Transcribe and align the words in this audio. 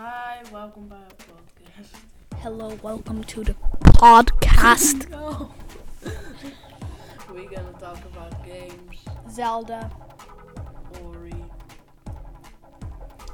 Hi, 0.00 0.40
bij 0.50 0.60
our 0.60 0.70
podcast. 0.70 1.94
Hello, 2.36 2.76
welcome 2.82 3.24
to 3.24 3.42
the 3.44 3.54
podcast. 3.98 5.08
No. 5.10 5.50
We're 7.34 7.48
gonna 7.48 7.72
talk 7.78 7.98
about 8.12 8.34
games, 8.44 9.04
Zelda. 9.30 9.90
Ori, 11.04 11.44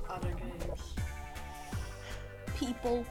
other 0.09 0.35
games. 0.35 0.95
People. 2.59 3.05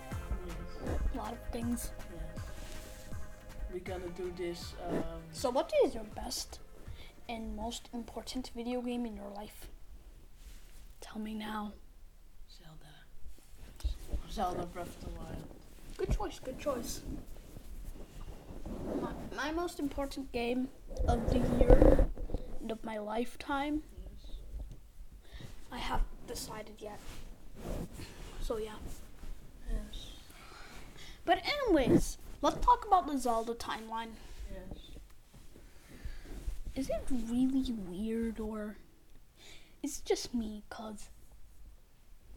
Yes, 0.45 0.93
A 1.13 1.17
lot 1.17 1.31
of 1.31 1.39
things. 1.51 1.91
yes. 2.11 2.43
We're 3.71 3.83
gonna 3.93 4.11
do 4.15 4.31
this. 4.35 4.75
Um, 4.89 5.03
So, 5.31 5.49
what 5.51 5.71
is 5.85 5.93
your 5.93 6.05
best 6.15 6.59
and 7.29 7.55
most 7.55 7.89
important 7.93 8.51
video 8.55 8.81
game 8.81 9.05
in 9.07 9.15
your 9.15 9.31
life? 9.41 9.67
Tell 10.99 11.21
me 11.21 11.33
now. 11.33 11.71
Zelda. 14.35 14.65
Breath 14.65 14.97
of 14.97 15.13
the 15.13 15.17
Wild. 15.17 15.47
Good 15.97 16.11
choice, 16.11 16.39
good 16.39 16.59
choice. 16.59 17.03
My, 19.01 19.13
my 19.33 19.51
most 19.53 19.79
important 19.79 20.29
game 20.33 20.67
of 21.07 21.29
the 21.31 21.37
year 21.57 22.05
and 22.59 22.69
of 22.69 22.83
my 22.83 22.97
lifetime, 22.97 23.81
Yes. 24.03 24.31
I 25.71 25.77
haven't 25.77 26.27
decided 26.27 26.75
yet. 26.79 26.99
So, 28.41 28.57
yeah. 28.57 28.73
Yes. 29.71 30.07
But, 31.23 31.41
anyways, 31.45 32.17
let's 32.41 32.57
talk 32.65 32.83
about 32.85 33.07
the 33.07 33.17
Zelda 33.17 33.53
timeline. 33.53 34.15
Yes. 34.51 34.97
Is 36.75 36.89
it 36.89 37.05
really 37.09 37.71
weird 37.87 38.41
or 38.41 38.75
is 39.81 39.99
it 39.99 40.05
just 40.05 40.33
me? 40.33 40.63
Cause 40.69 41.07
it 41.07 41.14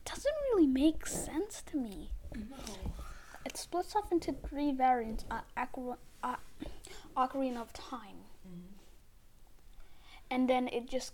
doesn't 0.08 0.34
really 0.52 0.66
make 0.66 1.06
sense 1.06 1.62
to 1.70 1.76
me. 1.76 2.10
No. 2.34 2.56
It 3.44 3.56
splits 3.56 3.94
off 3.96 4.10
into 4.12 4.32
three 4.32 4.72
variants: 4.72 5.24
uh, 5.30 5.40
Acro- 5.56 5.98
uh, 6.22 6.36
Ocarina 7.16 7.60
of 7.60 7.72
Time, 7.72 8.24
Mhm. 8.46 8.62
and 10.30 10.48
then 10.48 10.68
it 10.68 10.86
just 10.86 11.12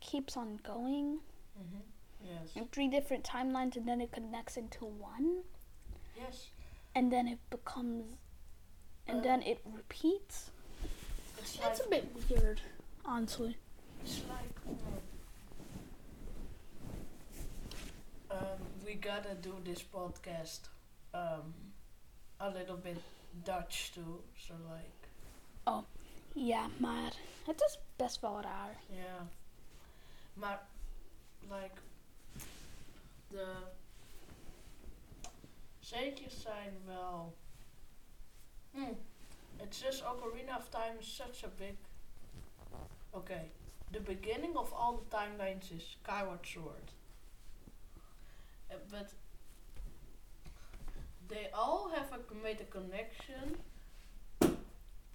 keeps 0.00 0.36
on 0.36 0.56
going 0.62 1.20
Mhm. 1.58 1.82
Yes. 2.24 2.56
in 2.56 2.66
three 2.68 2.88
different 2.88 3.24
timelines, 3.24 3.76
and 3.76 3.86
then 3.86 4.00
it 4.00 4.12
connects 4.12 4.56
into 4.56 4.84
one, 4.84 5.44
Yes. 6.16 6.48
and 6.94 7.10
then 7.12 7.28
it 7.28 7.38
becomes, 7.50 8.16
and 9.06 9.18
Uh, 9.18 9.22
then 9.22 9.42
it 9.42 9.60
repeats. 9.64 10.50
It's 11.38 11.54
It's 11.56 11.58
like 11.60 11.86
a 11.86 11.88
bit 11.88 12.30
weird, 12.30 12.60
honestly. 13.04 13.56
It's 14.02 14.22
like 14.28 14.54
um, 18.30 18.58
we 18.84 18.94
gotta 18.94 19.34
do 19.40 19.54
this 19.64 19.82
podcast 19.82 20.68
um, 21.14 21.54
a 22.38 22.48
little 22.50 22.76
bit 22.76 22.98
Dutch 23.44 23.92
too. 23.92 24.22
So 24.36 24.54
like 24.70 25.08
Oh, 25.66 25.82
Ja, 26.34 26.66
maar 26.78 27.12
het 27.46 27.60
is 27.60 27.78
best 27.96 28.20
wel 28.20 28.40
raar. 28.40 28.76
yeah, 28.88 29.20
maar 30.34 30.66
like 31.48 31.80
de 33.28 33.54
zeetjes 35.78 36.40
zijn 36.42 36.80
wel. 36.86 37.34
Hmm. 38.70 38.98
It's 39.56 39.80
just 39.80 40.02
Ocarina 40.04 40.56
of 40.56 40.68
Time 40.68 40.96
is 40.98 41.14
such 41.16 41.44
a 41.44 41.48
big. 41.56 41.74
Okay, 43.10 43.50
the 43.90 44.00
beginning 44.00 44.56
of 44.56 44.72
all 44.72 44.96
the 44.96 45.16
timelines 45.16 45.70
is 45.70 45.96
Skyward 46.02 46.46
Sword. 46.46 46.92
But 48.90 49.12
they 51.28 51.48
all 51.54 51.90
have 51.94 52.12
a, 52.12 52.34
made 52.44 52.60
a 52.60 52.64
connection 52.64 53.56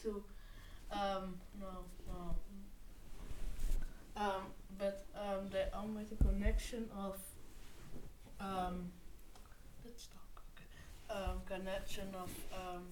to 0.01 0.23
um 0.91 1.35
no 1.59 1.85
no. 2.07 2.35
Um 4.15 4.43
but 4.77 5.05
um 5.15 5.49
they 5.51 5.65
all 5.73 5.87
made 5.87 6.07
a 6.11 6.23
connection 6.23 6.89
of 6.97 7.17
um 8.39 8.91
let's 9.85 10.07
talk 10.07 10.41
okay. 10.55 11.19
Um 11.19 11.41
connection 11.45 12.07
of 12.15 12.29
um 12.53 12.83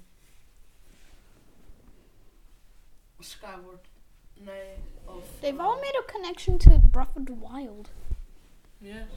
Skyward 3.21 3.79
of 5.07 5.23
They've 5.41 5.53
um, 5.53 5.61
all 5.61 5.79
made 5.79 5.93
a 5.97 6.11
connection 6.11 6.59
to 6.59 6.77
Breath 6.79 7.15
of 7.15 7.25
the 7.25 7.33
Wild. 7.33 7.89
yes 8.81 9.07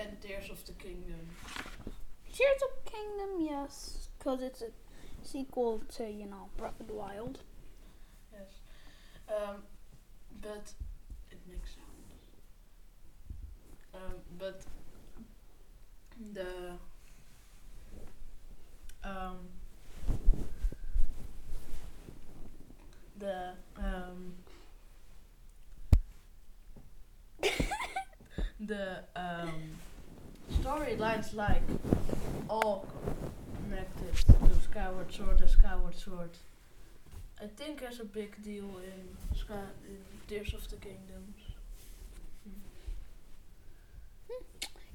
and 0.00 0.20
Tears 0.20 0.50
of 0.50 0.64
the 0.66 0.72
Kingdom 0.72 1.28
Tears 2.32 2.62
of 2.62 2.84
Kingdom, 2.84 3.40
yes, 3.40 4.10
because 4.18 4.42
it's 4.42 4.62
a 4.62 4.68
sequel 5.22 5.82
to 5.96 6.08
you 6.08 6.26
know 6.26 6.48
Breath 6.56 6.78
of 6.80 6.86
the 6.86 6.94
Wild. 6.94 7.40
Yes. 8.32 8.60
Um, 9.28 9.56
but 10.40 10.72
it 11.32 11.38
makes 11.50 11.70
sense. 11.70 11.84
Um, 13.94 14.14
but 14.38 14.62
the 16.32 16.74
um, 19.02 19.38
the 23.18 23.54
um, 23.76 24.34
the 28.60 29.04
um, 29.16 29.78
storylines 30.50 31.34
like 31.34 31.62
all 32.48 32.86
connected 33.62 34.14
to 34.14 34.60
Skyward 34.62 35.12
Sword 35.12 35.40
and 35.40 35.50
Skyward 35.50 35.96
Sword. 35.96 36.30
I 37.40 37.46
think 37.46 37.80
there's 37.80 38.00
a 38.00 38.04
big 38.04 38.42
deal 38.42 38.78
in 38.78 39.36
Sky 39.36 39.54
in 39.86 39.98
Tears 40.26 40.54
of 40.54 40.68
the 40.68 40.76
Kingdoms. 40.76 41.36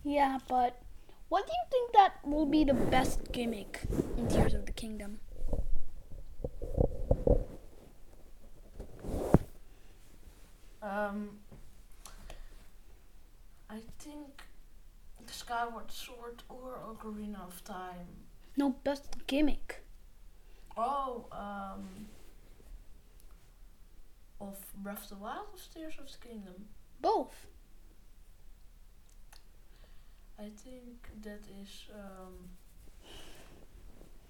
Yeah, 0.03 0.39
but 0.49 0.81
what 1.29 1.47
do 1.47 1.53
you 1.53 1.65
think 1.71 1.93
that 1.93 2.15
will 2.27 2.45
be 2.45 2.65
the 2.65 2.73
best 2.73 3.31
gimmick 3.31 3.81
in 4.17 4.27
Tears 4.27 4.53
of 4.53 4.65
the 4.65 4.73
Kingdom? 4.73 5.19
Um, 10.81 11.29
I 13.69 13.79
think 13.99 14.42
Skyward 15.33 15.91
Sword 15.91 16.43
or 16.47 16.77
Ocarina 16.87 17.41
of 17.47 17.63
Time. 17.63 18.07
No, 18.55 18.69
best 18.83 19.15
gimmick. 19.25 19.83
Oh, 20.77 21.25
um, 21.31 22.07
of 24.39 24.57
Breath 24.75 25.03
of 25.03 25.09
the 25.09 25.23
Wild 25.23 25.47
or 25.53 25.73
Tears 25.73 25.95
of 25.99 26.11
the 26.11 26.27
Kingdom. 26.27 26.65
Both. 27.01 27.47
I 30.39 30.49
think 30.55 31.09
that 31.23 31.41
is 31.61 31.85
um, 31.93 32.49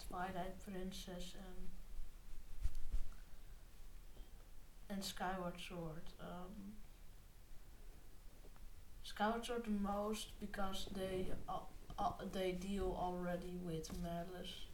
Twilight 0.08 0.60
Princess 0.64 1.36
and 1.36 1.68
and 4.90 5.04
Skyward 5.04 5.56
Sword. 5.68 6.04
Um, 6.22 6.74
Skyward 9.04 9.50
are 9.50 9.60
the 9.60 9.70
most 9.70 10.28
because 10.40 10.88
they 10.96 11.28
uh, 11.50 11.60
uh, 12.00 12.12
they 12.32 12.54
deal 12.54 12.96
already 13.00 13.54
with 13.64 13.90
malice. 14.02 14.66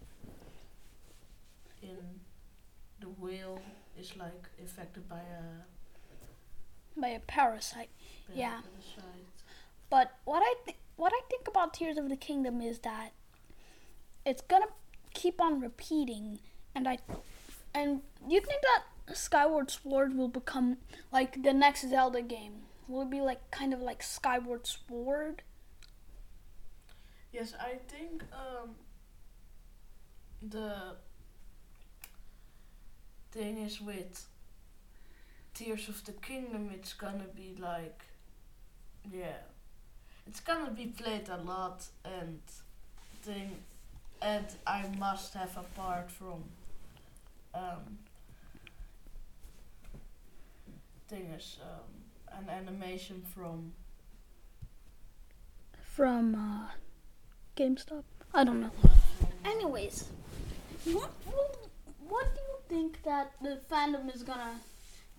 In 1.81 1.97
the 3.00 3.07
wheel 3.07 3.59
is 3.97 4.16
like 4.17 4.50
affected 4.63 5.07
by 5.09 5.19
a 5.19 7.00
By 7.00 7.07
a 7.09 7.19
parasite. 7.19 7.90
Yeah. 8.34 8.62
parasite. 8.62 9.25
But 9.90 10.12
what 10.25 10.44
I 10.44 10.53
th- 10.66 10.78
what 10.96 11.13
I 11.13 11.22
think 11.29 11.47
about 11.47 11.73
Tears 11.73 11.97
of 11.97 12.09
the 12.09 12.17
Kingdom 12.17 12.61
is 12.61 12.79
that 12.79 13.11
it's 14.25 14.41
gonna 14.41 14.67
keep 15.14 15.41
on 15.41 15.59
repeating, 15.59 16.40
and 16.75 16.87
I 16.87 16.99
and 17.73 18.02
you 18.28 18.40
think 18.41 18.61
that 18.61 19.16
Skyward 19.17 19.72
Sword 19.72 20.16
will 20.16 20.28
become 20.28 20.78
like 21.11 21.41
the 21.41 21.53
next 21.53 21.90
Zelda 21.90 22.22
game? 22.22 22.64
Will 22.90 23.03
it 23.03 23.12
be 23.12 23.22
like 23.22 23.52
kind 23.52 23.72
of 23.72 23.82
like 23.82 24.02
Skyward 24.02 24.66
Sword? 24.66 25.44
Yes, 27.32 27.53
I 27.59 27.76
think 27.88 28.24
um, 28.34 28.72
the 30.41 30.96
thing 33.32 33.59
is 33.59 33.80
with 33.80 34.26
Tears 35.53 35.88
of 35.88 36.03
the 36.03 36.14
Kingdom, 36.14 36.72
it's 36.74 36.94
gonna 36.94 37.28
be 37.36 37.56
like, 37.59 38.02
yeah, 39.14 39.38
it's 40.26 40.40
gonna 40.40 40.72
be 40.72 40.88
played 40.88 41.30
a 41.30 41.38
lot 41.38 41.85
and 42.03 42.40
thing, 43.22 43.58
and 44.20 44.47
I 44.66 44.85
must 44.97 45.35
have 45.35 45.56
a 45.58 45.80
part 45.80 46.09
from 46.09 46.44
um, 47.53 48.00
thing 51.08 51.28
is 51.38 51.58
um, 51.62 51.98
an 52.40 52.50
animation 52.50 53.22
from 53.34 53.74
From 55.96 56.36
uh, 56.36 56.68
GameStop. 57.58 58.03
I 58.34 58.44
don't 58.44 58.62
know. 58.62 58.72
Anyways, 59.44 60.06
what 60.86 61.12
will- 61.26 61.70
what 62.08 62.26
do 62.34 62.41
you 62.41 62.58
think 62.70 63.03
that 63.03 63.34
the 63.41 63.59
fandom 63.70 64.14
is 64.16 64.24
gonna 64.24 64.59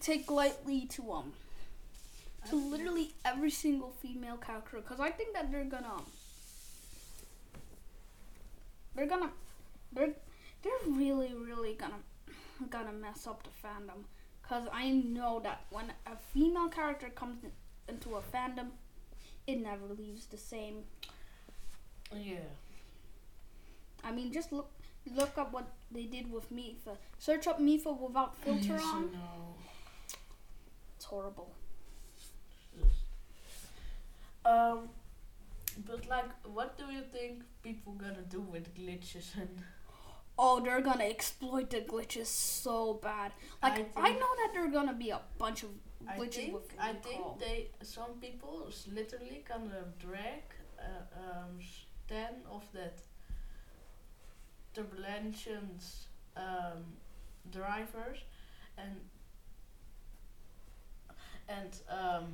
take 0.00 0.30
lightly 0.30 0.86
to 0.86 1.12
um 1.12 1.32
to 2.48 2.56
literally 2.56 3.12
every 3.24 3.50
single 3.50 3.92
female 4.02 4.36
character? 4.38 4.78
Because 4.78 4.98
I 5.00 5.10
think 5.10 5.34
that 5.34 5.52
they're 5.52 5.64
gonna 5.76 5.98
they're 8.94 9.06
gonna 9.06 9.30
they're 9.92 10.14
they're 10.62 10.84
really 10.88 11.32
really 11.34 11.74
gonna 11.74 12.00
gonna 12.70 12.92
mess 12.92 13.26
up 13.26 13.42
the 13.42 13.50
fandom. 13.62 14.04
Cause 14.50 14.66
I 14.72 14.90
know 14.90 15.38
that 15.44 15.60
when 15.70 15.92
a 16.06 16.16
female 16.34 16.68
character 16.68 17.08
comes 17.08 17.44
in, 17.44 17.52
into 17.88 18.16
a 18.16 18.20
fandom, 18.20 18.70
it 19.46 19.60
never 19.62 19.86
leaves 19.96 20.26
the 20.26 20.36
same. 20.36 20.78
Yeah. 22.12 22.48
I 24.02 24.10
mean, 24.10 24.32
just 24.32 24.52
look 24.52 24.68
look 25.14 25.38
up 25.38 25.52
what 25.52 25.68
they 25.92 26.02
did 26.02 26.32
with 26.32 26.52
Mipha. 26.52 26.96
Search 27.20 27.46
up 27.46 27.60
Mipha 27.60 27.96
without 27.96 28.34
filter 28.38 28.74
Yes, 28.74 28.82
on. 28.82 29.12
know. 29.12 29.54
It's 30.96 31.04
horrible. 31.04 31.52
Um, 34.44 34.88
but 35.86 36.08
like, 36.08 36.30
what 36.42 36.76
do 36.76 36.86
you 36.92 37.02
think 37.12 37.42
people 37.62 37.92
gonna 37.92 38.22
do 38.28 38.40
with 38.40 38.74
glitches 38.74 39.36
and? 39.36 39.62
Oh, 40.42 40.58
they're 40.58 40.80
gonna 40.80 41.04
exploit 41.04 41.68
the 41.68 41.82
glitches 41.82 42.26
so 42.26 42.94
bad. 42.94 43.32
Like 43.62 43.92
I 43.94 44.08
I, 44.08 44.12
know 44.12 44.32
that 44.40 44.50
there 44.54 44.64
are 44.66 44.70
gonna 44.70 44.94
be 44.94 45.10
a 45.10 45.20
bunch 45.36 45.64
of 45.64 45.68
glitches. 46.06 46.08
I 46.08 46.28
think 46.28 46.54
with 46.54 46.72
I 46.80 46.92
think 46.94 47.38
they 47.38 47.68
some 47.82 48.12
people 48.22 48.66
is 48.68 48.88
literally 48.90 49.44
gonna 49.46 49.84
drag 49.98 50.44
uh, 50.78 51.20
um 51.24 51.60
ten 52.08 52.34
of 52.50 52.64
that 52.72 53.02
turbulentions 54.74 56.06
um 56.36 56.84
drivers 57.50 58.18
and 58.78 58.96
and 61.48 61.72
um 61.90 62.26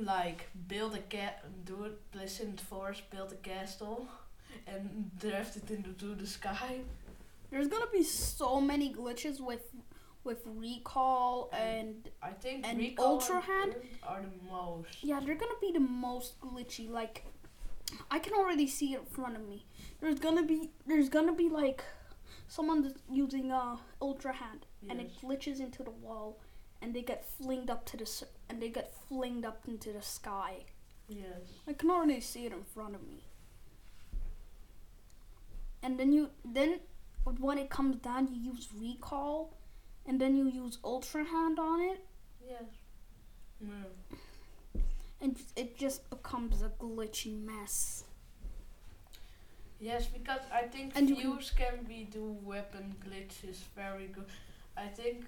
like 0.00 0.48
build 0.66 0.94
a 0.94 1.04
cat 1.16 1.44
do 1.64 1.84
it 1.84 2.10
Pleasant 2.10 2.60
Forest 2.60 3.02
build 3.10 3.32
a 3.32 3.36
castle 3.36 4.08
and 4.66 5.10
draft 5.18 5.56
it 5.56 5.70
into 5.70 6.14
the 6.14 6.26
sky 6.26 6.80
There's 7.50 7.68
gonna 7.68 7.90
be 7.92 8.02
so 8.02 8.60
many 8.60 8.92
glitches 8.92 9.40
with 9.40 9.62
with 10.24 10.42
recall 10.46 11.50
and 11.52 12.08
I 12.22 12.30
think 12.30 12.66
And 12.66 12.78
Recall 12.78 13.06
Ultra 13.06 13.36
and 13.36 13.44
Hand? 13.44 13.76
Are 14.06 14.22
the 14.22 14.50
most 14.50 15.02
yeah, 15.02 15.20
they're 15.20 15.34
gonna 15.34 15.52
be 15.60 15.70
the 15.72 15.80
most 15.80 16.40
glitchy. 16.40 16.90
Like 16.90 17.24
I 18.10 18.18
can 18.18 18.32
already 18.32 18.66
see 18.66 18.94
it 18.94 19.00
in 19.00 19.06
front 19.06 19.36
of 19.36 19.46
me. 19.46 19.66
There's 20.00 20.18
gonna 20.18 20.42
be 20.42 20.70
there's 20.86 21.08
gonna 21.08 21.34
be 21.34 21.48
like 21.48 21.84
someone 22.48 22.82
that's 22.82 23.00
using 23.10 23.50
a 23.50 23.78
ultra 24.00 24.32
hand 24.32 24.66
and 24.88 25.00
it 25.00 25.10
glitches 25.22 25.60
into 25.60 25.82
the 25.82 25.90
wall 25.90 26.38
and 26.82 26.94
they 26.94 27.02
get 27.02 27.24
flinged 27.24 27.70
up 27.70 27.84
to 27.86 27.96
the 27.96 28.26
and 28.48 28.62
they 28.62 28.68
get 28.68 28.92
flinged 29.08 29.44
up 29.44 29.62
into 29.66 29.92
the 29.92 30.02
sky. 30.02 30.64
yes 31.08 31.40
I 31.66 31.72
can 31.72 31.90
already 31.90 32.20
see 32.20 32.46
it 32.46 32.52
in 32.52 32.62
front 32.62 32.94
of 32.94 33.02
me. 33.06 33.24
And 35.84 35.98
then 35.98 36.12
you 36.12 36.30
then 36.44 36.80
when 37.46 37.58
it 37.58 37.68
comes 37.70 37.96
down 37.96 38.28
you 38.32 38.52
use 38.52 38.68
recall 38.80 39.52
and 40.06 40.20
then 40.20 40.34
you 40.36 40.46
use 40.48 40.78
ultra 40.84 41.24
hand 41.24 41.58
on 41.58 41.80
it 41.80 42.00
Yes. 42.46 42.64
No. 43.60 44.80
and 45.20 45.38
it 45.56 45.78
just 45.78 46.08
becomes 46.10 46.62
a 46.62 46.68
glitchy 46.84 47.32
mess. 47.50 48.04
Yes, 49.80 50.06
because 50.06 50.40
I 50.52 50.62
think 50.74 50.92
And 50.96 51.08
you 51.08 51.16
can- 51.16 51.56
can 51.62 51.84
be 51.84 52.04
do 52.04 52.24
weapon 52.42 52.94
glitches 53.04 53.56
very 53.74 54.06
good. 54.08 54.28
I 54.76 54.88
think 54.88 55.24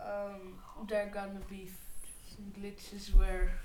um, 0.00 0.58
there 0.88 1.06
gonna 1.18 1.40
be 1.50 1.62
f- 1.68 2.08
some 2.34 2.52
glitches 2.58 3.14
where 3.14 3.58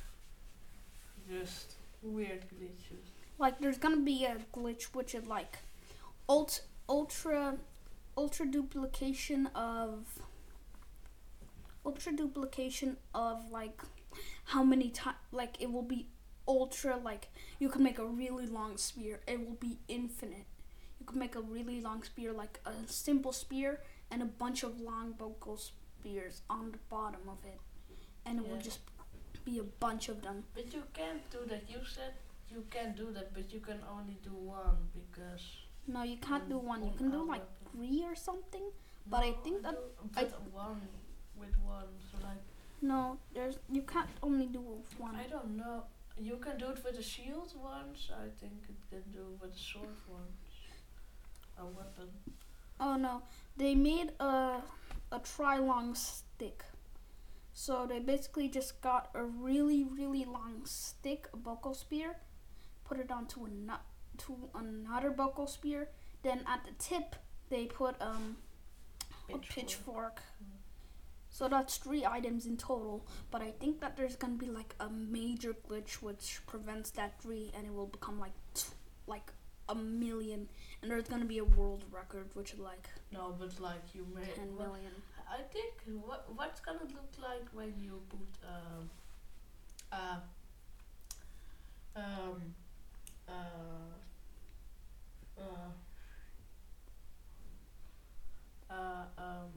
just 1.30 1.75
weird 2.01 2.45
glitches. 2.50 3.04
Like 3.38 3.60
there's 3.60 3.77
gonna 3.77 4.06
be 4.13 4.25
a 4.25 4.36
glitch 4.54 4.84
which 4.94 5.13
is 5.16 5.25
like 5.25 5.57
ult 6.33 6.62
ultra 6.88 7.57
ultra 8.18 8.45
duplication 8.45 9.48
of 9.56 10.19
ultra 11.86 12.12
duplication 12.22 12.98
of 13.13 13.50
like 13.51 13.81
how 14.54 14.63
many 14.63 14.89
times 14.89 15.18
like 15.31 15.62
it 15.62 15.72
will 15.72 15.88
be 15.95 16.07
ultra 16.48 16.98
like 16.98 17.28
you 17.60 17.69
can 17.69 17.83
make 17.83 18.00
a 18.00 18.06
really 18.06 18.45
long 18.45 18.78
spear 18.78 19.19
it 19.28 19.39
will 19.45 19.57
be 19.69 19.78
infinite 19.88 20.45
you 21.00 21.06
can 21.06 21.19
make 21.19 21.36
a 21.36 21.42
really 21.42 21.81
long 21.81 22.04
spear 22.04 22.31
like 22.34 22.60
a 22.66 22.74
simple 22.88 23.31
spear 23.31 23.80
and 24.12 24.22
a 24.22 24.25
bunch 24.25 24.63
of 24.63 24.80
long 24.80 25.13
vocal 25.18 25.57
spears 25.57 26.42
on 26.50 26.72
the 26.72 26.80
bottom 26.89 27.22
of 27.30 27.39
it 27.45 27.60
and 28.25 28.39
it 28.39 28.48
will 28.48 28.57
just 28.69 28.80
be 29.45 29.60
a 29.60 29.63
bunch 29.86 30.10
of 30.10 30.22
them 30.22 30.44
But 30.54 30.74
you 30.74 30.84
can't 30.94 31.24
do 31.31 31.39
that. 31.50 31.63
You 31.69 31.80
said 31.95 32.13
you 32.50 32.63
can 32.69 32.94
do 32.95 33.12
that, 33.13 33.34
but 33.34 33.51
you 33.54 33.60
can 33.60 33.80
only 33.95 34.18
do 34.24 34.34
one 34.34 34.77
because. 34.94 35.45
No 35.88 36.04
you 36.04 36.18
can't 36.18 36.45
mm, 36.45 36.50
do 36.50 36.57
one 36.57 36.83
you 36.83 36.92
can 36.98 37.12
do 37.12 37.24
like 37.28 37.45
three 37.72 38.04
or 38.04 38.16
something 38.16 38.63
But 39.07 39.24
I 39.24 39.31
think 39.44 39.63
that- 39.63 39.75
do- 39.75 40.19
I- 40.19 40.25
one 40.66 40.81
with 41.36 41.56
one, 41.66 41.89
so 42.12 42.18
like 42.28 42.44
No, 42.81 43.18
there's 43.33 43.57
you 43.78 43.81
can't 43.94 44.10
only 44.24 44.48
do 44.48 44.62
one. 44.98 45.16
I 45.16 45.28
don't 45.28 45.56
know. 45.57 45.83
You 46.18 46.38
can 46.45 46.57
do 46.57 46.68
it 46.74 46.80
with 46.86 46.98
a 47.00 47.04
shield 47.04 47.54
once. 47.63 48.10
I 48.25 48.28
think 48.39 48.54
it 48.74 48.80
can 48.92 49.04
do 49.12 49.24
with 49.42 49.54
a 49.54 49.57
sword 49.69 49.98
once. 50.07 50.50
A 51.57 51.66
weapon. 51.66 52.10
Oh 52.80 52.95
no, 52.95 53.22
they 53.57 53.74
made 53.75 54.10
a 54.19 54.62
a 55.12 55.19
tri 55.31 55.57
long 55.72 55.94
stick. 55.95 56.63
So 57.54 57.86
they 57.86 58.00
basically 58.00 58.48
just 58.50 58.81
got 58.81 59.10
a 59.13 59.24
really 59.24 59.84
really 59.84 60.25
long 60.25 60.66
stick, 60.66 61.27
a 61.34 61.38
buckle 61.38 61.74
spear, 61.74 62.16
put 62.86 63.00
it 63.00 63.12
onto 63.12 63.45
a 63.45 63.50
nut 63.50 63.81
to 64.19 64.36
another 64.56 65.10
buckle 65.12 65.48
spear. 65.48 65.90
Then 66.24 66.42
at 66.48 66.63
the 66.66 66.72
tip 66.80 67.16
they 67.50 67.66
put 67.66 67.96
um 68.02 68.38
a 69.34 69.38
Pitchfork. 69.38 70.22
So 71.30 71.48
that's 71.48 71.78
three 71.78 72.06
items 72.06 72.46
in 72.46 72.58
total. 72.58 73.06
But 73.31 73.42
I 73.42 73.52
think 73.52 73.80
that 73.80 73.96
there's 73.96 74.16
gonna 74.18 74.34
be 74.36 74.48
like 74.50 74.75
a 74.80 74.90
major 74.90 75.56
glitch 75.68 76.02
which 76.02 76.40
prevents 76.46 76.92
that 76.92 77.22
three, 77.22 77.52
and 77.56 77.66
it 77.66 77.74
will 77.74 77.88
become 77.88 78.19
like 78.19 78.34
t- 78.54 78.68
like 79.08 79.31
a 79.70 79.75
million. 79.75 80.50
And 80.82 80.91
there's 80.91 81.08
gonna 81.08 81.25
be 81.25 81.38
a 81.38 81.46
world 81.46 81.86
record 81.91 82.25
which 82.34 82.51
is 82.53 82.60
like 82.60 82.89
No, 83.12 83.34
but 83.39 83.60
like 83.60 83.96
you 83.96 84.06
may. 84.13 84.25
ten 84.36 84.56
million. 84.58 84.91
I 85.30 85.41
think 85.53 85.74
what 86.06 86.27
what's 86.36 86.60
gonna 86.60 86.84
look 86.84 87.12
like 87.22 87.48
when 87.53 87.74
you 87.80 88.01
put 88.10 88.27
um 88.46 88.89
uh 89.94 90.20
um 91.96 92.41
uh 93.32 93.94
uh 95.42 95.72
uh 98.70 99.06
um 99.18 99.52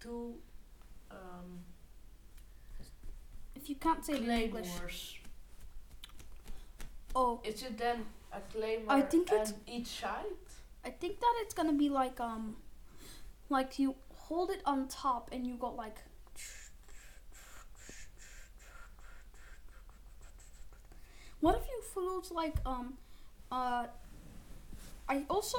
two 0.00 0.34
um 1.10 1.64
If 3.54 3.68
you 3.68 3.76
can't 3.76 4.04
say 4.04 4.14
it 4.14 4.22
in 4.22 4.30
English, 4.30 5.20
oh, 7.14 7.40
Is 7.44 7.62
it 7.62 7.76
then 7.76 8.06
a 8.32 8.40
claymore 8.52 8.92
I 8.96 9.02
think 9.02 9.30
it's- 9.32 9.52
each 9.66 9.88
side? 10.00 10.24
I 10.84 10.90
think 10.90 11.20
that 11.20 11.34
it's 11.42 11.54
gonna 11.54 11.72
be 11.74 11.88
like 11.88 12.20
um, 12.20 12.56
like 13.50 13.78
you 13.78 13.94
hold 14.14 14.50
it 14.50 14.62
on 14.64 14.88
top 14.88 15.28
and 15.32 15.46
you 15.46 15.54
go 15.56 15.70
like. 15.70 15.98
What 21.98 22.04
if 22.04 22.04
you 22.04 22.20
fools 22.20 22.30
like 22.32 22.56
um, 22.66 22.94
uh, 23.50 23.86
I 25.08 25.24
also 25.28 25.58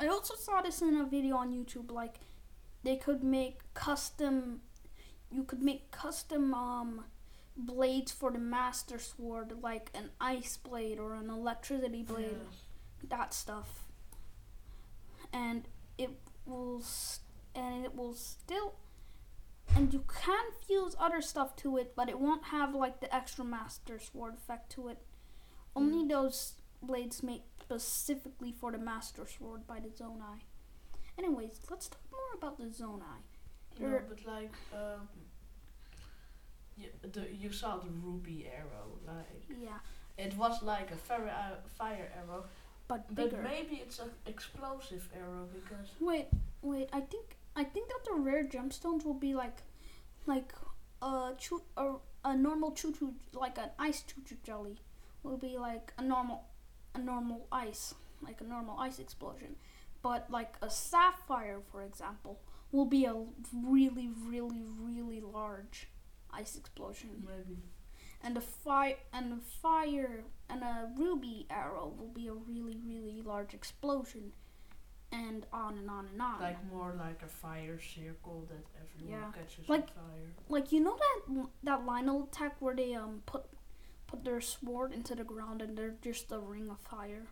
I 0.00 0.06
also 0.08 0.34
saw 0.34 0.60
this 0.62 0.82
in 0.82 0.96
a 0.96 1.04
video 1.04 1.36
on 1.36 1.52
YouTube. 1.52 1.90
Like, 1.90 2.16
they 2.82 2.96
could 2.96 3.22
make 3.22 3.60
custom. 3.74 4.60
You 5.30 5.44
could 5.44 5.62
make 5.62 5.90
custom 5.90 6.54
um 6.54 7.04
blades 7.56 8.12
for 8.12 8.30
the 8.30 8.38
master 8.38 8.98
sword, 8.98 9.52
like 9.62 9.90
an 9.94 10.10
ice 10.20 10.56
blade 10.56 10.98
or 10.98 11.14
an 11.14 11.30
electricity 11.30 12.02
blade 12.02 12.36
that 13.08 13.32
stuff 13.32 13.84
and 15.32 15.68
it 15.98 16.10
will 16.46 16.78
s- 16.80 17.20
and 17.54 17.84
it 17.84 17.94
will 17.94 18.14
still 18.14 18.74
and 19.74 19.92
you 19.92 20.02
can 20.22 20.44
fuse 20.66 20.96
other 20.98 21.20
stuff 21.20 21.54
to 21.56 21.76
it 21.76 21.94
but 21.94 22.08
it 22.08 22.18
won't 22.18 22.44
have 22.44 22.74
like 22.74 23.00
the 23.00 23.14
extra 23.14 23.44
master 23.44 23.98
sword 23.98 24.34
effect 24.34 24.70
to 24.72 24.88
it 24.88 24.98
only 25.76 26.06
those 26.08 26.54
blades 26.82 27.22
made 27.22 27.42
specifically 27.62 28.52
for 28.60 28.72
the 28.72 28.78
master 28.78 29.26
sword 29.26 29.66
by 29.66 29.78
the 29.80 29.88
zonai 30.00 30.38
anyways 31.18 31.60
let's 31.70 31.88
talk 31.88 32.02
more 32.12 32.32
about 32.38 32.58
the 32.58 32.66
zonai 32.80 33.20
No, 33.80 33.88
There- 33.90 34.04
but 34.08 34.20
like 34.26 34.54
um, 34.72 35.08
you, 36.76 36.88
the, 37.12 37.26
you 37.32 37.50
saw 37.52 37.76
the 37.78 37.88
ruby 38.04 38.46
arrow, 38.54 38.86
like 39.06 39.42
yeah 39.66 39.78
it 40.18 40.36
was 40.36 40.62
like 40.62 40.90
a 40.90 40.96
fire 40.96 41.28
uh, 41.28 41.56
fire 41.78 42.10
arrow, 42.20 42.44
but 42.88 43.06
but 43.08 43.30
bigger. 43.30 43.42
maybe 43.42 43.76
it's 43.84 43.98
an 43.98 44.10
explosive 44.26 45.08
arrow 45.14 45.46
because 45.52 45.88
Wait, 46.00 46.26
wait. 46.62 46.88
I 46.92 47.00
think 47.00 47.36
I 47.54 47.64
think 47.64 47.88
that 47.88 48.02
the 48.06 48.14
rare 48.28 48.44
gemstones 48.44 49.04
will 49.04 49.20
be 49.28 49.34
like, 49.34 49.58
like 50.26 50.52
a 51.02 51.32
choo 51.38 51.62
a, 51.76 51.94
a 52.24 52.36
normal 52.36 52.72
Chuchu 52.72 53.12
like 53.34 53.58
an 53.58 53.70
ice 53.78 54.04
Chuchu 54.08 54.36
jelly 54.42 54.76
will 55.26 55.36
be 55.36 55.56
like 55.58 55.92
a 55.98 56.02
normal 56.02 56.44
a 56.94 56.98
normal 56.98 57.46
ice 57.52 57.94
like 58.22 58.40
a 58.40 58.44
normal 58.44 58.78
ice 58.78 58.98
explosion, 58.98 59.56
but 60.02 60.30
like 60.30 60.54
a 60.62 60.70
sapphire, 60.70 61.60
for 61.70 61.82
example, 61.82 62.40
will 62.72 62.86
be 62.86 63.04
a 63.04 63.14
really 63.52 64.08
really 64.26 64.64
really 64.80 65.20
large 65.20 65.88
ice 66.32 66.56
explosion, 66.56 67.10
maybe 67.26 67.58
and 68.22 68.36
a 68.36 68.40
fire 68.40 68.96
and 69.12 69.32
a 69.34 69.40
fire 69.62 70.24
and 70.48 70.62
a 70.62 70.90
ruby 70.96 71.46
arrow 71.50 71.92
will 71.98 72.08
be 72.22 72.26
a 72.28 72.32
really 72.32 72.78
really 72.86 73.20
large 73.22 73.52
explosion, 73.52 74.32
and 75.12 75.44
on 75.52 75.76
and 75.78 75.90
on 75.90 76.06
and 76.12 76.22
on. 76.22 76.40
like 76.40 76.64
more 76.72 76.94
like 76.98 77.22
a 77.22 77.28
fire 77.28 77.78
circle 77.78 78.46
that 78.48 78.64
everyone 78.82 79.20
Yeah. 79.20 79.30
catches 79.32 79.68
Like- 79.68 79.90
on 79.98 80.04
fire. 80.10 80.32
like 80.48 80.72
you 80.72 80.80
know 80.80 80.96
that 81.04 81.46
that 81.64 81.80
Lynel 81.84 82.24
attack 82.28 82.56
where 82.60 82.74
they 82.74 82.94
um 82.94 83.22
put 83.26 83.44
put 84.06 84.24
their 84.24 84.40
sword 84.40 84.92
into 84.92 85.14
the 85.14 85.24
ground 85.24 85.62
and 85.62 85.76
they're 85.76 85.94
just 86.02 86.30
a 86.32 86.38
ring 86.38 86.70
of 86.70 86.78
fire. 86.80 87.26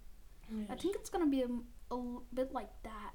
I 0.71 0.75
think 0.75 0.95
it's 0.97 1.09
gonna 1.11 1.27
be 1.27 1.43
a, 1.43 1.95
a 1.95 1.99
bit 2.35 2.53
like 2.53 2.71
that, 2.83 3.13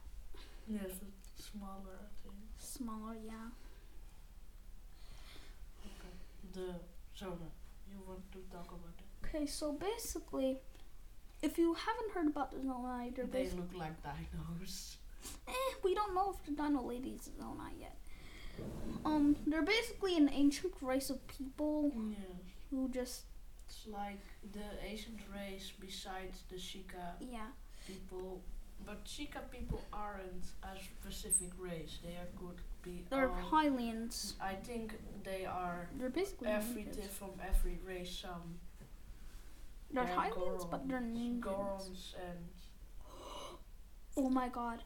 yes, 0.67 0.91
smaller. 1.37 1.99
I 2.01 2.09
think. 2.23 2.35
smaller. 2.57 3.15
Yeah. 3.23 3.33
Okay. 5.85 6.13
The 6.53 6.75
Zona. 7.17 7.49
You 7.91 7.99
want 8.07 8.31
to 8.31 8.39
talk 8.51 8.67
about 8.67 8.93
it? 8.97 9.27
Okay, 9.27 9.45
so 9.45 9.73
basically, 9.73 10.57
if 11.41 11.57
you 11.57 11.73
haven't 11.75 12.11
heard 12.13 12.27
about 12.27 12.51
the 12.51 12.57
they're 13.15 13.25
They 13.25 13.43
basically 13.43 13.61
look 13.61 13.75
like 13.75 14.03
dinos. 14.03 14.95
eh, 15.47 15.51
we 15.83 15.93
don't 15.93 16.15
know 16.15 16.33
if 16.35 16.43
the 16.45 16.51
Dino 16.51 16.81
Lady 16.81 17.09
is 17.11 17.29
Zonai 17.39 17.71
yet. 17.79 17.97
Um, 19.05 19.35
they're 19.47 19.61
basically 19.61 20.17
an 20.17 20.29
ancient 20.33 20.73
race 20.81 21.09
of 21.09 21.25
people 21.27 21.91
Yes. 22.11 22.19
who 22.69 22.89
just 22.89 23.23
It's 23.69 23.85
like 23.85 24.25
the 24.51 24.65
ancient 24.83 25.19
race 25.31 25.71
besides 25.79 26.41
the 26.49 26.55
Sheikah 26.55 27.21
yeah 27.21 27.49
people. 27.85 28.41
But 28.83 29.05
Sheikah 29.05 29.51
people 29.51 29.81
aren't 29.93 30.45
a 30.63 30.73
specific 30.79 31.51
race. 31.59 31.99
They 32.03 32.15
are 32.15 32.31
could 32.39 32.61
be 32.81 33.05
they're 33.11 33.29
Hylians. 33.51 34.33
I 34.41 34.53
think 34.53 34.95
they 35.23 35.45
are 35.45 35.87
They're 35.99 36.09
basically 36.09 36.47
every 36.47 36.87
from 37.19 37.31
every 37.47 37.77
race. 37.85 38.09
Some 38.09 38.57
They're 39.91 40.05
they're 40.05 40.15
Hylians, 40.15 40.71
but 40.71 40.87
they're 40.87 41.01
ninjas. 41.01 41.41
Gorons 41.41 42.15
and 42.27 42.39
Oh 44.17 44.29
my 44.29 44.49
god. 44.49 44.83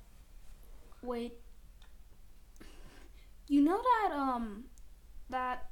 Wait. 1.02 1.34
You 3.48 3.62
know 3.62 3.82
that 3.82 4.12
um 4.13 4.66
that 5.30 5.70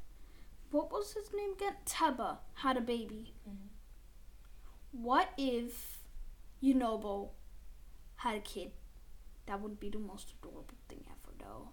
what 0.71 0.91
was 0.91 1.13
his 1.13 1.31
name 1.33 1.53
again? 1.53 1.75
Teba 1.85 2.37
had 2.55 2.77
a 2.77 2.81
baby. 2.81 3.33
Mm-hmm. 3.47 3.67
What 4.91 5.29
if 5.37 5.99
Yunobo 6.63 7.29
had 8.17 8.35
a 8.35 8.39
kid? 8.41 8.71
That 9.47 9.61
would 9.61 9.79
be 9.79 9.89
the 9.89 9.99
most 9.99 10.33
adorable 10.39 10.77
thing 10.89 11.03
ever 11.07 11.33
though. 11.39 11.69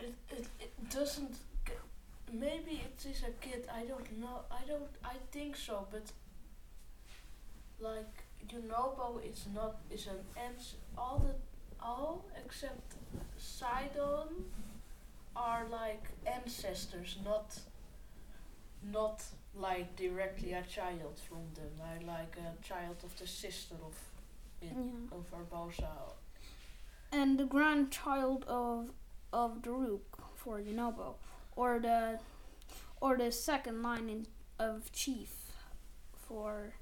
It, 0.00 0.14
it, 0.30 0.46
it 0.60 0.90
doesn't. 0.90 1.34
g- 1.66 1.72
Maybe 2.32 2.82
it 2.84 3.04
is 3.08 3.22
a 3.22 3.30
kid. 3.44 3.66
I 3.72 3.84
don't 3.84 4.18
know. 4.20 4.40
I 4.50 4.64
don't. 4.66 4.90
I 5.04 5.16
think 5.30 5.56
so, 5.56 5.86
but 5.90 6.10
like 7.80 8.24
Yunobo 8.48 9.20
is 9.24 9.46
not 9.54 9.76
is 9.90 10.06
an 10.06 10.20
ans. 10.36 10.74
All 10.96 11.18
the 11.18 11.34
all 11.84 12.24
except 12.44 12.94
Sidon 13.38 14.28
are 15.36 15.66
like 15.70 16.04
ancestors, 16.26 17.18
not 17.24 17.58
not 18.82 19.22
like 19.54 19.96
directly 19.96 20.52
a 20.52 20.62
child 20.62 21.18
from 21.28 21.42
them. 21.54 21.72
I 21.82 22.02
like 22.04 22.36
a 22.38 22.62
child 22.66 22.96
of 23.04 23.16
the 23.18 23.26
sister 23.26 23.74
of 23.84 23.94
it 24.62 24.72
Yeah. 24.74 25.16
of 25.16 25.30
Barbosa. 25.30 25.90
And 27.12 27.38
the 27.38 27.44
grandchild 27.46 28.44
of 28.46 28.90
of 29.32 29.62
Daruk 29.62 30.00
for 30.36 30.60
Yunobo. 30.60 31.14
Or 31.56 31.78
the 31.80 32.20
or 33.00 33.16
the 33.16 33.30
second 33.32 33.82
line 33.82 34.08
in, 34.08 34.26
of 34.58 34.92
chief 34.92 35.32
for 36.16 36.74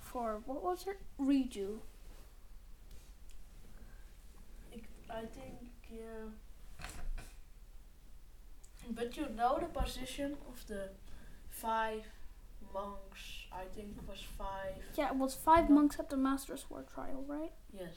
for 0.00 0.40
what 0.46 0.62
was 0.62 0.84
her? 0.84 0.96
Riju. 1.20 1.78
I 5.10 5.20
think 5.26 5.70
yeah. 5.90 6.28
But 8.90 9.16
you 9.16 9.26
know 9.36 9.58
the 9.60 9.66
position 9.66 10.36
of 10.48 10.66
the 10.66 10.88
five 11.50 12.04
monks. 12.74 13.46
I 13.52 13.64
think 13.74 13.88
it 13.96 14.08
was 14.08 14.20
five. 14.36 14.74
Yeah, 14.96 15.08
it 15.10 15.16
was 15.16 15.34
five 15.34 15.68
monks 15.70 15.98
at 15.98 16.10
the 16.10 16.16
Master's 16.16 16.64
Sword 16.68 16.86
trial, 16.88 17.24
right? 17.26 17.52
Yes. 17.72 17.94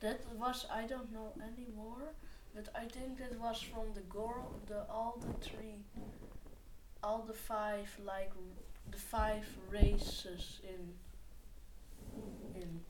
That 0.00 0.20
was 0.38 0.66
I 0.72 0.86
don't 0.86 1.12
know 1.12 1.32
anymore, 1.42 2.14
but 2.54 2.68
I 2.74 2.84
think 2.86 3.18
that 3.18 3.38
was 3.38 3.60
from 3.60 3.92
the 3.94 4.00
girl, 4.02 4.60
the 4.66 4.84
all 4.90 5.18
the 5.20 5.34
three, 5.46 5.84
all 7.02 7.22
the 7.26 7.34
five 7.34 7.88
like 8.04 8.32
the 8.90 8.98
five 8.98 9.44
races 9.70 10.60
in 10.64 10.94
in 12.60 12.80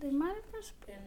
They 0.00 0.10
might 0.10 0.34
have 0.34 0.50
just 0.52 0.72
in 0.88 1.02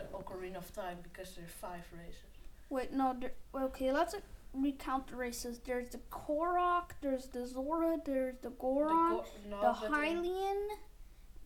uh, 0.00 0.04
Ocarina 0.18 0.56
of 0.56 0.72
Time 0.72 0.98
because 1.02 1.34
there 1.34 1.44
are 1.44 1.48
five 1.68 1.84
races. 1.92 2.32
wait. 2.70 2.92
No, 2.92 3.16
okay. 3.54 3.92
Let's 3.92 4.14
recount 4.52 5.08
the 5.08 5.16
races. 5.16 5.60
There's 5.64 5.90
the 5.90 5.98
Korok. 6.10 6.90
There's 7.00 7.26
the 7.26 7.46
Zora. 7.46 7.98
There's 8.04 8.36
the 8.42 8.50
Goron. 8.50 9.18
Go- 9.18 9.24
no, 9.48 9.60
the 9.60 9.86
Hylian. 9.88 10.66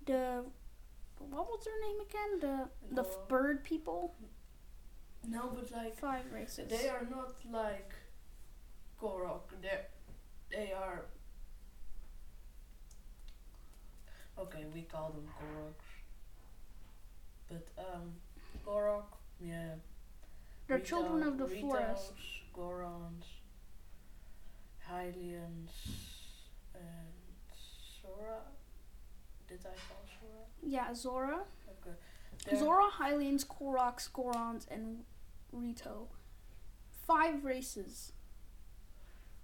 The 0.07 0.45
what 1.19 1.47
was 1.47 1.65
their 1.65 1.81
name 1.81 2.01
again? 2.01 2.41
The 2.41 3.03
the 3.03 3.09
bird 3.29 3.63
people. 3.65 4.15
No, 5.29 5.53
but 5.55 5.71
like 5.71 5.97
Five 5.99 6.25
races. 6.33 6.69
they 6.69 6.89
are 6.89 7.07
not 7.09 7.35
like 7.53 7.93
Korok. 9.01 9.43
They 9.61 9.79
they 10.51 10.73
are. 10.73 11.03
Okay, 14.39 14.65
we 14.75 14.83
call 14.83 15.11
them 15.11 15.29
Koroks. 15.39 15.89
But 17.49 17.85
um, 17.85 18.13
Korok, 18.67 19.05
yeah. 19.41 19.75
They're 20.67 20.79
children 20.79 21.23
of 21.23 21.37
the 21.39 21.45
Ritos, 21.45 21.61
forest. 21.61 22.13
Gorons, 22.53 23.25
Hylians, 24.91 25.71
and 26.75 27.13
Sora. 28.01 28.41
Did 29.49 29.61
I 29.61 29.75
call 29.89 30.05
Sora? 30.21 30.45
Yeah, 30.63 30.95
Zora. 30.95 31.41
Okay. 32.47 32.57
Zora, 32.57 32.91
Hylians, 32.99 33.47
Koroks, 33.47 34.11
Gorons, 34.11 34.67
and 34.71 35.05
Rito. 35.53 36.09
Five 37.07 37.45
races. 37.45 38.13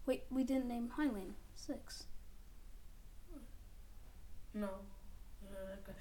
Wait, 0.06 0.24
we 0.30 0.42
didn't 0.44 0.68
name 0.68 0.90
Hylian. 0.98 1.34
Six. 1.54 2.04
No. 4.54 4.68
Okay. 5.44 5.92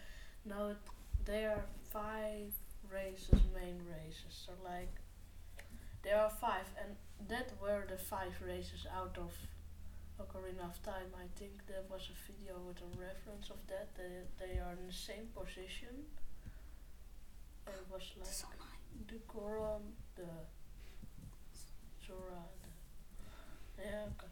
No, 0.45 0.75
there 1.25 1.51
are 1.51 1.65
five 1.91 2.53
races, 2.91 3.41
main 3.53 3.81
races. 3.89 4.45
So 4.45 4.53
like, 4.63 4.93
there 6.07 6.21
are 6.21 6.29
five, 6.29 6.67
and 6.81 6.95
that 7.27 7.51
were 7.61 7.83
the 7.85 7.97
five 7.97 8.33
races 8.41 8.87
out 8.95 9.17
of 9.17 9.33
Ocarina 10.21 10.63
of 10.63 10.81
Time. 10.81 11.11
I 11.13 11.27
think 11.37 11.51
there 11.67 11.83
was 11.91 12.09
a 12.09 12.17
video 12.31 12.55
with 12.65 12.77
a 12.77 12.89
reference 12.97 13.49
of 13.49 13.59
that. 13.67 13.89
They 13.97 14.13
they 14.39 14.53
are 14.59 14.71
in 14.79 14.87
the 14.87 14.93
same 14.93 15.27
position. 15.35 16.07
It 17.67 17.83
was 17.91 18.03
like 18.17 18.27
So 18.39 18.47
the 19.09 19.19
Goron, 19.27 19.81
the 20.15 20.31
Zora, 22.05 22.43
the 23.75 23.83
yeah. 23.83 24.05
Okay. 24.15 24.31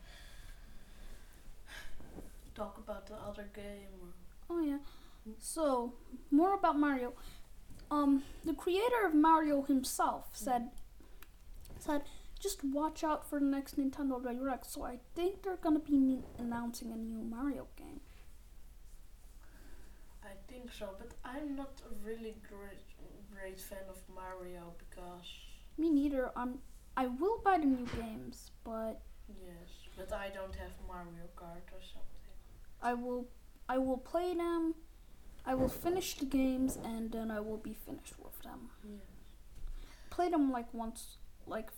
Talk 2.55 2.77
about 2.77 3.05
the 3.07 3.15
other 3.15 3.49
game. 3.53 3.91
Or 4.01 4.55
Oh 4.55 4.61
yeah. 4.63 4.77
So 5.39 5.93
more 6.31 6.53
about 6.53 6.79
Mario. 6.79 7.11
Um, 7.91 8.23
the 8.45 8.53
creator 8.53 9.05
of 9.05 9.13
Mario 9.13 9.61
himself 9.63 10.29
said 10.33 10.69
said 11.85 12.01
just 12.39 12.63
watch 12.63 13.03
out 13.03 13.27
for 13.29 13.39
the 13.39 13.45
next 13.45 13.77
Nintendo 13.77 14.21
Direct. 14.21 14.65
So 14.65 14.83
I 14.83 14.99
think 15.15 15.43
they're 15.43 15.57
gonna 15.57 15.79
be 15.79 15.97
ne- 15.97 16.25
announcing 16.37 16.91
a 16.91 16.95
new 16.95 17.23
Mario 17.23 17.67
game. 17.77 18.01
I 20.23 20.33
think 20.47 20.71
so, 20.71 20.89
but 20.97 21.11
I'm 21.23 21.55
not 21.55 21.81
a 21.89 22.05
really 22.07 22.35
great 22.49 22.81
great 23.33 23.59
fan 23.59 23.85
of 23.89 23.97
Mario 24.13 24.73
because 24.79 25.27
Me 25.77 25.89
neither. 25.89 26.31
Um, 26.35 26.59
I 26.97 27.07
will 27.07 27.39
buy 27.43 27.57
the 27.57 27.65
new 27.65 27.85
games, 28.01 28.51
but 28.63 29.01
yes, 29.27 29.69
But 29.97 30.13
I 30.13 30.29
don't 30.29 30.55
have 30.55 30.71
Mario 30.87 31.27
Kart 31.35 31.67
or 31.71 31.81
something. 31.93 32.35
I 32.81 32.93
will 32.93 33.27
I 33.67 33.77
will 33.77 33.97
play 33.97 34.33
them. 34.33 34.75
I 35.45 35.53
will 35.53 35.69
finish 35.69 36.15
the 36.17 36.25
games 36.25 36.77
and 36.83 37.11
then 37.11 37.29
I 37.29 37.39
will 37.39 37.57
be 37.57 37.73
finished 37.73 38.15
with 38.19 38.41
them. 38.41 38.69
Yeah. 38.83 38.97
Play 40.09 40.29
them 40.29 40.51
like 40.51 40.73
once, 40.73 41.17
like, 41.47 41.69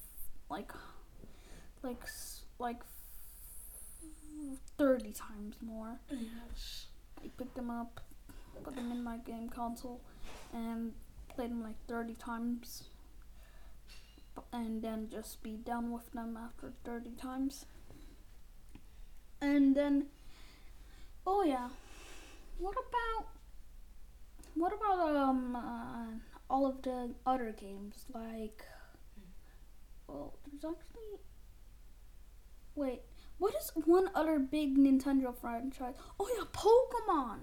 like, 0.50 0.72
like, 1.84 2.04
like, 2.60 2.82
thirty 4.78 5.12
times 5.12 5.56
more. 5.62 6.00
Yes. 6.10 6.88
I 7.24 7.30
pick 7.38 7.54
them 7.56 7.70
up, 7.70 8.02
put 8.64 8.76
them 8.76 8.92
in 8.92 9.04
my 9.04 9.18
game 9.18 9.50
console, 9.50 10.02
and 10.54 10.94
play 11.30 11.48
them 11.48 11.64
like 11.64 11.76
thirty 11.88 12.14
times. 12.14 12.84
And 14.54 14.84
then 14.84 15.10
just 15.10 15.42
be 15.42 15.58
done 15.58 15.92
with 15.92 16.12
them 16.12 16.38
after 16.38 16.72
thirty 16.86 17.16
times. 17.16 17.66
And 19.42 19.76
then, 19.76 20.08
oh 21.26 21.44
yeah, 21.44 21.70
what 22.60 22.74
about 22.74 23.28
what 24.56 24.74
about 24.74 25.16
um 25.16 25.56
uh, 25.56 26.54
all 26.54 26.68
of 26.68 26.82
the 26.84 27.16
other 27.26 27.52
games 27.52 28.06
like? 28.14 28.64
Well, 30.08 30.34
there's 30.46 30.64
actually. 30.76 31.20
Wait, 32.76 33.02
what 33.40 33.54
is 33.56 33.72
one 33.86 34.10
other 34.16 34.40
big 34.40 34.78
Nintendo 34.78 35.36
franchise? 35.36 35.96
Oh 36.20 36.30
yeah, 36.36 36.46
Pokemon. 36.54 37.40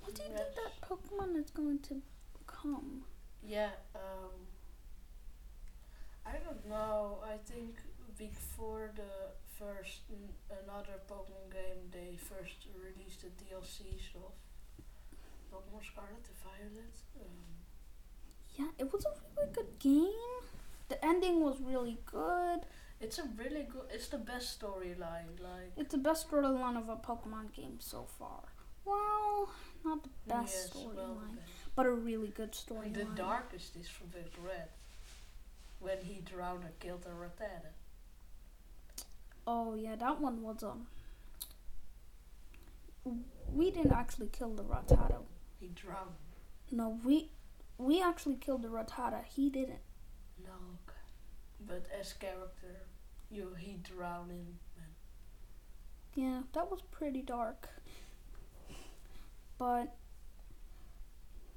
What 0.00 0.14
do 0.14 0.22
you 0.22 0.28
think 0.28 0.54
that 0.54 0.80
Pokemon 0.88 1.36
is 1.42 1.50
going 1.50 1.80
to 1.80 2.00
come? 2.46 3.02
Yeah. 3.42 3.70
Um. 3.94 4.46
I 6.26 6.32
don't 6.44 6.68
know. 6.68 7.18
I 7.24 7.36
think 7.50 7.76
before 8.18 8.90
the 8.94 9.32
first 9.58 10.00
n- 10.10 10.28
another 10.62 11.00
Pokemon 11.10 11.50
game, 11.52 11.88
they 11.90 12.16
first 12.16 12.66
released 12.76 13.22
the 13.22 13.28
DLCs 13.28 14.14
of 14.16 14.32
Pokemon 15.50 15.84
Scarlet 15.84 16.24
and 16.28 16.38
Violet. 16.44 16.96
Um, 17.20 17.44
Yeah, 18.58 18.66
it 18.78 18.92
was 18.92 19.04
a 19.06 19.12
really 19.36 19.52
good 19.52 19.78
game. 19.78 20.44
The 20.88 21.04
ending 21.04 21.42
was 21.42 21.60
really 21.60 21.98
good. 22.06 22.60
it's 23.00 23.18
a 23.18 23.24
really 23.36 23.62
good. 23.70 23.84
It's 23.90 24.08
the 24.08 24.18
best 24.18 24.60
storyline. 24.60 25.38
Like. 25.40 25.72
It's 25.76 25.92
the 25.92 25.98
best 25.98 26.30
storyline 26.30 26.76
of 26.76 26.88
a 26.88 26.96
Pokemon 26.96 27.52
game 27.52 27.76
so 27.78 28.06
far. 28.18 28.42
Well, 28.84 29.50
not 29.84 30.02
the 30.02 30.10
best 30.26 30.54
yes, 30.54 30.70
storyline, 30.72 31.34
the- 31.36 31.42
but 31.76 31.86
a 31.86 31.92
really 31.92 32.28
good 32.28 32.52
storyline. 32.52 32.94
The 32.94 33.04
darkest 33.04 33.76
is 33.76 33.88
from 33.88 34.08
Big 34.08 34.32
Red. 34.42 34.68
When 35.80 35.98
he 36.02 36.20
drowned 36.22 36.64
and 36.64 36.78
killed 36.80 37.06
a 37.06 37.10
Rattata. 37.10 37.70
Oh 39.46 39.74
yeah, 39.74 39.94
that 39.96 40.20
one 40.20 40.42
was 40.42 40.62
um. 40.62 40.86
We 43.52 43.70
didn't 43.70 43.92
actually 43.92 44.28
kill 44.28 44.54
the 44.54 44.64
Rattata. 44.64 45.18
He 45.60 45.68
drowned. 45.68 46.16
No, 46.70 46.98
we 47.04 47.30
we 47.78 48.02
actually 48.02 48.36
killed 48.36 48.62
the 48.62 48.68
Rattata. 48.68 49.24
He 49.24 49.48
didn't. 49.50 49.78
But 51.68 51.86
as 52.00 52.12
character, 52.14 52.74
you 53.30 53.54
he 53.58 53.74
drowned 53.82 54.30
in. 54.30 54.58
Man. 54.76 54.94
Yeah, 56.14 56.40
that 56.54 56.70
was 56.70 56.80
pretty 56.90 57.22
dark. 57.22 57.68
But 59.58 59.94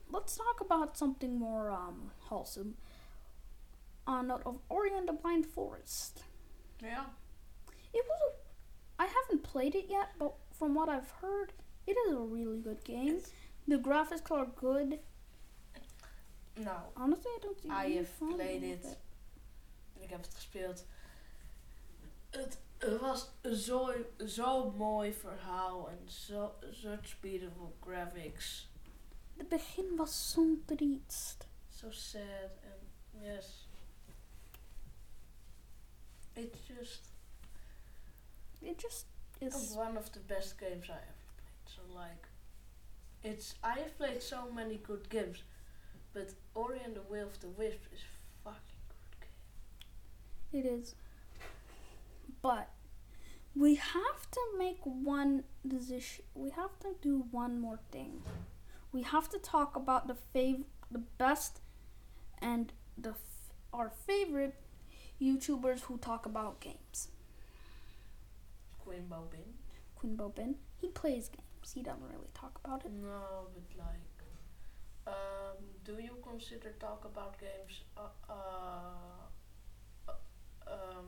let's 0.09 0.35
talk 0.35 0.59
about 0.61 0.97
something 0.97 1.37
more 1.39 1.71
um 1.71 2.11
wholesome. 2.19 2.75
On 4.07 4.27
note 4.27 4.41
of 4.45 4.57
Ori 4.69 4.91
and 4.97 5.07
the 5.07 5.13
Blind 5.13 5.45
Forest. 5.45 6.23
Yeah. 6.83 7.05
It 7.93 8.03
was 8.07 8.19
a 8.29 9.03
I 9.03 9.05
haven't 9.07 9.43
played 9.43 9.75
it 9.75 9.85
yet, 9.89 10.09
but 10.19 10.33
from 10.51 10.75
what 10.75 10.89
I've 10.89 11.09
heard, 11.21 11.53
it 11.87 11.91
is 12.07 12.13
a 12.13 12.19
really 12.19 12.59
good 12.59 12.83
game. 12.83 13.07
It's- 13.17 13.31
The 13.67 13.77
graphics 13.77 14.29
are 14.31 14.47
good. 14.47 14.99
No. 16.57 16.77
Honestly, 16.97 17.31
I 17.35 17.39
don't 17.41 17.61
see 17.61 17.69
I 17.69 17.89
have 17.91 18.19
played 18.19 18.61
with 18.63 18.85
it. 18.85 18.97
Ik 20.01 20.09
heb 20.09 20.21
het 20.21 20.33
gespeeld. 20.35 20.85
Het, 22.29 22.57
was 22.99 23.29
zo, 23.53 23.93
zo 24.27 24.71
mooi 24.71 25.13
verhaal 25.13 25.89
en 25.89 26.09
zo 26.09 26.53
such 26.71 27.19
beautiful 27.19 27.75
graphics. 27.81 28.69
Het 29.37 29.49
begin 29.49 29.95
was 29.95 30.31
zo 30.31 30.45
triest. 30.65 31.47
So 31.69 31.91
sad 31.91 32.51
and 32.63 33.23
yes. 33.23 33.67
It's 36.33 36.67
just 36.67 37.01
It 38.61 38.79
just 38.81 39.05
is. 39.39 39.73
one 39.75 39.97
of 39.97 40.11
the 40.11 40.19
best 40.19 40.57
games 40.59 40.89
I 40.89 40.93
ever 40.93 41.25
played. 41.37 41.67
So 41.75 41.81
like, 41.93 42.27
it's 43.23 43.55
I 43.63 43.79
have 43.79 43.97
played 43.97 44.21
so 44.21 44.49
many 44.51 44.77
good 44.77 45.09
games, 45.09 45.43
but 46.13 46.33
Ori 46.53 46.79
and 46.85 46.93
the 46.95 47.01
Will 47.09 47.27
of 47.27 47.39
the 47.39 47.47
Wisp 47.57 47.79
is 47.93 47.99
fucking 48.43 48.59
game. 48.67 48.70
It 50.53 50.65
is. 50.65 50.95
But 52.41 52.69
we 53.55 53.75
have 53.75 54.31
to 54.31 54.41
make 54.57 54.79
one 54.83 55.43
decision. 55.67 56.25
We 56.35 56.51
have 56.51 56.79
to 56.81 56.95
do 57.01 57.25
one 57.31 57.59
more 57.61 57.79
thing. 57.91 58.23
We 58.93 59.03
have 59.03 59.29
to 59.29 59.39
talk 59.39 59.75
about 59.75 60.07
the 60.07 60.15
fav- 60.35 60.65
the 60.91 60.99
best 61.19 61.61
and 62.41 62.73
the 62.97 63.11
f- 63.11 63.53
our 63.73 63.89
favorite 63.89 64.55
YouTubers 65.21 65.81
who 65.81 65.97
talk 65.97 66.25
about 66.25 66.59
games. 66.61 67.09
Queen 68.79 69.07
Bobin. 69.07 69.53
Queen 69.95 70.15
Bobin, 70.15 70.55
he 70.79 70.87
plays 70.89 71.29
games. 71.29 71.71
He 71.73 71.81
doesn't 71.81 72.03
really 72.03 72.29
talk 72.33 72.59
about 72.63 72.85
it. 72.85 72.91
No, 72.91 73.47
but 73.53 73.77
like, 73.77 74.17
um, 75.07 75.57
do 75.85 75.93
you 76.01 76.15
consider 76.27 76.71
talk 76.79 77.05
about 77.05 77.39
games? 77.39 77.81
Uh, 77.97 78.09
uh, 78.29 79.30
um, 80.71 81.07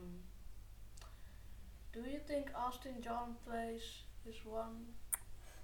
do 1.92 2.00
you 2.00 2.18
think 2.26 2.50
Austin 2.56 3.00
John 3.00 3.36
plays 3.46 3.82
is 4.26 4.36
one 4.44 4.86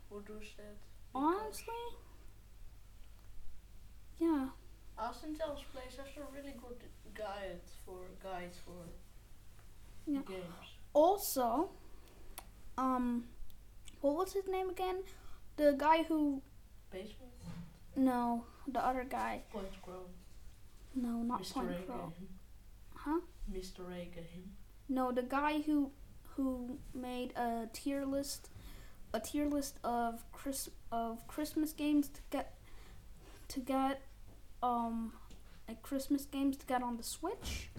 who 0.08 0.22
does 0.22 0.48
that? 0.56 0.76
Honestly, 1.14 1.74
yeah. 4.18 4.48
Austin 4.98 5.34
John's 5.36 5.60
plays 5.72 5.96
has 5.96 6.16
a 6.16 6.26
really 6.36 6.54
good 6.60 6.82
guide 7.14 7.60
for 7.84 8.00
guide 8.22 8.54
for 8.64 8.84
Yeah. 10.06 10.20
games. 10.26 10.76
Also, 10.92 11.70
um, 12.76 13.28
what 14.00 14.14
was 14.16 14.32
his 14.32 14.46
name 14.46 14.70
again? 14.70 15.02
The 15.56 15.74
guy 15.76 16.02
who 16.04 16.42
Basement, 16.90 17.32
no, 17.96 18.44
the 18.66 18.84
other 18.84 19.04
guy. 19.04 19.42
Point 19.52 19.80
Crow, 19.82 20.06
No, 20.94 21.22
not 21.22 21.42
Mr. 21.42 21.54
Point 21.54 21.86
Crow. 21.86 22.12
Huh? 22.96 23.20
Mr. 23.52 23.80
A 23.90 24.04
game. 24.06 24.56
No, 24.88 25.12
the 25.12 25.22
guy 25.22 25.60
who 25.60 25.92
who 26.36 26.78
made 26.94 27.32
a 27.36 27.68
tier 27.72 28.04
list, 28.04 28.50
a 29.12 29.20
tier 29.20 29.46
list 29.46 29.78
of 29.84 30.24
Chris 30.32 30.68
of 30.90 31.26
Christmas 31.26 31.72
games 31.72 32.08
to 32.08 32.20
get 32.30 32.54
to 33.48 33.60
get 33.60 34.02
um 34.62 35.12
like 35.68 35.82
Christmas 35.82 36.24
games 36.24 36.56
to 36.56 36.66
get 36.66 36.82
on 36.82 36.96
the 36.96 37.02
Switch, 37.02 37.70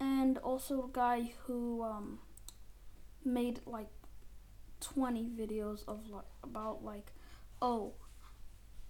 and 0.00 0.38
also 0.38 0.82
the 0.82 0.92
guy 0.92 1.32
who 1.44 1.82
um 1.82 2.18
made 3.24 3.60
like 3.66 3.88
twenty 4.80 5.24
videos 5.28 5.86
of 5.88 6.08
like 6.08 6.24
about 6.42 6.84
like 6.84 7.12
oh 7.60 7.92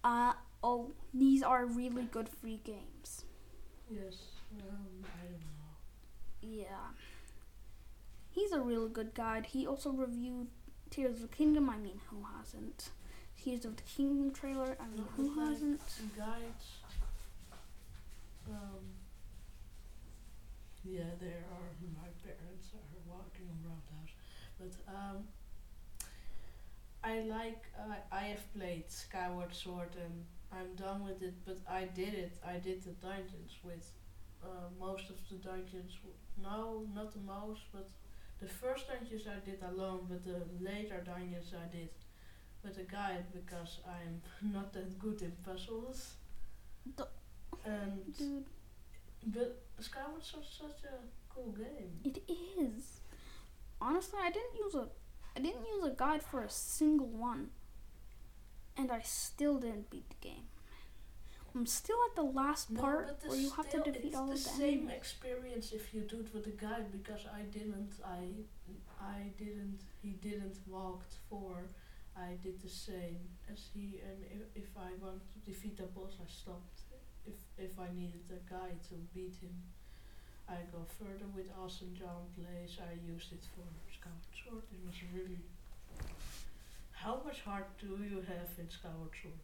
uh 0.05 0.33
oh 0.62 0.92
these 1.14 1.42
are 1.42 1.66
really 1.66 2.05
good 2.05 2.29
free 2.29 2.61
games. 2.64 3.25
Yes, 3.90 4.16
um, 4.61 5.05
I 5.05 5.25
don't 5.25 5.40
know. 5.40 5.58
Yeah. 6.42 6.92
He's 8.31 8.53
a 8.53 8.61
really 8.61 8.88
good 8.90 9.14
guide. 9.14 9.46
He 9.46 9.66
also 9.66 9.90
reviewed 9.90 10.48
Tears 10.90 11.16
of 11.16 11.22
the 11.31 11.37
Kingdom. 11.37 11.68
I 11.68 11.77
mean, 11.77 12.01
who 12.11 12.24
hasn't? 12.38 12.90
Tears 13.42 13.64
of 13.64 13.77
the 13.77 13.83
Kingdom 13.83 14.33
trailer. 14.33 14.77
I 14.81 14.87
mean, 14.88 15.05
who 15.16 15.35
like- 15.37 15.48
hasn't? 15.51 15.81
guides. 16.16 16.66
Um, 18.48 18.81
yeah, 20.85 21.03
there 21.20 21.44
are 21.53 21.68
my 22.01 22.09
parents 22.24 22.70
are 22.72 23.12
walking 23.12 23.46
around 23.62 23.83
the 23.85 23.94
house, 23.98 24.14
but 24.59 24.94
um, 24.94 25.24
I 27.05 27.20
like 27.29 27.64
uh, 27.79 27.94
I 28.11 28.20
have 28.22 28.55
played 28.55 28.85
Skyward 28.90 29.55
Sword 29.55 29.90
and 30.03 30.24
I'm 30.51 30.74
done 30.77 31.05
with 31.05 31.22
it. 31.22 31.35
But 31.44 31.59
I 31.70 31.85
did 31.94 32.14
it. 32.14 32.38
I 32.46 32.55
did 32.59 32.83
the 32.85 32.92
dungeons 33.07 33.53
with 33.62 33.92
uh, 34.42 34.68
most 34.79 35.11
of 35.11 35.16
the 35.29 35.37
dungeons. 35.37 35.92
w- 36.03 36.14
No, 36.42 36.85
not 36.94 37.12
the 37.12 37.20
most, 37.20 37.62
but 37.72 37.88
the 38.40 38.46
first 38.48 38.88
dungeons 38.88 39.27
I 39.27 39.38
did 39.48 39.62
alone. 39.62 40.07
But 40.09 40.24
the 40.24 40.40
later 40.61 41.03
dungeons 41.05 41.53
I 41.55 41.66
did 41.74 41.88
with 42.64 42.79
a 42.79 42.85
guide 42.85 43.24
because 43.33 43.79
I'm 43.87 44.20
not 44.53 44.72
that 44.72 44.98
good 44.98 45.22
in 45.22 45.33
puzzles. 45.44 46.14
The- 46.96 47.09
and 47.64 48.16
Dude, 48.16 48.44
but 49.27 49.62
Skyward 49.81 50.24
Sword 50.24 50.44
is 50.44 50.51
such 50.59 50.85
a 50.85 50.96
cool 51.35 51.53
game. 51.53 52.01
it 52.05 52.22
is. 52.29 53.01
honestly, 53.81 54.18
I 54.22 54.31
didn't 54.31 54.55
use 54.64 54.74
a, 54.74 54.88
I 55.37 55.40
didn't 55.40 55.66
use 55.66 55.85
a 55.85 55.90
guide 55.96 56.22
for 56.22 56.42
a 56.42 56.48
single 56.51 57.07
one, 57.09 57.51
and 58.77 58.90
I 58.92 59.01
still 59.03 59.59
didn't 59.59 59.90
beat 59.90 60.09
the 60.09 60.16
game. 60.29 60.44
I'm 61.59 61.66
still 61.66 61.99
at 62.09 62.14
the 62.14 62.23
last 62.23 62.71
No, 62.71 62.81
part 62.81 63.18
where 63.27 63.37
you 63.37 63.51
have 63.51 63.68
to 63.71 63.81
defeat 63.81 64.05
it's 64.05 64.16
all 64.16 64.27
the 64.27 64.35
of 64.35 64.44
the 64.44 64.49
same 64.62 64.79
enemies. 64.87 64.97
experience 64.97 65.73
if 65.73 65.92
you 65.92 66.03
do 66.03 66.21
it 66.21 66.33
with 66.33 66.47
a 66.47 66.51
guide 66.66 66.87
because 66.92 67.23
I 67.40 67.42
didn't. 67.57 67.94
I 68.05 68.21
I 69.18 69.18
didn't. 69.37 69.81
He 70.01 70.11
didn't 70.29 70.57
walked 70.68 71.14
for. 71.29 71.55
I 72.16 72.31
did 72.44 72.62
the 72.62 72.68
same 72.68 73.18
as 73.53 73.61
he, 73.75 74.01
and 74.09 74.18
if, 74.37 74.42
if 74.64 74.71
I 74.77 74.90
want 75.05 75.21
to 75.33 75.38
defeat 75.51 75.77
the 75.77 75.88
boss, 75.97 76.14
I 76.25 76.29
stopped. 76.31 76.79
If 77.27 77.38
if 77.68 77.75
I 77.87 77.88
needed 78.01 78.23
a 78.31 78.40
guide 78.55 78.79
to 78.90 78.94
beat 79.14 79.35
him, 79.42 79.57
I 80.49 80.59
go 80.71 80.81
further 81.01 81.29
with 81.35 81.49
Austin 81.61 81.92
John 81.99 82.23
Plays. 82.37 82.79
I 82.90 82.92
used 83.14 83.33
it 83.33 83.42
for 83.55 83.66
Skyward 83.97 84.31
Sword. 84.40 84.62
It 84.77 84.81
was 84.87 84.99
really. 85.12 85.40
How 86.92 87.21
much 87.25 87.40
heart 87.42 87.68
do 87.81 87.88
you 88.12 88.21
have 88.33 88.51
in 88.62 88.71
Skyward 88.71 89.14
Sword? 89.23 89.42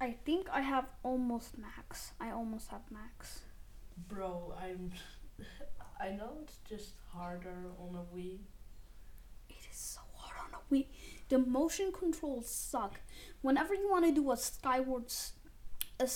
I 0.00 0.12
think 0.24 0.48
I 0.52 0.60
have 0.60 0.86
almost 1.02 1.58
max. 1.58 2.12
I 2.20 2.30
almost 2.30 2.68
have 2.68 2.82
max. 2.90 3.40
Bro, 4.08 4.54
I'm. 4.60 4.92
I 6.00 6.10
know 6.10 6.38
it's 6.42 6.58
just 6.68 6.94
harder 7.12 7.72
on 7.80 7.96
a 7.96 8.16
Wii. 8.16 8.38
It 9.48 9.66
is 9.70 9.76
so 9.76 10.00
hard 10.14 10.36
on 10.46 10.60
a 10.60 10.74
Wii. 10.74 10.86
The 11.28 11.38
motion 11.38 11.90
controls 11.92 12.48
suck. 12.48 13.00
Whenever 13.42 13.74
you 13.74 13.90
want 13.90 14.04
to 14.06 14.12
do 14.12 14.30
a 14.30 14.36
skyward, 14.36 15.12
a, 15.98 16.08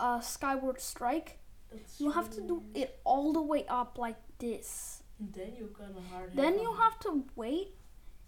a 0.00 0.22
skyward 0.22 0.80
strike, 0.80 1.38
It's 1.70 2.00
you 2.00 2.10
have 2.10 2.30
to 2.30 2.40
do 2.40 2.62
it 2.74 2.98
all 3.04 3.34
the 3.34 3.42
way 3.42 3.66
up 3.68 3.98
like 3.98 4.16
this. 4.38 5.02
Then 5.20 5.52
you're 5.58 5.68
gonna 5.68 6.00
hard. 6.10 6.32
Then 6.34 6.58
you 6.58 6.72
have 6.74 6.98
to 7.00 7.24
wait, 7.36 7.74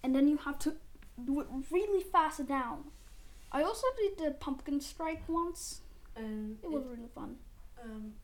and 0.02 0.14
then 0.14 0.28
you 0.28 0.36
have 0.36 0.58
to 0.60 0.74
do 1.24 1.40
it 1.40 1.46
really 1.70 2.02
fast 2.02 2.46
down. 2.46 2.84
I 3.54 3.62
also 3.62 3.86
did 3.96 4.18
the 4.18 4.30
pumpkin 4.32 4.80
strike 4.80 5.22
once. 5.28 5.80
And 6.16 6.58
It 6.62 6.70
was 6.70 6.84
it- 6.84 6.88
really 6.90 7.08
fun. 7.14 7.38
um, 7.82 8.14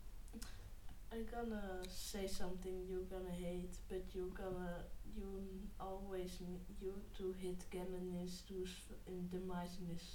I'm 1.12 1.24
gonna 1.24 1.82
say 1.88 2.26
something 2.28 2.86
you're 2.88 3.08
gonna 3.14 3.30
hate, 3.46 3.74
but 3.88 4.02
you're 4.14 4.34
gonna 4.42 4.84
you 5.16 5.26
always 5.80 6.38
n- 6.40 6.60
you 6.80 6.92
to 7.18 7.32
hit 7.32 7.58
Ganon 7.72 8.06
to 8.48 8.64
in 9.08 9.28
demise 9.28 9.76
in 9.80 9.88
this 9.92 10.06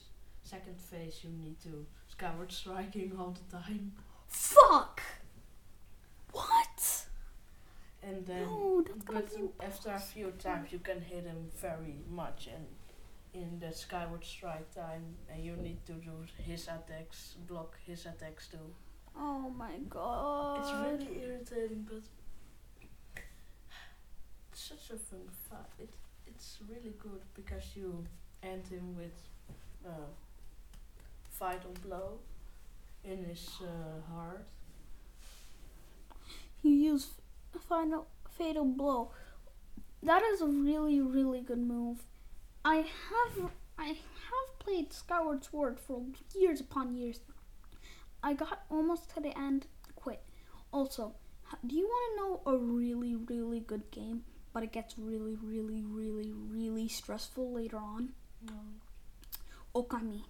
second 0.42 0.80
phase. 0.80 1.22
You 1.24 1.32
need 1.32 1.60
to 1.64 1.86
skyward 2.08 2.52
striking 2.52 3.18
all 3.20 3.32
the 3.32 3.58
time, 3.58 3.92
Fuck! 4.28 5.02
What? 6.32 7.08
and 8.04 8.26
then. 8.26 8.44
No, 8.46 8.86
But 9.06 9.34
after 9.60 9.90
a 9.92 10.00
few 10.00 10.32
times, 10.32 10.72
you 10.72 10.80
can 10.80 11.02
hit 11.02 11.26
him 11.26 11.50
very 11.56 11.98
much, 12.10 12.48
and 12.48 12.66
in 13.36 13.60
the 13.60 13.72
skyward 13.74 14.24
strike 14.24 14.74
time, 14.74 15.04
and 15.30 15.44
you 15.44 15.56
need 15.58 15.86
to 15.86 15.94
do 15.94 16.16
his 16.38 16.64
attacks, 16.68 17.36
block 17.48 17.76
his 17.86 18.06
attacks 18.06 18.48
too. 18.48 18.74
Oh 19.18 19.50
my 19.50 19.78
god. 19.90 20.60
It's 20.60 20.72
really 20.72 21.22
irritating, 21.24 21.86
but 21.90 22.04
it's 24.52 24.62
such 24.72 24.96
a 24.96 24.98
fun 24.98 25.28
fight. 25.50 25.76
It 25.80 25.90
it's 26.28 26.58
really 26.68 26.94
good 27.02 27.22
because 27.34 27.64
you 27.76 28.06
end 28.44 28.68
him 28.68 28.96
with 28.98 29.14
uh, 29.86 30.10
vital 31.40 31.72
blow 31.86 32.20
in 33.04 33.24
his 33.26 33.62
uh, 33.62 34.12
heart. 34.12 34.46
You 36.62 36.72
use 36.72 37.08
final 37.70 38.08
fatal 38.38 38.66
blow. 38.66 39.12
That 40.04 40.24
is 40.24 40.42
a 40.42 40.48
really 40.48 41.00
really 41.02 41.42
good 41.42 41.60
move. 41.60 42.00
I 42.66 42.78
have 42.78 43.52
I 43.78 43.90
have 43.90 44.60
played 44.60 44.92
Skyward 44.92 45.46
Sword 45.46 45.80
for 45.80 46.02
years 46.36 46.60
upon 46.60 46.96
years. 46.96 47.20
I 48.24 48.34
got 48.34 48.64
almost 48.72 49.14
to 49.14 49.22
the 49.22 49.38
end, 49.38 49.68
quit. 49.96 50.24
Also, 50.74 51.14
do 51.66 51.76
you 51.76 51.86
want 51.86 52.18
to 52.18 52.24
know 52.24 52.52
a 52.52 52.58
really 52.58 53.16
really 53.16 53.60
good 53.60 53.92
game, 53.92 54.24
but 54.52 54.64
it 54.64 54.72
gets 54.72 54.98
really 54.98 55.36
really 55.36 55.84
really 55.84 56.32
really 56.32 56.88
stressful 56.88 57.54
later 57.54 57.78
on? 57.78 58.14
No, 58.42 58.56
Okami, 59.76 60.24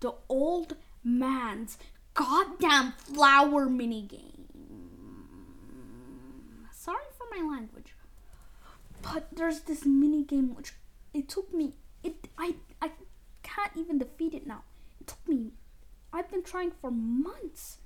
the 0.00 0.14
old 0.30 0.76
man's 1.04 1.76
goddamn 2.14 2.92
flower 2.92 3.66
minigame. 3.66 4.46
Sorry 6.72 7.04
for 7.18 7.26
my 7.38 7.46
language. 7.46 7.92
But 9.02 9.28
there's 9.36 9.60
this 9.60 9.84
minigame 9.84 10.56
which 10.56 10.72
it 11.16 11.28
took 11.28 11.52
me 11.52 11.74
it 12.02 12.28
I 12.38 12.54
I 12.82 12.90
can't 13.42 13.72
even 13.76 13.98
defeat 13.98 14.34
it 14.34 14.46
now. 14.46 14.62
It 15.00 15.06
took 15.06 15.26
me 15.28 15.52
I've 16.12 16.30
been 16.30 16.42
trying 16.42 16.70
for 16.70 16.90
months. 16.90 17.78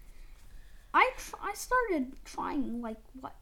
I 0.92 1.10
tr- 1.16 1.36
I 1.42 1.54
started 1.54 2.16
trying 2.24 2.82
like 2.82 2.98
what 3.20 3.36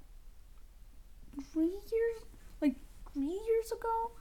three 1.53 1.79
years 1.93 2.19
like 2.61 2.77
three 3.13 3.41
years 3.49 3.73
ago 3.73 4.13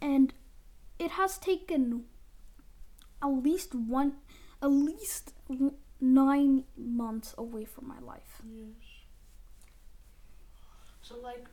and 0.00 0.32
it 0.98 1.10
has 1.12 1.38
taken 1.38 2.04
at 3.22 3.28
least 3.28 3.74
one 3.74 4.14
at 4.62 4.70
least 4.70 5.34
nine 6.00 6.64
months 6.76 7.34
away 7.38 7.64
from 7.64 7.86
my 7.86 7.98
life 8.00 8.40
Yes. 8.44 9.06
So 11.02 11.14
like, 11.22 11.46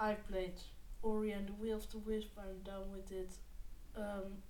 I 0.00 0.14
played 0.14 0.54
Ori 1.02 1.32
and 1.32 1.48
the 1.48 1.52
Will 1.54 1.76
of 1.76 1.90
the 1.90 1.98
Wisp. 1.98 2.30
I'm 2.38 2.62
done 2.64 2.90
with 2.92 3.10
it. 3.12 3.30
Um, 3.96 4.42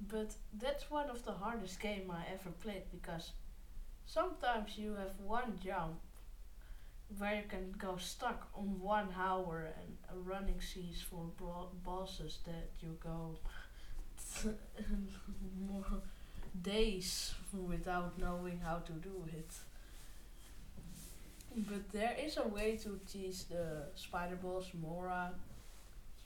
but 0.00 0.34
that's 0.58 0.90
one 0.90 1.08
of 1.10 1.24
the 1.24 1.32
hardest 1.32 1.80
game 1.80 2.10
I 2.10 2.24
ever 2.32 2.50
played 2.62 2.84
because 2.90 3.32
sometimes 4.06 4.76
you 4.78 4.94
have 4.94 5.18
one 5.20 5.58
jump 5.62 6.00
where 7.18 7.36
you 7.36 7.42
can 7.48 7.72
go 7.78 7.96
stuck 7.96 8.48
on 8.54 8.80
one 8.80 9.08
hour 9.18 9.68
and 9.80 10.26
running 10.26 10.60
seas 10.60 11.02
for 11.08 11.26
bro- 11.36 11.70
bosses 11.84 12.38
that 12.44 12.70
you 12.80 12.96
go 13.00 13.38
more 15.68 16.02
days 16.62 17.34
without 17.52 18.18
knowing 18.18 18.58
how 18.60 18.76
to 18.78 18.92
do 18.92 19.24
it. 19.28 19.52
But 21.56 21.90
there 21.92 22.16
is 22.18 22.36
a 22.36 22.46
way 22.48 22.76
to 22.82 23.00
tease 23.10 23.44
the 23.44 23.86
spider 23.94 24.36
balls, 24.36 24.70
Mora. 24.74 25.32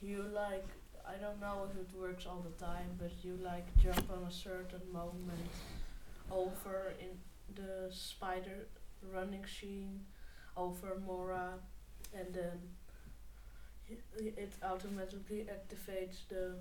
You 0.01 0.23
like, 0.33 0.67
I 1.07 1.15
don't 1.21 1.39
know 1.41 1.67
if 1.69 1.77
it 1.77 1.89
works 1.97 2.25
all 2.25 2.41
the 2.49 2.65
time, 2.65 2.89
but 2.97 3.11
you 3.23 3.37
like 3.43 3.67
jump 3.77 4.09
on 4.11 4.23
a 4.27 4.31
certain 4.31 4.81
moment 4.91 5.49
over 6.31 6.93
in 6.99 7.11
the 7.55 7.91
spider 7.93 8.67
running 9.13 9.45
scene 9.45 10.01
over 10.57 10.99
Mora, 11.05 11.53
and 12.13 12.33
then 12.33 12.59
it 14.17 14.53
automatically 14.63 15.45
activates 15.57 16.27
the 16.29 16.55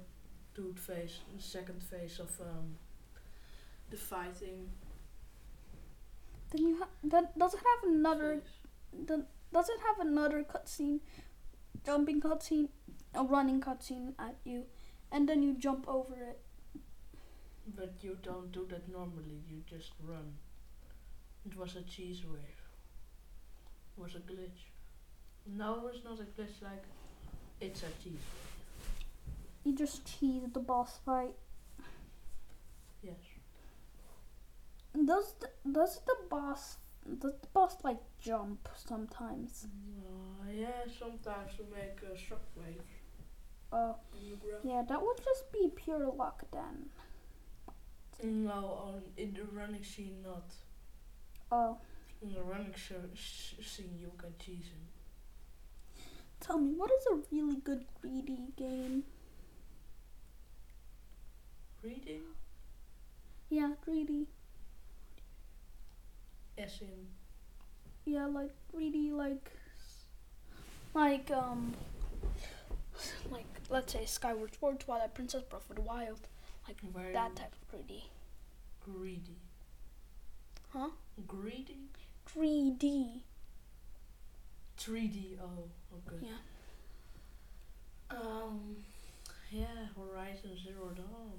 dude 0.55 0.79
phase, 0.79 1.21
the 1.37 1.43
second 1.43 1.83
phase 1.83 2.19
of 2.19 2.31
um, 2.41 2.77
the 3.91 3.97
fighting. 3.97 4.71
then 6.51 6.67
you 6.69 6.77
ha- 6.79 6.89
that 7.05 7.39
does 7.39 7.55
it 7.55 7.61
have 7.61 7.91
another 7.91 8.41
phase. 8.41 8.58
Does 9.07 9.68
it 9.68 9.81
have 9.87 10.07
another 10.07 10.42
cutscene 10.44 11.01
jumping 11.87 12.20
cutscene 12.20 12.68
a 13.14 13.22
running 13.24 13.61
cutscene 13.61 14.12
at 14.18 14.37
you 14.44 14.64
and 15.11 15.29
then 15.29 15.42
you 15.42 15.55
jump 15.55 15.87
over 15.88 16.14
it 16.33 16.40
But 17.77 17.94
you 18.03 18.16
don't 18.27 18.51
do 18.53 18.66
that 18.70 18.88
normally, 18.92 19.40
you 19.48 19.57
just 19.70 19.92
run. 20.11 20.29
It 21.48 21.57
was 21.57 21.74
a 21.77 21.83
cheese 21.94 22.22
wave. 22.31 22.61
It 23.96 24.01
was 24.03 24.14
a 24.14 24.22
glitch. 24.31 24.62
No, 25.59 25.90
it's 25.92 26.03
not 26.05 26.18
a 26.24 26.27
glitch, 26.38 26.57
like, 26.62 26.87
it's 27.61 27.83
a 27.83 27.90
cheese 28.03 28.24
wave. 28.31 28.55
you 29.64 29.74
just 29.83 30.07
cheese 30.12 30.48
the 30.55 30.61
boss 30.72 30.98
fight 31.05 31.35
Yes. 33.03 33.16
does 35.11 35.35
the, 35.40 35.51
does 35.79 36.01
the 36.07 36.16
boss 36.31 36.77
the 37.07 37.35
boss 37.53 37.77
like 37.85 37.99
jump 38.21 38.69
sometimes 38.77 39.67
Uh, 40.01 40.51
yeah, 40.51 40.85
sometimes 40.99 41.53
you 41.59 41.65
make 41.73 41.99
a 42.03 42.15
shockwave 42.15 42.85
ground. 43.71 44.63
yeah 44.65 44.83
that 44.89 45.01
would 45.03 45.19
just 45.25 45.51
be 45.53 45.69
pure 45.75 46.07
luck 46.17 46.43
then 46.53 46.91
No, 48.23 48.61
on 48.87 49.03
in 49.17 49.33
the 49.35 49.45
running 49.45 49.85
scene, 49.85 50.23
not. 50.25 50.53
Oh. 51.53 51.79
In 52.21 52.33
the 52.35 52.43
running 52.43 52.75
sh- 52.75 53.15
sh- 53.15 53.65
scene, 53.65 53.95
you 54.01 54.11
can 54.19 54.35
cheese 54.39 54.67
him. 54.75 54.85
tell 56.41 56.59
me 56.59 56.73
what 56.75 56.91
is 56.91 57.07
a 57.13 57.17
really 57.35 57.57
good 57.63 57.85
greedy 58.01 58.49
game 58.57 59.05
Reading, 61.83 62.23
yeah 63.51 63.71
greedy 63.85 64.27
in, 66.59 67.07
yeah 68.05 68.27
like 68.27 68.51
greedy 68.73 69.11
like 69.12 69.51
like 70.94 71.31
um, 71.31 71.75
like 73.31 73.44
let's 73.71 73.92
say 73.92 74.05
Skyward 74.05 74.51
Sword, 74.59 74.81
Twilight 74.81 75.14
Princess, 75.14 75.42
Breath 75.42 75.68
of 75.71 75.77
the 75.77 75.83
Wild, 75.83 76.21
like 76.66 76.81
Very 76.81 77.12
that 77.12 77.37
type 77.37 77.53
of 77.53 77.68
pretty. 77.68 78.05
greedy. 78.85 79.37
Huh? 80.73 80.88
Greedy? 81.27 81.77
3D. 82.35 83.21
3D. 84.79 85.38
Oh, 85.40 85.64
okay. 86.09 86.27
Yeah. 86.27 88.16
Um, 88.16 88.77
yeah, 89.51 89.87
Horizon 89.97 90.57
Zero 90.62 90.90
Dawn. 90.94 91.38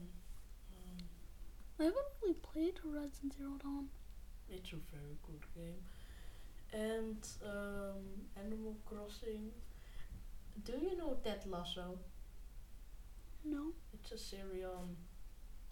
Um, 0.72 0.98
I 1.80 1.84
haven't 1.84 2.06
really 2.22 2.36
played 2.36 2.80
Horizon 2.84 3.32
Zero 3.38 3.52
Dawn. 3.62 3.90
It's 4.50 4.72
a 4.74 4.78
very 4.96 5.18
good 5.26 5.46
game. 5.56 5.82
And 6.74 7.28
um, 7.46 8.04
Animal 8.38 8.76
Crossing. 8.86 9.52
Do 10.64 10.74
you 10.74 10.96
know 10.96 11.18
Ted 11.24 11.46
Lasso? 11.48 11.98
No. 13.44 13.74
It's 13.94 14.12
a 14.12 14.18
series 14.18 14.64
on 14.66 14.96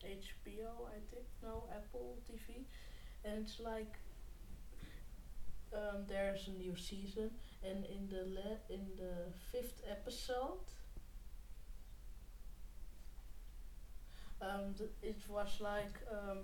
HBO, 0.03 0.87
I 0.87 0.99
think. 1.11 1.25
No, 1.41 1.65
Apple 1.75 2.17
TV. 2.27 2.65
And 3.25 3.43
it's 3.45 3.59
like 3.59 3.95
um, 5.73 6.05
there's 6.07 6.47
a 6.47 6.51
new 6.51 6.75
season, 6.75 7.31
and 7.63 7.85
in 7.85 8.07
the 8.09 8.23
le- 8.39 8.59
in 8.69 8.85
the 8.97 9.31
fifth 9.51 9.81
episode, 9.89 10.59
um, 14.41 14.73
th- 14.77 14.89
it 15.01 15.17
was 15.29 15.57
like 15.59 15.97
um, 16.11 16.39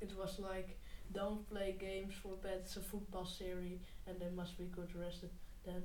it 0.00 0.12
was 0.18 0.38
like 0.38 0.78
don't 1.12 1.48
play 1.48 1.76
games 1.78 2.14
for 2.22 2.34
bed. 2.36 2.60
It's 2.62 2.76
a 2.76 2.80
football 2.80 3.24
series, 3.26 3.78
and 4.06 4.18
they 4.20 4.30
must 4.34 4.58
be 4.58 4.64
good 4.64 4.94
rested. 4.96 5.30
Then 5.64 5.82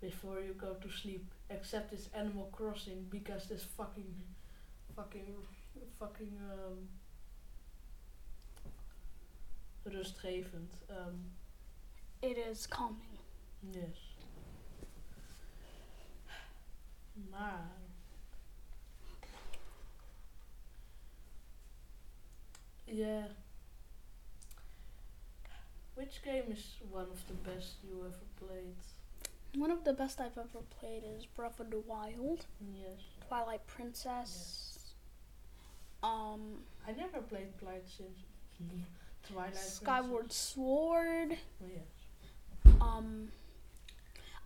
before 0.00 0.40
you 0.40 0.54
go 0.54 0.74
to 0.74 0.90
sleep, 0.90 1.26
except 1.50 1.92
it's 1.92 2.08
Animal 2.14 2.48
Crossing 2.52 3.06
because 3.10 3.46
this 3.48 3.64
fucking, 3.76 4.14
fucking, 4.96 5.34
fucking 5.98 6.32
um, 6.52 6.88
rustgevend. 9.86 10.70
Um, 10.90 11.30
It 12.22 12.36
is 12.38 12.66
calming. 12.66 13.18
yes. 13.72 13.96
Maar. 17.30 17.70
Yeah. 22.86 23.26
Which 25.98 26.22
game 26.22 26.44
is 26.52 26.76
one 26.92 27.08
of 27.10 27.26
the 27.26 27.34
best 27.50 27.74
you 27.82 27.98
ever 28.06 28.24
played? 28.38 28.76
One 29.60 29.72
of 29.72 29.82
the 29.82 29.92
best 29.92 30.20
I've 30.20 30.38
ever 30.38 30.62
played 30.78 31.02
is 31.16 31.26
Breath 31.26 31.58
of 31.58 31.70
the 31.70 31.80
Wild, 31.80 32.46
Yes. 32.72 33.00
Twilight 33.26 33.66
Princess, 33.66 34.94
um, 36.02 36.58
I 36.86 36.92
never 36.92 37.20
played 37.20 37.48
Twilight 37.58 37.82
since 37.88 38.20
Twilight 39.28 39.56
Skyward 39.56 40.32
Sword. 40.32 41.28
Princess. 41.28 41.44
Oh, 41.62 41.66
yes. 41.74 42.74
Um, 42.80 43.32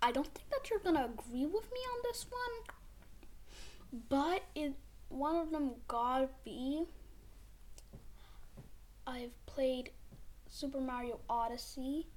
I 0.01 0.11
don't 0.12 0.27
think 0.29 0.49
that 0.49 0.71
you're 0.71 0.79
gonna 0.79 1.05
agree 1.05 1.45
with 1.45 1.71
me 1.71 1.81
on 1.93 1.99
this 2.05 2.25
one, 2.31 4.01
but 4.09 4.43
it 4.55 4.73
one 5.11 5.37
of 5.37 5.51
them 5.51 5.73
gotta 5.87 6.31
be. 6.45 6.85
I've 9.07 9.35
played 9.45 9.91
Super 10.53 10.83
Mario 10.83 11.19
Odyssey, 11.31 12.09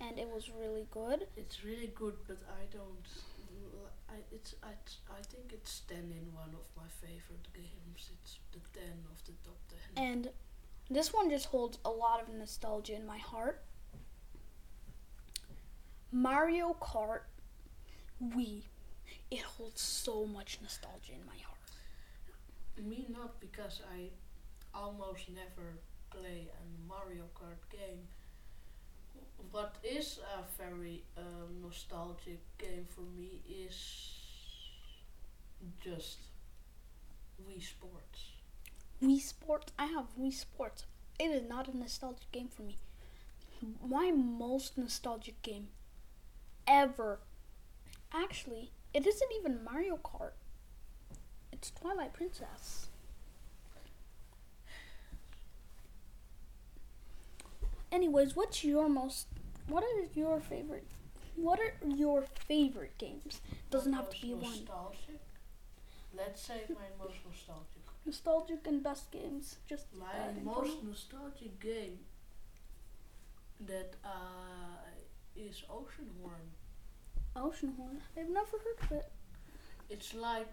and 0.00 0.18
it 0.18 0.28
was 0.28 0.50
really 0.50 0.86
good. 0.90 1.28
It's 1.36 1.64
really 1.64 1.92
good, 1.94 2.14
but 2.26 2.38
I 2.48 2.66
don't. 2.76 3.06
I 4.08 4.16
it's 4.32 4.56
I, 4.64 4.72
I 5.16 5.22
think 5.22 5.52
it's 5.52 5.82
ten 5.88 6.12
in 6.20 6.34
one 6.34 6.50
of 6.54 6.66
my 6.76 6.88
favorite 7.00 7.46
games. 7.54 8.10
It's 8.12 8.40
the 8.50 8.58
ten 8.76 8.98
of 9.12 9.24
the 9.24 9.32
top 9.44 9.58
ten. 9.68 10.04
And 10.04 10.28
this 10.90 11.14
one 11.14 11.30
just 11.30 11.46
holds 11.46 11.78
a 11.84 11.90
lot 11.90 12.20
of 12.20 12.28
nostalgia 12.34 12.96
in 12.96 13.06
my 13.06 13.18
heart. 13.18 13.62
Mario 16.10 16.76
Kart 16.80 17.22
Wii. 18.20 18.62
It 19.30 19.42
holds 19.42 19.80
so 19.80 20.26
much 20.26 20.58
nostalgia 20.60 21.12
in 21.12 21.24
my 21.24 21.38
heart. 21.46 21.54
Me 22.76 23.06
not 23.08 23.40
because 23.40 23.82
I 23.96 24.10
almost 24.76 25.28
never 25.28 25.78
play 26.18 26.48
a 26.50 26.88
Mario 26.88 27.24
Kart 27.34 27.62
game. 27.70 28.08
What 29.50 29.76
is 29.82 30.18
a 30.36 30.42
very 30.60 31.04
um, 31.16 31.60
nostalgic 31.62 32.40
game 32.58 32.86
for 32.88 33.02
me 33.02 33.40
is 33.48 34.14
just 35.82 36.18
Wii 37.42 37.62
Sports. 37.62 38.32
Wii 39.02 39.20
Sports. 39.20 39.72
I 39.78 39.86
have 39.86 40.06
Wii 40.18 40.32
Sports. 40.32 40.86
It 41.18 41.30
is 41.30 41.48
not 41.48 41.68
a 41.68 41.76
nostalgic 41.76 42.30
game 42.32 42.48
for 42.48 42.62
me. 42.62 42.76
My 43.86 44.10
most 44.10 44.76
nostalgic 44.76 45.40
game 45.42 45.68
ever. 46.66 47.20
Actually, 48.12 48.70
it 48.92 49.06
isn't 49.06 49.30
even 49.38 49.64
Mario 49.64 49.98
Kart. 50.02 50.32
It's 51.52 51.70
Twilight 51.70 52.12
Princess. 52.12 52.88
Anyways, 57.94 58.34
what's 58.36 58.64
your 58.64 58.88
most 58.88 59.26
what 59.68 59.84
is 59.96 60.16
your 60.16 60.40
favorite 60.40 60.86
what 61.36 61.58
are 61.58 61.74
your 61.88 62.24
favorite 62.48 62.96
games? 62.98 63.40
Doesn't 63.70 63.92
have 63.92 64.10
to 64.10 64.20
be 64.20 64.34
one. 64.34 64.50
Nostalgic. 64.50 65.20
Let's 66.16 66.42
say 66.42 66.60
my 66.68 66.88
most 66.98 67.18
nostalgic. 67.26 67.82
Nostalgic 68.06 68.66
and 68.66 68.82
best 68.82 69.10
games. 69.10 69.56
Just 69.68 69.86
My 69.98 70.12
add 70.24 70.44
most 70.44 70.82
nostalgic 70.84 71.58
game 71.60 71.98
that 73.60 73.94
uh, 74.04 74.84
is 75.36 75.62
Oceanhorn. 75.70 76.46
Oceanhorn. 77.36 77.98
I've 78.16 78.28
never 78.30 78.56
heard 78.64 78.80
of 78.82 78.92
it. 78.92 79.10
It's 79.90 80.14
like 80.14 80.52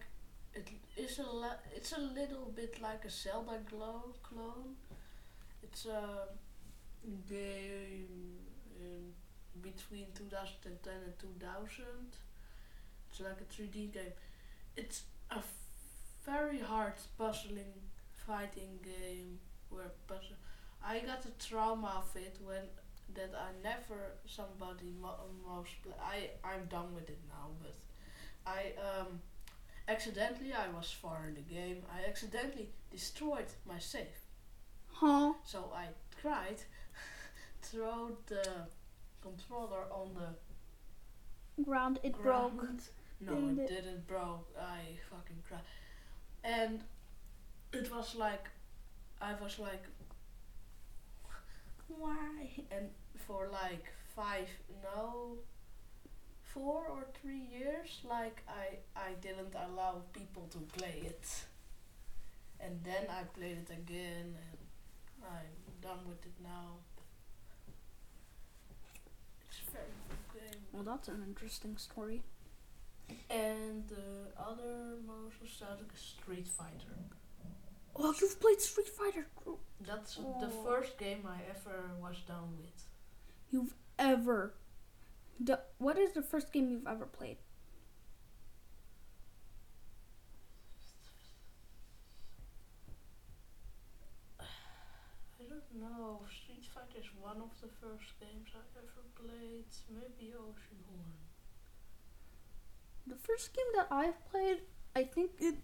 it 0.54 0.68
is 0.96 1.18
a 1.18 1.22
la- 1.42 1.62
it's 1.74 1.92
a 1.92 2.00
little 2.00 2.52
bit 2.54 2.80
like 2.82 3.04
a 3.04 3.10
Zelda 3.10 3.58
glow 3.70 4.14
clone. 4.22 4.76
It's 5.62 5.86
a 5.86 6.28
game 7.28 8.38
in 8.80 9.12
between 9.60 10.06
2010 10.14 10.94
and 11.04 11.18
2000. 11.18 11.84
It's 13.10 13.20
like 13.20 13.40
a 13.40 13.44
3D 13.44 13.86
game. 13.88 14.12
It's 14.76 15.02
a 15.30 15.36
f- 15.36 15.66
very 16.24 16.58
hard 16.58 16.94
puzzling 17.18 17.74
fighting 18.26 18.78
game 18.82 19.38
where 19.70 19.92
puzzle. 20.06 20.36
I 20.84 21.00
got 21.00 21.24
a 21.26 21.30
trauma 21.46 22.02
of 22.04 22.16
it 22.16 22.38
when 22.44 22.62
that 23.14 23.32
I 23.36 23.50
never 23.62 24.12
somebody 24.26 24.90
mo- 25.00 25.28
most 25.46 25.70
pla 25.82 25.92
I 26.00 26.30
I'm 26.44 26.64
done 26.66 26.94
with 26.94 27.08
it 27.10 27.20
now, 27.28 27.48
but 27.62 27.74
I 28.46 28.72
um 28.88 29.20
accidentally 29.88 30.52
I 30.52 30.68
was 30.68 30.90
far 30.90 31.26
in 31.28 31.34
the 31.34 31.42
game. 31.42 31.82
I 31.92 32.08
accidentally 32.08 32.70
destroyed 32.90 33.50
my 33.66 33.78
save. 33.78 34.18
Huh? 34.92 35.34
So 35.44 35.72
I 35.74 35.86
tried 36.20 36.60
throw 37.62 38.16
the 38.26 38.44
controller 39.22 39.84
on 39.90 40.14
the 40.14 40.34
Ground. 41.64 41.98
It 42.02 42.20
broke. 42.20 42.62
No, 43.20 43.34
Didn't 43.34 43.58
it 43.58 43.70
it? 43.70 43.74
didn't 43.84 44.06
broke. 44.06 44.48
I 44.60 44.98
fucking 45.10 45.42
cried. 45.48 45.60
And 46.44 46.80
it 47.72 47.90
was 47.94 48.14
like 48.14 48.48
I 49.20 49.34
was 49.42 49.58
like 49.58 49.84
why? 51.88 52.50
And 52.70 52.90
for 53.26 53.48
like 53.52 53.86
five 54.16 54.48
no 54.82 55.38
four 56.42 56.84
or 56.88 57.04
three 57.20 57.44
years 57.50 58.00
like 58.08 58.42
I 58.48 58.78
I 58.96 59.12
didn't 59.20 59.54
allow 59.54 60.02
people 60.12 60.48
to 60.50 60.58
play 60.78 61.02
it. 61.04 61.26
And 62.60 62.80
then 62.84 63.06
I 63.10 63.24
played 63.36 63.58
it 63.58 63.70
again 63.70 64.36
and 64.46 64.58
I'm 65.24 65.52
done 65.80 66.00
with 66.08 66.24
it 66.24 66.36
now. 66.42 66.78
It's 69.48 69.58
a 69.68 69.72
very 69.72 69.86
good 70.32 70.52
game. 70.52 70.61
Well, 70.72 70.82
that's 70.82 71.08
an 71.08 71.22
interesting 71.26 71.76
story. 71.76 72.22
And 73.30 73.84
the 73.88 74.40
other 74.40 74.96
most 75.06 75.34
nostalgic 75.40 75.88
is 75.94 76.00
Street 76.00 76.48
Fighter. 76.48 76.96
Oh, 77.94 78.14
you've 78.20 78.40
played 78.40 78.60
Street 78.60 78.88
Fighter. 78.88 79.26
That's 79.86 80.18
oh. 80.18 80.36
the 80.40 80.46
Oh. 80.46 80.64
first 80.64 80.96
game 80.98 81.26
I 81.28 81.40
ever 81.50 81.90
was 82.00 82.16
done 82.26 82.56
with. 82.58 82.86
You've 83.50 83.74
ever. 83.98 84.54
The, 85.38 85.60
what 85.78 85.98
is 85.98 86.12
the 86.12 86.22
first 86.22 86.52
game 86.52 86.70
you've 86.70 86.86
ever 86.86 87.04
played? 87.04 87.36
Fighter 96.74 97.00
is 97.00 97.06
one 97.20 97.36
of 97.36 97.50
the 97.60 97.68
first 97.80 98.18
games 98.20 98.48
I 98.54 98.60
ever 98.78 99.04
played. 99.14 99.66
Maybe 99.90 100.32
Oceanhorn. 100.32 101.12
The 103.06 103.16
first 103.16 103.52
game 103.54 103.66
that 103.74 103.88
I've 103.90 104.24
played, 104.30 104.60
I 104.96 105.04
think 105.04 105.32
it. 105.40 105.56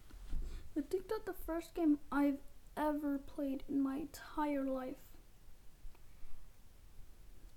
I 0.76 0.80
think 0.82 1.08
that 1.08 1.26
the 1.26 1.32
first 1.32 1.74
game 1.74 1.98
I've 2.12 2.38
ever 2.76 3.18
played 3.18 3.64
in 3.68 3.80
my 3.82 3.96
entire 3.96 4.64
life 4.64 4.96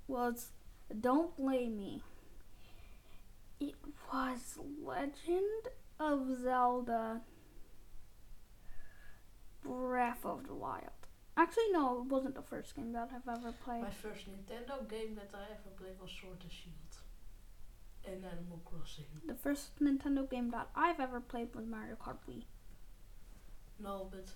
was 0.07 0.51
Don't 0.99 1.35
Blame 1.37 1.77
Me. 1.77 2.01
It 3.59 3.75
was 4.11 4.57
Legend 4.83 5.67
of 5.99 6.41
Zelda 6.41 7.21
Breath 9.63 10.25
of 10.25 10.47
the 10.47 10.55
Wild. 10.55 11.00
Actually, 11.37 11.71
no, 11.71 12.01
it 12.01 12.05
wasn't 12.11 12.35
the 12.35 12.41
first 12.41 12.75
game 12.75 12.91
that 12.93 13.09
I've 13.15 13.27
ever 13.37 13.51
played. 13.63 13.81
My 13.83 13.89
first 13.89 14.25
Nintendo 14.29 14.87
game 14.89 15.15
that 15.15 15.29
I 15.33 15.43
ever 15.51 15.69
played 15.77 15.93
was 16.01 16.11
Sword 16.11 16.37
and 16.43 16.51
Shield. 16.51 16.75
And 18.05 18.25
Animal 18.25 18.61
Crossing. 18.65 19.05
The 19.27 19.35
first 19.35 19.79
Nintendo 19.81 20.29
game 20.29 20.49
that 20.51 20.69
I've 20.75 20.99
ever 20.99 21.19
played 21.21 21.55
was 21.55 21.65
Mario 21.65 21.95
Kart 21.95 22.17
Wii. 22.27 22.43
No, 23.79 24.07
but 24.11 24.29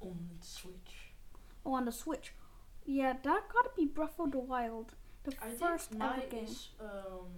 on 0.00 0.28
the 0.38 0.46
Switch. 0.46 1.12
Oh, 1.64 1.74
on 1.74 1.84
the 1.86 1.92
Switch. 1.92 2.32
Yeah, 2.84 3.14
that 3.22 3.42
gotta 3.52 3.70
be 3.76 3.86
Breath 3.86 4.18
of 4.18 4.32
the 4.32 4.38
Wild. 4.38 4.94
The 5.24 5.32
I 5.42 5.48
first 5.50 5.90
think 5.90 6.02
ever 6.02 6.16
mine 6.16 6.28
game. 6.30 6.44
is 6.44 6.68
um, 6.80 7.28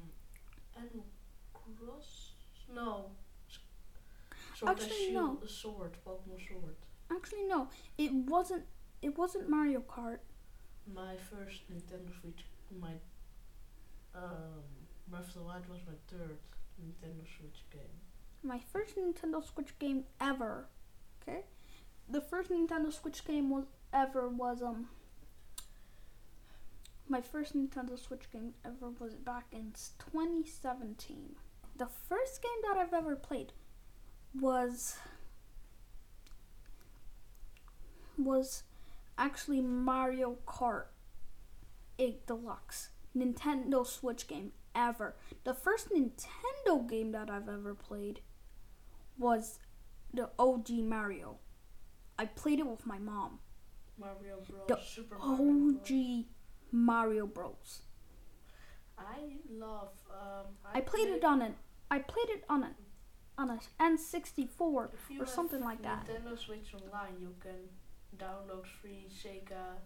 Animal 0.76 1.06
Cross. 1.78 2.32
No. 2.74 3.10
Sword 4.54 4.70
and 4.72 4.80
Actually, 4.80 4.96
Shield, 5.06 5.40
no. 5.42 5.46
sword, 5.46 5.92
Pokemon 6.04 6.48
Sword. 6.48 6.76
Actually, 7.10 7.44
no, 7.44 7.68
it 7.98 8.12
wasn't. 8.12 8.64
It 9.06 9.16
wasn't 9.16 9.48
Mario 9.48 9.82
Kart. 9.88 10.18
My 10.92 11.14
first 11.30 11.70
Nintendo 11.72 12.10
Switch, 12.20 12.44
my 12.80 12.94
um, 14.16 14.64
Breath 15.06 15.28
of 15.28 15.34
the 15.34 15.42
Wild 15.42 15.68
was 15.68 15.78
my 15.86 15.92
third 16.08 16.38
Nintendo 16.82 17.22
Switch 17.38 17.62
game. 17.70 18.00
My 18.42 18.58
first 18.58 18.96
Nintendo 18.96 19.44
Switch 19.44 19.78
game 19.78 20.06
ever. 20.20 20.66
Okay, 21.22 21.42
the 22.08 22.20
first 22.20 22.50
Nintendo 22.50 22.92
Switch 22.92 23.24
game 23.24 23.48
was 23.48 23.66
ever 23.92 24.28
was 24.28 24.60
um. 24.60 24.88
My 27.08 27.20
first 27.20 27.56
Nintendo 27.56 27.96
Switch 27.96 28.28
game 28.32 28.54
ever 28.64 28.90
was 28.90 29.14
back 29.14 29.44
in 29.52 29.72
2017. 30.00 31.36
The 31.76 31.86
first 31.86 32.42
game 32.42 32.60
that 32.64 32.76
I've 32.76 32.92
ever 32.92 33.14
played 33.14 33.52
was 34.34 34.96
was 38.18 38.64
actually 39.18 39.60
Mario 39.60 40.38
Kart 40.46 40.86
8 41.98 42.26
Deluxe. 42.26 42.90
Nintendo 43.16 43.86
Switch 43.86 44.26
game 44.26 44.52
ever. 44.74 45.16
The 45.44 45.54
first 45.54 45.90
Nintendo 45.90 46.88
game 46.88 47.12
that 47.12 47.30
I've 47.30 47.48
ever 47.48 47.74
played 47.74 48.20
was 49.18 49.58
the 50.12 50.30
OG 50.38 50.70
Mario. 50.70 51.38
I 52.18 52.26
played 52.26 52.60
it 52.60 52.66
with 52.66 52.86
my 52.86 52.98
mom. 52.98 53.38
Mario 53.98 54.36
Bros. 54.48 54.68
The 54.68 54.78
Super 54.82 55.16
Mario 55.18 55.36
Bros. 55.36 55.74
OG 55.76 56.24
Mario 56.72 57.26
Bros. 57.26 57.82
I 58.98 59.36
love. 59.50 59.92
Um, 60.10 60.46
I 60.74 60.80
played 60.80 61.08
it 61.08 61.24
on 61.24 61.42
an 61.42 61.54
I 61.90 61.98
played 61.98 62.30
it 62.30 62.44
on 62.48 62.62
a 62.62 62.70
on 63.38 63.50
a 63.50 63.58
N64 63.80 64.94
If 64.94 65.10
you 65.10 65.22
or 65.22 65.26
something 65.26 65.60
like 65.60 65.82
that. 65.82 66.06
Nintendo 66.06 66.38
Switch 66.38 66.72
Online, 66.74 67.20
you 67.20 67.34
can 67.40 67.68
download 68.18 68.66
free 68.66 69.06
Sega. 69.10 69.78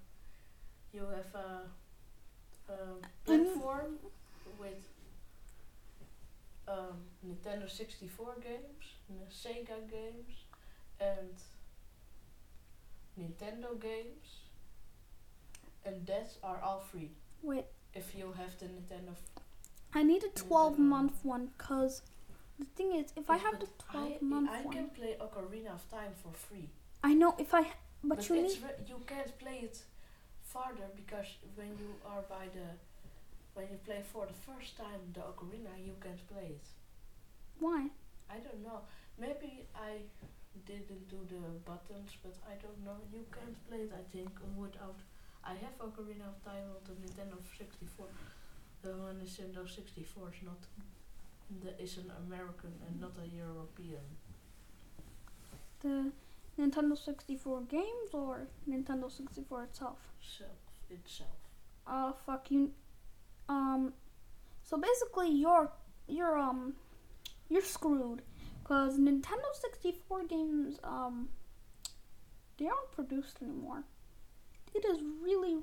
You 0.93 1.07
have 1.07 1.35
a, 1.35 2.73
a 2.73 2.77
Mm. 2.77 3.03
platform 3.25 3.99
with 4.59 4.85
um, 6.69 6.99
Nintendo 7.27 7.69
64 7.69 8.35
games, 8.43 8.85
Sega 9.31 9.89
games, 9.91 10.35
and 11.01 11.35
Nintendo 13.19 13.79
games, 13.81 14.27
and 15.85 16.07
that 16.07 16.31
are 16.43 16.61
all 16.63 16.81
free 16.81 17.11
Wait, 17.43 17.65
if 17.95 18.15
you 18.15 18.33
have 18.37 18.57
the 18.59 18.67
Nintendo. 18.67 19.15
I 19.95 20.03
need 20.05 20.23
a 20.25 20.29
12 20.29 20.75
Nintendo. 20.75 20.79
month 20.79 21.25
one 21.25 21.51
cause 21.59 22.03
the 22.59 22.67
thing 22.77 22.93
is 22.95 23.13
if 23.17 23.29
I 23.29 23.37
have 23.39 23.59
the 23.59 23.67
12 23.91 24.13
I, 24.13 24.25
month 24.25 24.51
I 24.53 24.63
one 24.63 24.75
can 24.77 24.89
play 24.91 25.17
Ocarina 25.21 25.75
of 25.75 25.89
Time 25.91 26.13
for 26.23 26.33
free. 26.33 26.69
I 27.03 27.15
know 27.15 27.35
if 27.39 27.53
I 27.55 27.67
but, 28.05 28.29
you 28.29 28.35
it's 28.37 28.55
need 28.55 28.89
you 28.89 29.01
can't 29.07 29.39
play 29.39 29.59
it 29.63 29.79
farther 30.43 30.89
because 30.97 31.27
when 31.57 31.69
you 31.79 31.91
are 32.07 32.23
by 32.29 32.47
the 32.53 32.69
when 33.55 33.67
you 33.71 33.79
play 33.85 34.03
for 34.13 34.27
the 34.27 34.39
first 34.49 34.77
time 34.77 35.01
the 35.13 35.21
ocarina 35.21 35.73
you 35.85 35.95
can't 36.03 36.23
play 36.29 36.49
it. 36.59 36.67
why? 37.59 37.89
I 38.31 38.39
don't 38.39 38.63
know. 38.63 38.81
Maybe 39.19 39.67
I 39.75 40.07
didn't 40.67 41.09
do 41.09 41.19
the 41.29 41.43
buttons, 41.67 42.15
but 42.23 42.35
I 42.47 42.55
don't 42.63 42.81
know. 42.85 42.99
You 43.13 43.25
can't 43.35 43.59
play 43.69 43.87
it. 43.87 43.93
I 43.93 44.05
think 44.13 44.31
without. 44.57 44.97
I 45.43 45.55
have 45.55 45.75
Ocarina 45.81 46.29
of 46.29 46.39
Time 46.45 46.69
on 46.69 46.81
the 46.85 46.95
Nintendo 47.01 47.37
64. 47.59 48.07
The 48.83 48.91
one 48.91 49.17
Nintendo 49.21 49.67
64 49.69 50.29
is 50.29 50.43
not. 50.45 50.61
The, 51.63 51.83
is 51.83 51.99
an 51.99 52.13
American 52.27 52.73
and 52.87 53.01
not 53.01 53.13
a 53.19 53.27
European. 53.27 54.07
The 55.81 56.13
Nintendo 56.61 56.97
64 56.97 57.63
games 57.63 58.11
or 58.13 58.47
Nintendo 58.69 59.11
64 59.11 59.65
itself? 59.65 59.99
Self 60.21 60.51
itself. 60.91 61.39
Uh 61.87 62.13
fuck 62.27 62.51
you 62.51 62.71
um 63.49 63.93
so 64.63 64.77
basically 64.77 65.31
you're 65.31 65.71
you're 66.07 66.39
um 66.39 66.75
you're 67.49 67.63
screwed 67.63 68.23
cuz 68.65 68.99
Nintendo 68.99 69.51
64 69.61 70.25
games 70.25 70.79
um 70.85 71.29
they 72.59 72.67
aren't 72.67 72.93
produced 72.93 73.43
anymore. 73.43 73.85
It 74.75 74.85
is 74.85 74.99
really 75.23 75.57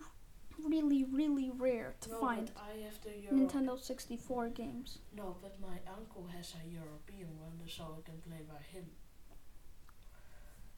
really 0.68 1.04
really 1.04 1.52
rare 1.52 1.96
to 2.02 2.10
no, 2.10 2.20
find 2.20 2.52
I 2.58 2.72
have 2.86 3.00
the 3.04 3.14
Euro- 3.26 3.38
Nintendo 3.38 3.80
64 3.80 4.50
games. 4.50 4.98
No, 5.16 5.38
but 5.42 5.60
my 5.62 5.78
uncle 5.98 6.26
has 6.36 6.56
a 6.62 6.68
European 6.68 7.30
one, 7.40 7.62
so 7.68 7.84
I 8.00 8.02
can 8.10 8.20
play 8.28 8.42
by 8.54 8.62
him. 8.74 8.86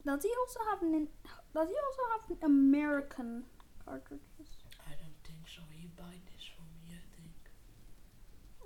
Does 0.04 0.22
he 0.22 0.32
also 0.40 0.60
have 0.70 0.82
nin- 0.82 1.08
does 1.54 1.68
he 1.68 1.74
also 1.76 2.02
have 2.12 2.38
American 2.42 3.44
cartridges? 3.84 4.50
I 4.86 4.92
don't 4.92 5.18
think 5.24 5.44
so. 5.46 5.62
He 5.70 5.88
buy 5.96 6.14
this 6.32 6.44
for 6.54 6.62
me, 6.78 6.94
I 6.96 7.04
think. 7.16 7.36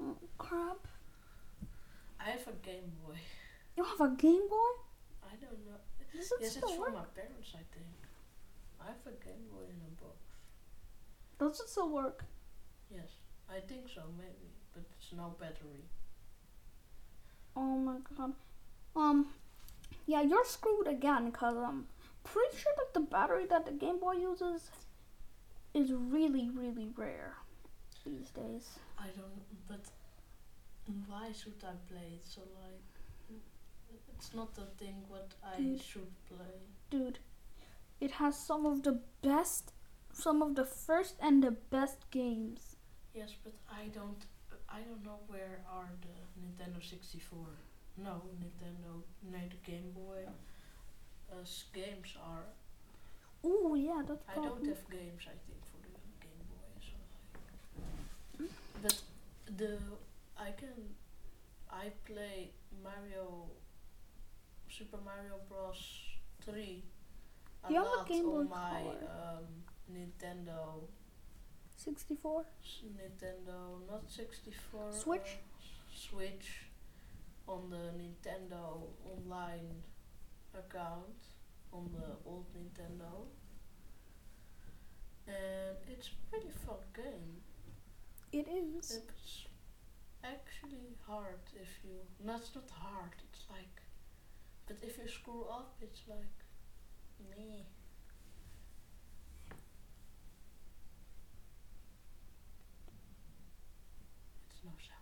Oh, 0.01 0.17
crap. 0.39 0.87
I 2.21 2.31
have 2.31 2.47
a 2.49 2.53
Game 2.63 2.93
Boy. 3.05 3.19
You 3.77 3.85
have 3.85 4.01
a 4.01 4.11
Game 4.17 4.49
Boy? 4.49 4.73
I 5.25 5.35
don't 5.41 5.65
know. 5.67 5.79
Does 6.15 6.31
it 6.31 6.39
yes, 6.41 6.57
it's 6.57 6.57
still 6.57 6.69
from 6.69 6.81
work? 6.81 6.95
my 6.95 7.05
parents, 7.15 7.51
I 7.55 7.65
think. 7.75 7.95
I 8.81 8.87
have 8.87 9.05
a 9.07 9.17
Game 9.25 9.45
Boy 9.51 9.65
in 9.69 9.81
a 9.83 9.91
box. 10.03 10.19
Does 11.39 11.61
it 11.61 11.69
still 11.69 11.91
work? 11.91 12.25
Yes, 12.91 13.11
I 13.51 13.59
think 13.61 13.89
so, 13.93 14.03
maybe, 14.17 14.53
but 14.73 14.85
it's 14.97 15.13
no 15.13 15.35
battery. 15.41 15.89
Oh 17.57 17.77
my 17.79 17.97
god. 18.17 18.33
Um, 18.97 19.29
yeah, 20.07 20.23
you're 20.23 20.45
screwed 20.45 20.87
again 20.87 21.27
because 21.31 21.57
I'm 21.57 21.65
um, 21.65 21.87
pretty 22.25 22.57
sure 22.57 22.73
that 22.77 22.95
the 22.95 23.01
battery 23.01 23.47
that 23.47 23.65
the 23.67 23.73
Game 23.73 23.99
Boy 24.01 24.13
uses 24.13 24.71
is 25.73 25.93
really, 25.93 26.51
really 26.51 26.89
rare 26.97 27.35
these 28.05 28.31
days. 28.31 28.79
I 28.99 29.07
don't. 29.17 29.43
But 29.69 29.85
why 31.07 31.33
should 31.33 31.63
I 31.63 31.75
play 31.91 32.09
it? 32.15 32.25
So 32.25 32.43
like, 32.63 33.39
it's 34.17 34.35
not 34.35 34.55
the 34.55 34.67
thing 34.79 34.97
what 35.09 35.33
I 35.43 35.57
Dude. 35.57 35.83
should 35.83 36.13
play. 36.29 36.55
Dude, 36.91 37.19
it 38.01 38.13
has 38.13 38.39
some 38.39 38.67
of 38.67 38.83
the 38.83 39.01
best, 39.23 39.73
some 40.13 40.43
of 40.43 40.55
the 40.55 40.65
first 40.65 41.17
and 41.21 41.43
the 41.43 41.51
best 41.51 42.11
games. 42.11 42.77
Yes, 43.15 43.33
but 43.43 43.55
I 43.71 43.87
don't. 43.89 44.27
I 44.69 44.81
don't 44.81 45.05
know 45.05 45.21
where 45.29 45.61
are 45.71 45.89
the 46.03 46.15
Nintendo 46.41 46.83
64. 46.83 47.39
No, 47.97 48.23
Nintendo, 48.41 49.03
no, 49.31 49.39
the 49.49 49.71
Game 49.71 49.93
Boy. 49.93 50.25
Uh, 51.31 51.41
s- 51.43 51.65
games 51.73 52.17
are. 52.23 52.45
Ooh, 53.49 53.75
yeah, 53.77 54.03
that's 54.07 54.23
I 54.29 54.35
don't 54.35 54.67
have 54.67 54.89
games. 54.91 55.23
I 55.27 55.37
think 55.47 55.61
for 55.71 55.79
the 55.83 55.95
Game 56.21 56.45
Boy. 56.51 56.75
So 56.81 56.97
like. 58.41 58.51
But 58.83 59.03
the 59.57 59.79
I 60.39 60.51
can. 60.53 60.95
I 61.71 61.91
play 62.05 62.51
Mario. 62.83 63.47
Super 64.69 64.99
Mario 65.05 65.39
Bros. 65.49 66.01
3. 66.45 66.83
A 67.69 67.73
You 67.73 67.83
lot 67.83 68.09
Game 68.09 68.25
Boy 68.25 68.39
on 68.41 68.49
my 68.51 68.81
um, 69.09 69.47
Nintendo 69.91 70.83
64? 71.77 72.45
S- 72.63 72.83
Nintendo, 72.99 73.81
not 73.89 74.03
64. 74.11 74.93
Switch? 74.93 75.21
uh, 75.23 75.95
Switch 75.95 76.67
on 77.49 77.71
the 77.71 77.93
Nintendo 78.01 78.89
online 79.05 79.83
account 80.55 81.21
on 81.73 81.91
the 81.93 82.17
old 82.29 82.47
Nintendo. 82.55 83.27
and 85.27 85.77
it's 85.89 86.09
a 86.09 86.31
pretty 86.31 86.51
fun 86.67 86.79
game. 86.95 87.43
It 88.33 88.49
is. 88.49 88.91
It's 88.91 89.47
actually 90.23 90.97
hard 91.07 91.41
if 91.55 91.69
you. 91.85 91.99
No, 92.25 92.37
it's 92.37 92.55
not 92.55 92.69
hard. 92.71 93.15
It's 93.33 93.45
like, 93.51 93.83
but 94.67 94.77
if 94.83 94.99
you 94.99 95.09
screw 95.09 95.45
up, 95.51 95.77
it's 95.81 96.03
like 96.09 96.39
me. 97.31 97.67
It's 104.51 104.65
no 104.65 104.71
sound. 104.79 105.01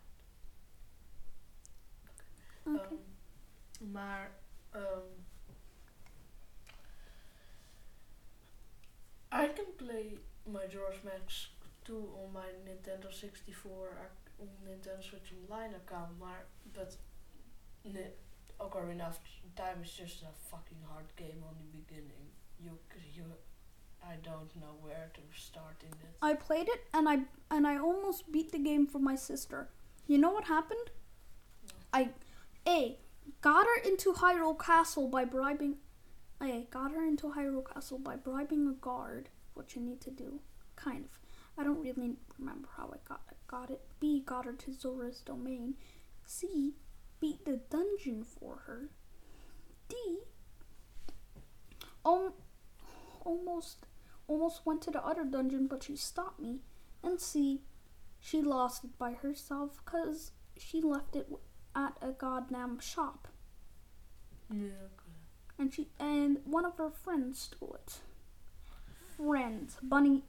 Okay. 2.67 2.95
Um, 3.81 3.91
maar 3.91 4.31
um, 4.75 5.03
I 9.31 9.47
can 9.47 9.65
play 9.77 10.17
Majora's 10.45 11.03
Mask 11.03 11.49
2 11.85 12.09
on 12.23 12.31
my 12.33 12.47
Nintendo 12.67 13.11
64 13.11 13.97
ac- 14.05 14.31
on 14.39 14.47
Nintendo 14.67 15.01
Switch 15.03 15.33
Online 15.41 15.73
account, 15.75 16.19
maar 16.19 16.45
but 16.73 16.95
ne- 17.83 18.13
Ocarina 18.59 19.07
of 19.07 19.19
Time 19.55 19.81
is 19.83 19.91
just 19.91 20.21
a 20.23 20.31
fucking 20.49 20.77
hard 20.89 21.05
game 21.15 21.43
on 21.47 21.55
the 21.57 21.77
beginning. 21.77 22.29
You 22.59 22.77
you 23.13 23.23
I 24.03 24.15
don't 24.21 24.53
know 24.55 24.75
where 24.81 25.09
to 25.13 25.21
start 25.39 25.81
in 25.83 25.91
it. 25.91 26.15
I 26.21 26.33
played 26.35 26.67
it 26.67 26.81
and 26.93 27.07
I 27.09 27.19
and 27.49 27.65
I 27.67 27.77
almost 27.77 28.31
beat 28.31 28.51
the 28.51 28.59
game 28.59 28.87
for 28.87 28.99
my 28.99 29.15
sister. 29.15 29.67
You 30.07 30.17
know 30.17 30.31
what 30.31 30.45
happened? 30.45 30.91
I 31.93 32.09
A 32.67 32.97
got 33.41 33.65
her 33.65 33.89
into 33.89 34.13
Hyrule 34.13 34.59
Castle 34.59 35.07
by 35.07 35.25
bribing 35.25 35.77
A 36.41 36.67
got 36.71 36.91
her 36.91 37.05
into 37.05 37.27
Hyrule 37.27 37.71
Castle 37.71 37.99
by 37.99 38.15
bribing 38.15 38.67
a 38.67 38.73
guard, 38.73 39.29
what 39.53 39.75
you 39.75 39.81
need 39.81 40.01
to 40.01 40.11
do. 40.11 40.39
Kind 40.75 41.05
of. 41.05 41.19
I 41.57 41.63
don't 41.63 41.83
really 41.83 42.15
remember 42.37 42.69
how 42.75 42.91
I 42.93 42.97
got 43.07 43.21
got 43.47 43.69
it. 43.69 43.81
B 43.99 44.21
got 44.25 44.45
her 44.45 44.53
to 44.53 44.73
Zora's 44.73 45.21
domain. 45.21 45.75
C 46.25 46.73
beat 47.19 47.45
the 47.45 47.57
dungeon 47.69 48.23
for 48.23 48.63
her. 48.65 48.89
D 49.87 49.95
um, 52.05 52.33
almost 53.23 53.85
almost 54.27 54.65
went 54.65 54.81
to 54.83 54.91
the 54.91 55.03
other 55.05 55.23
dungeon, 55.23 55.67
but 55.67 55.83
she 55.83 55.95
stopped 55.95 56.39
me. 56.39 56.61
And 57.03 57.19
C, 57.19 57.61
she 58.19 58.41
lost 58.41 58.83
it 58.85 58.97
by 58.97 59.13
herself 59.13 59.81
because 59.83 60.31
she 60.57 60.81
left 60.81 61.15
it 61.15 61.27
at 61.75 61.97
a 62.01 62.11
goddamn 62.11 62.79
shop, 62.79 63.27
Yeah, 64.49 64.67
okay. 64.67 65.13
and 65.59 65.73
she 65.73 65.89
and 65.99 66.39
one 66.45 66.65
of 66.65 66.77
her 66.77 66.89
friends 66.89 67.39
stole 67.39 67.75
it. 67.75 67.99
Friends, 69.17 69.77
bunny, 69.83 70.23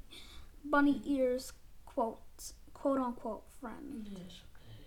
bunny 0.64 1.00
ears, 1.06 1.52
quotes, 1.86 2.54
quote 2.74 3.00
unquote 3.00 3.44
friend. 3.60 4.06
Yes, 4.10 4.42
okay. 4.54 4.86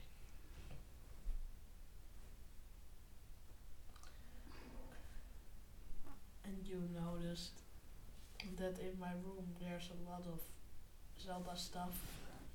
And 6.46 6.56
you 6.66 6.82
noticed 6.94 7.62
that 8.58 8.80
in 8.80 9.00
my 9.00 9.12
room 9.26 9.46
there's 9.60 9.90
a 9.92 10.10
lot 10.10 10.24
of 10.28 10.42
Zelda 11.22 11.56
stuff. 11.58 11.96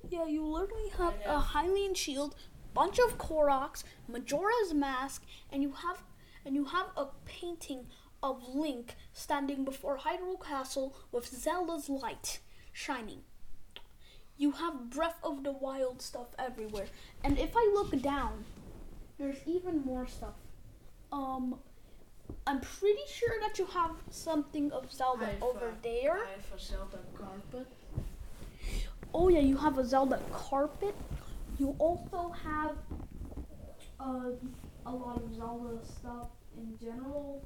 Yeah, 0.09 0.25
you 0.27 0.45
literally 0.45 0.89
have 0.97 1.15
a 1.25 1.39
Hylian 1.41 1.95
shield, 1.95 2.35
bunch 2.73 2.99
of 2.99 3.17
Koroks, 3.17 3.83
Majora's 4.07 4.73
mask, 4.73 5.23
and 5.51 5.61
you 5.61 5.71
have 5.71 6.03
and 6.45 6.55
you 6.55 6.65
have 6.65 6.87
a 6.97 7.07
painting 7.25 7.85
of 8.21 8.41
Link 8.53 8.95
standing 9.13 9.63
before 9.63 9.97
Hyrule 9.97 10.43
Castle 10.43 10.95
with 11.11 11.27
Zelda's 11.27 11.89
light 11.89 12.39
shining. 12.71 13.21
You 14.37 14.51
have 14.51 14.89
Breath 14.89 15.19
of 15.23 15.43
the 15.43 15.51
Wild 15.51 16.01
stuff 16.01 16.27
everywhere. 16.39 16.87
And 17.23 17.37
if 17.37 17.51
I 17.55 17.71
look 17.73 18.01
down, 18.01 18.45
there's 19.17 19.37
even 19.45 19.85
more 19.85 20.07
stuff. 20.07 20.35
Um 21.11 21.59
I'm 22.47 22.61
pretty 22.61 23.05
sure 23.07 23.39
that 23.41 23.59
you 23.59 23.65
have 23.67 23.91
something 24.09 24.71
of 24.71 24.91
Zelda 24.91 25.29
over 25.41 25.67
uh, 25.67 25.81
there. 25.81 26.23
I 26.23 26.31
have 26.31 26.59
a 26.59 26.59
Zelda 26.59 26.99
carpet. 27.15 27.67
Oh 29.13 29.27
yeah, 29.29 29.39
you 29.39 29.57
have 29.57 29.77
a 29.77 29.85
Zelda 29.85 30.19
carpet. 30.31 30.95
You 31.59 31.75
also 31.79 32.33
have 32.43 32.75
uh, 33.99 34.31
a 34.85 34.91
lot 34.91 35.21
of 35.21 35.35
Zelda 35.35 35.79
stuff 35.85 36.27
in 36.57 36.77
general. 36.79 37.45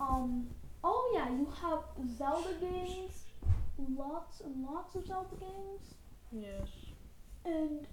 Um. 0.00 0.48
Oh 0.84 1.10
yeah, 1.14 1.28
you 1.30 1.48
have 1.62 1.80
Zelda 2.16 2.52
games. 2.60 3.24
Lots 3.96 4.40
and 4.40 4.64
lots 4.64 4.94
of 4.94 5.06
Zelda 5.06 5.36
games. 5.40 5.94
Yes. 6.32 6.68
And 7.44 7.86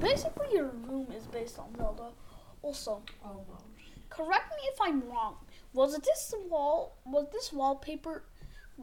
basically, 0.00 0.46
your 0.52 0.68
room 0.88 1.06
is 1.16 1.24
based 1.26 1.58
on 1.58 1.74
Zelda. 1.76 2.10
Also, 2.62 3.02
Almost. 3.24 3.64
correct 4.10 4.50
me 4.50 4.68
if 4.72 4.78
I'm 4.80 5.08
wrong. 5.08 5.36
Was 5.72 5.94
it 5.94 6.04
this 6.04 6.34
wall? 6.48 6.96
Was 7.04 7.26
this 7.32 7.52
wallpaper? 7.52 8.24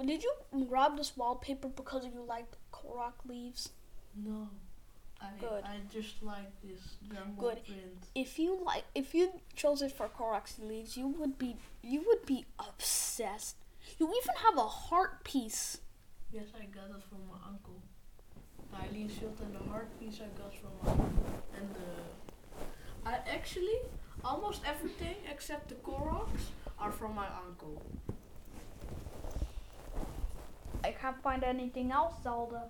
Did 0.05 0.23
you 0.23 0.33
grab 0.67 0.97
this 0.97 1.15
wallpaper 1.15 1.67
because 1.69 2.05
you 2.05 2.23
liked 2.27 2.55
Korok 2.73 3.13
leaves? 3.27 3.69
No. 4.16 4.49
I 5.22 5.28
Good. 5.39 5.64
I 5.66 5.78
just 5.91 6.24
like 6.24 6.49
this 6.64 6.95
jungle 7.14 7.49
Good. 7.49 7.66
print. 7.66 8.03
if 8.16 8.39
you 8.39 8.57
like 8.64 8.86
if 8.95 9.14
you 9.14 9.32
chose 9.55 9.82
it 9.82 9.91
for 9.91 10.07
Korok's 10.07 10.60
leaves, 10.60 10.95
you 10.95 11.07
would 11.07 11.38
be 11.38 11.57
you 11.84 12.03
would 12.07 12.26
be 12.26 12.45
obsessed. 12.57 13.57
You 13.97 14.07
even 14.07 14.36
have 14.45 14.57
a 14.57 14.68
heart 14.68 15.24
piece. 15.26 15.80
Yes, 16.32 16.45
I 16.55 16.66
got 16.66 16.95
it 16.95 17.03
from 17.10 17.20
my 17.28 17.38
uncle. 17.47 17.82
The 18.72 18.78
Hylian 18.78 19.10
shield 19.20 19.38
and 19.41 19.53
the 19.55 19.70
heart 19.72 19.89
piece 19.99 20.20
I 20.22 20.30
got 20.41 20.53
from 20.55 20.72
my 20.84 20.91
uncle. 20.91 21.16
And 21.57 21.68
the 21.76 23.10
I 23.10 23.20
actually 23.30 23.80
almost 24.24 24.62
everything 24.66 25.16
except 25.30 25.70
the 25.70 25.76
Koroks 25.76 26.51
are 26.80 26.91
from 26.91 27.16
my 27.16 27.28
uncle. 27.45 27.82
I 30.84 30.91
can't 30.91 31.22
find 31.22 31.43
anything 31.43 31.91
else, 31.91 32.14
Zelda, 32.24 32.64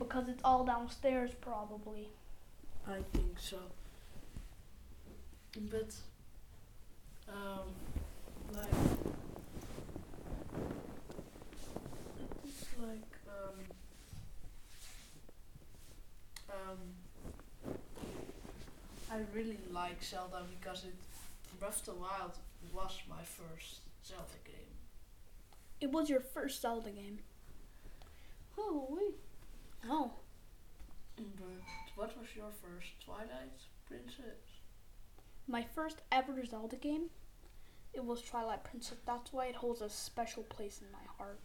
because 0.00 0.28
it's 0.28 0.40
all 0.42 0.64
downstairs 0.64 1.30
probably. 1.40 2.08
I 2.88 2.98
think 3.12 3.38
so. 3.38 3.58
But 5.70 5.94
um 7.28 7.68
like 8.56 8.64
it's 12.44 12.64
like 12.80 13.12
um 13.28 13.54
um 16.50 16.78
I 19.12 19.18
really 19.34 19.58
like 19.72 20.02
Zelda 20.02 20.42
because 20.58 20.84
it 20.84 20.94
Breath 21.60 21.86
of 21.86 21.94
the 21.94 22.00
Wild 22.00 22.32
was 22.72 22.98
my 23.08 23.22
first 23.22 23.80
Zelda 24.04 24.24
game. 24.46 24.54
It 25.80 25.90
was 25.92 26.08
your 26.08 26.20
first 26.20 26.62
Zelda 26.62 26.90
game. 26.90 27.18
Oh 28.56 28.86
wait. 28.88 29.16
Oh. 29.88 30.12
But 31.16 31.26
what 31.96 32.18
was 32.18 32.28
your 32.34 32.50
first 32.62 32.88
Twilight 33.04 33.60
Princess? 33.86 34.40
My 35.46 35.62
first 35.74 36.02
ever 36.12 36.44
Zelda 36.46 36.76
game. 36.76 37.10
It 37.92 38.04
was 38.04 38.22
Twilight 38.22 38.62
Princess. 38.64 38.98
That's 39.04 39.32
why 39.32 39.46
it 39.46 39.56
holds 39.56 39.80
a 39.80 39.90
special 39.90 40.44
place 40.44 40.80
in 40.80 40.86
my 40.92 41.04
heart. 41.18 41.40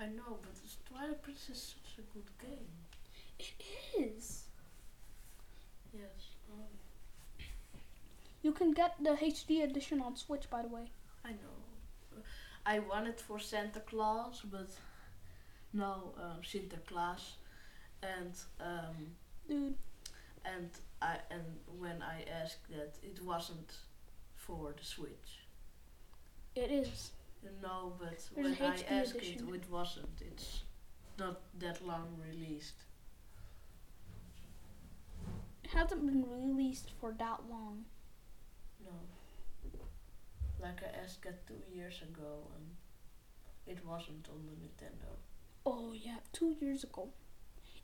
I 0.00 0.06
know, 0.06 0.38
but 0.42 0.54
this 0.54 0.76
Twilight 0.88 1.22
Princess 1.22 1.48
is 1.56 1.74
such 1.74 1.98
a 1.98 2.12
good 2.12 2.28
game. 2.40 2.66
It 3.38 3.52
is. 3.98 4.44
Yes. 5.92 6.34
Um, 6.52 7.46
You 8.42 8.52
can 8.52 8.72
get 8.72 8.96
the 9.02 9.10
HD 9.10 9.62
edition 9.62 10.00
on 10.00 10.16
Switch, 10.16 10.50
by 10.50 10.62
the 10.62 10.68
way. 10.68 10.90
I 11.24 11.30
know. 11.30 12.22
I 12.66 12.80
want 12.80 13.06
it 13.08 13.20
for 13.20 13.38
Santa 13.38 13.80
Claus, 13.80 14.42
but 14.50 14.68
no, 15.74 16.14
um, 16.18 16.40
Sinterklaas, 16.42 17.32
and 18.02 18.32
um, 18.60 18.96
Dude, 19.48 19.74
and 20.44 20.70
I 21.02 21.18
and 21.30 21.44
when 21.78 22.00
I 22.02 22.22
asked 22.42 22.68
that, 22.70 22.94
it 23.02 23.22
wasn't 23.22 23.72
for 24.36 24.72
the 24.78 24.84
Switch. 24.84 25.30
it 26.54 26.70
is. 26.70 27.10
No, 27.62 27.92
but 27.98 28.18
There's 28.34 28.58
when 28.58 28.70
I 28.70 28.76
asked 29.00 29.16
edition. 29.16 29.48
it, 29.50 29.54
it 29.56 29.70
wasn't. 29.70 30.22
It's 30.22 30.62
not 31.18 31.40
that 31.58 31.84
long 31.86 32.08
released. 32.30 32.84
It 35.64 35.70
hasn't 35.70 36.06
been 36.06 36.24
released 36.30 36.90
for 37.00 37.12
that 37.18 37.40
long. 37.50 37.84
No. 38.84 38.92
Like 40.60 40.80
I 40.82 40.90
asked 41.04 41.24
it 41.26 41.46
two 41.46 41.60
years 41.74 42.00
ago, 42.02 42.46
and 42.56 42.66
it 43.76 43.84
wasn't 43.84 44.28
on 44.30 44.46
the 44.46 44.52
Nintendo. 44.52 45.10
Oh 45.66 45.92
yeah, 45.94 46.18
two 46.32 46.54
years 46.60 46.84
ago. 46.84 47.08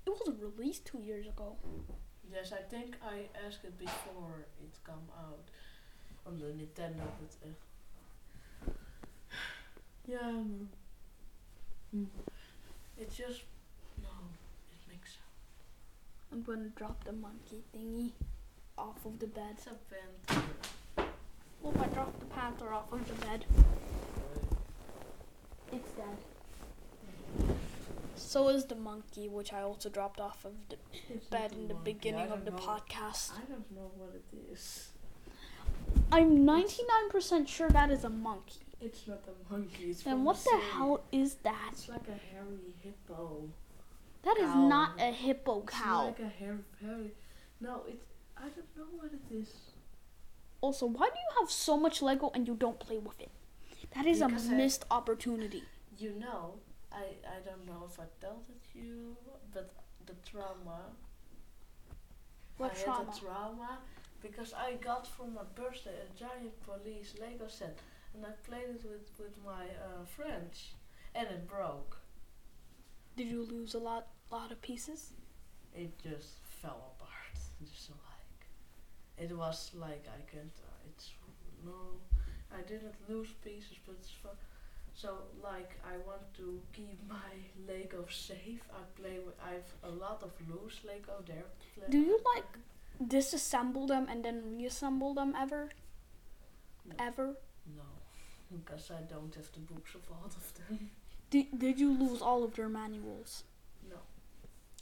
It 0.07 0.11
wasn't 0.11 0.41
released 0.43 0.85
two 0.87 1.01
years 1.01 1.27
ago. 1.27 1.57
Yes, 2.33 2.53
I 2.53 2.63
think 2.63 2.97
I 3.03 3.29
asked 3.47 3.65
it 3.65 3.79
before 3.79 4.47
it 4.63 4.79
come 4.85 5.09
out 5.19 5.49
on 6.27 6.39
the 6.39 6.47
Nintendo, 6.47 7.05
but 7.21 7.49
uh, 7.49 8.73
yeah, 10.07 10.19
um, 10.21 10.69
It 12.99 13.11
just 13.11 13.43
no, 14.03 14.09
it 14.71 14.79
makes 14.89 15.15
sound. 15.15 15.25
I'm 16.33 16.43
gonna 16.43 16.69
drop 16.77 17.03
the 17.05 17.13
monkey 17.13 17.65
thingy 17.75 18.11
off 18.79 19.05
of 19.05 19.19
the 19.19 19.27
bed. 19.27 19.57
It's 19.57 19.67
a. 19.67 19.75
Well, 21.63 21.75
if 21.75 21.81
I 21.83 21.87
dropped 21.89 22.21
the 22.21 22.27
panther 22.27 22.73
off 22.73 22.93
of 22.93 23.07
the 23.09 23.27
bed, 23.27 23.45
it's 25.73 25.91
dead. 25.93 26.17
So 28.21 28.49
is 28.49 28.65
the 28.67 28.75
monkey, 28.77 29.29
which 29.29 29.53
I 29.53 29.63
also 29.63 29.89
dropped 29.89 30.21
off 30.21 30.45
of 30.45 30.53
the 30.69 30.77
It's 31.15 31.27
bed 31.27 31.53
in 31.53 31.69
the 31.69 31.75
monkey. 31.75 31.93
beginning 31.93 32.31
of 32.31 32.45
the 32.45 32.51
know- 32.53 32.59
podcast. 32.59 33.33
I 33.33 33.45
don't 33.49 33.71
know 33.75 33.91
what 33.97 34.11
it 34.15 34.53
is. 34.53 34.91
I'm 36.13 36.45
99% 36.47 37.49
sure 37.49 37.69
that 37.71 37.91
is 37.91 38.05
a 38.05 38.09
monkey. 38.11 38.61
It's 38.81 39.07
not 39.07 39.23
a 39.29 39.53
monkey. 39.53 39.85
It's 39.91 40.03
Then 40.03 40.25
what 40.25 40.39
a 40.41 40.45
the 40.45 40.61
hell 40.73 41.01
is 41.13 41.35
that? 41.43 41.71
It's 41.73 41.89
like 41.89 42.09
a 42.09 42.19
hairy 42.33 42.75
hippo. 42.83 43.49
That 44.23 44.37
is 44.39 44.51
cow. 44.51 44.69
not 44.69 44.91
a 45.01 45.11
hippo 45.13 45.63
cow. 45.63 46.09
It's 46.09 46.21
like 46.21 46.29
a 46.29 46.33
hairy, 46.39 46.59
hairy. 46.83 47.11
No, 47.61 47.83
it's. 47.89 48.05
I 48.37 48.43
don't 48.45 48.77
know 48.77 48.87
what 48.99 49.11
it 49.13 49.35
is. 49.35 49.51
Also, 50.61 50.87
why 50.87 51.07
do 51.09 51.15
you 51.15 51.41
have 51.41 51.51
so 51.51 51.77
much 51.77 52.01
Lego 52.03 52.31
and 52.35 52.47
you 52.47 52.55
don't 52.55 52.79
play 52.79 52.99
with 52.99 53.21
it? 53.21 53.31
That 53.95 54.07
is 54.07 54.21
Because 54.21 54.49
a 54.49 54.53
I- 54.53 54.57
missed 54.57 54.85
opportunity. 54.91 55.65
You 55.99 56.15
know, 56.19 56.55
I 57.01 57.05
I 57.37 57.39
don't 57.47 57.65
know 57.67 57.83
if 57.91 57.99
I 58.05 58.09
told 58.25 58.45
it 58.55 58.65
you, 58.75 59.17
but 59.55 59.71
the 60.07 60.15
trauma. 60.31 60.81
What 62.59 62.73
I 62.73 62.79
had 62.79 62.85
trauma? 62.85 63.11
a 63.11 63.21
trauma 63.21 63.79
because 64.23 64.53
I 64.53 64.75
got 64.75 65.07
for 65.07 65.27
my 65.27 65.43
birthday 65.55 65.97
a 66.07 66.19
giant 66.19 66.55
police 66.69 67.15
Lego 67.21 67.49
set, 67.49 67.79
and 68.15 68.25
I 68.27 68.33
played 68.49 68.71
it 68.77 68.85
with 68.85 69.09
with 69.19 69.37
my 69.45 69.65
uh, 69.87 70.05
friends, 70.17 70.57
and 71.15 71.27
it 71.29 71.49
broke. 71.49 71.97
Did 73.17 73.29
you 73.29 73.43
lose 73.45 73.75
a 73.75 73.79
lot, 73.79 74.07
lot 74.31 74.51
of 74.53 74.61
pieces? 74.63 75.13
It 75.75 75.93
just 76.03 76.39
fell 76.63 76.95
apart. 76.97 77.37
Just 77.73 77.91
like 77.91 78.41
it 79.19 79.37
was 79.37 79.71
like 79.75 80.05
I 80.19 80.21
can't. 80.31 80.57
Uh, 80.69 80.89
it's 80.91 81.11
no, 81.65 81.81
I 82.59 82.63
didn't 82.63 82.95
lose 83.09 83.29
pieces, 83.45 83.77
but 83.87 83.97
it's. 84.01 84.13
So 85.01 85.17
like 85.43 85.73
I 85.85 85.97
want 86.07 86.23
to 86.37 86.61
keep 86.73 86.99
my 87.09 87.33
Lego 87.67 88.05
safe. 88.11 88.63
I 88.73 88.83
play 89.01 89.19
with. 89.25 89.35
I've 89.43 89.71
a 89.83 89.93
lot 90.05 90.23
of 90.23 90.33
loose 90.49 90.81
Lego 90.85 91.23
there. 91.27 91.47
Do 91.89 91.99
you 91.99 92.21
like 92.35 92.45
disassemble 93.09 93.89
them 93.89 94.07
and 94.11 94.25
then 94.25 94.43
reassemble 94.59 95.15
them 95.15 95.35
ever? 95.39 95.71
No. 96.85 96.95
Ever? 96.99 97.27
No, 97.77 97.89
because 98.53 98.91
I 98.91 99.03
don't 99.03 99.35
have 99.35 99.51
the 99.53 99.61
books 99.61 99.95
of 99.95 100.03
all 100.11 100.27
of 100.27 100.55
them. 100.55 100.91
Did, 101.31 101.59
did 101.59 101.79
you 101.79 101.97
lose 101.97 102.21
all 102.21 102.43
of 102.43 102.57
their 102.57 102.69
manuals? 102.69 103.45
No, 103.89 103.97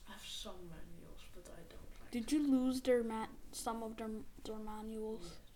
I 0.09 0.12
have 0.12 0.23
some 0.27 0.57
manuals, 0.71 1.23
but 1.35 1.47
I 1.53 1.61
don't 1.69 1.93
like. 2.01 2.11
Did 2.11 2.33
you 2.33 2.41
lose 2.51 2.81
their 2.81 3.05
ma- 3.05 3.27
some 3.53 3.83
of 3.83 3.97
their 3.97 4.11
their 4.45 4.59
manuals? 4.59 5.21
Yes. 5.25 5.47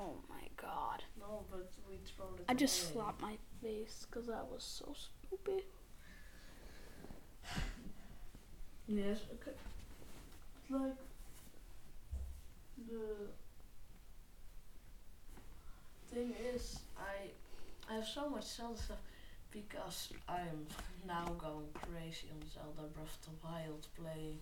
Oh 0.00 0.14
my 0.28 0.48
god. 0.56 1.04
No, 1.18 1.44
but 1.50 1.70
we 1.88 1.98
throw 1.98 2.26
it. 2.38 2.44
I 2.48 2.54
just 2.54 2.84
away. 2.84 2.92
slapped 2.94 3.20
my 3.20 3.36
face 3.62 4.06
because 4.10 4.28
that 4.28 4.46
was 4.50 4.62
so 4.64 4.94
stupid. 4.94 5.64
Yes, 8.86 9.18
okay. 9.34 9.56
Like 10.70 10.96
the 12.88 13.28
thing 16.12 16.34
is, 16.54 16.80
I 16.98 17.92
I 17.92 17.96
have 17.96 18.06
so 18.06 18.28
much 18.28 18.44
Zelda 18.44 18.80
stuff 18.80 18.98
because 19.50 20.12
I'm 20.28 20.66
now 21.06 21.26
going 21.38 21.68
crazy 21.74 22.28
on 22.32 22.40
Zelda 22.48 22.88
Breath 22.94 23.18
of 23.26 23.26
the 23.26 23.46
Wild 23.46 23.86
playing 23.96 24.40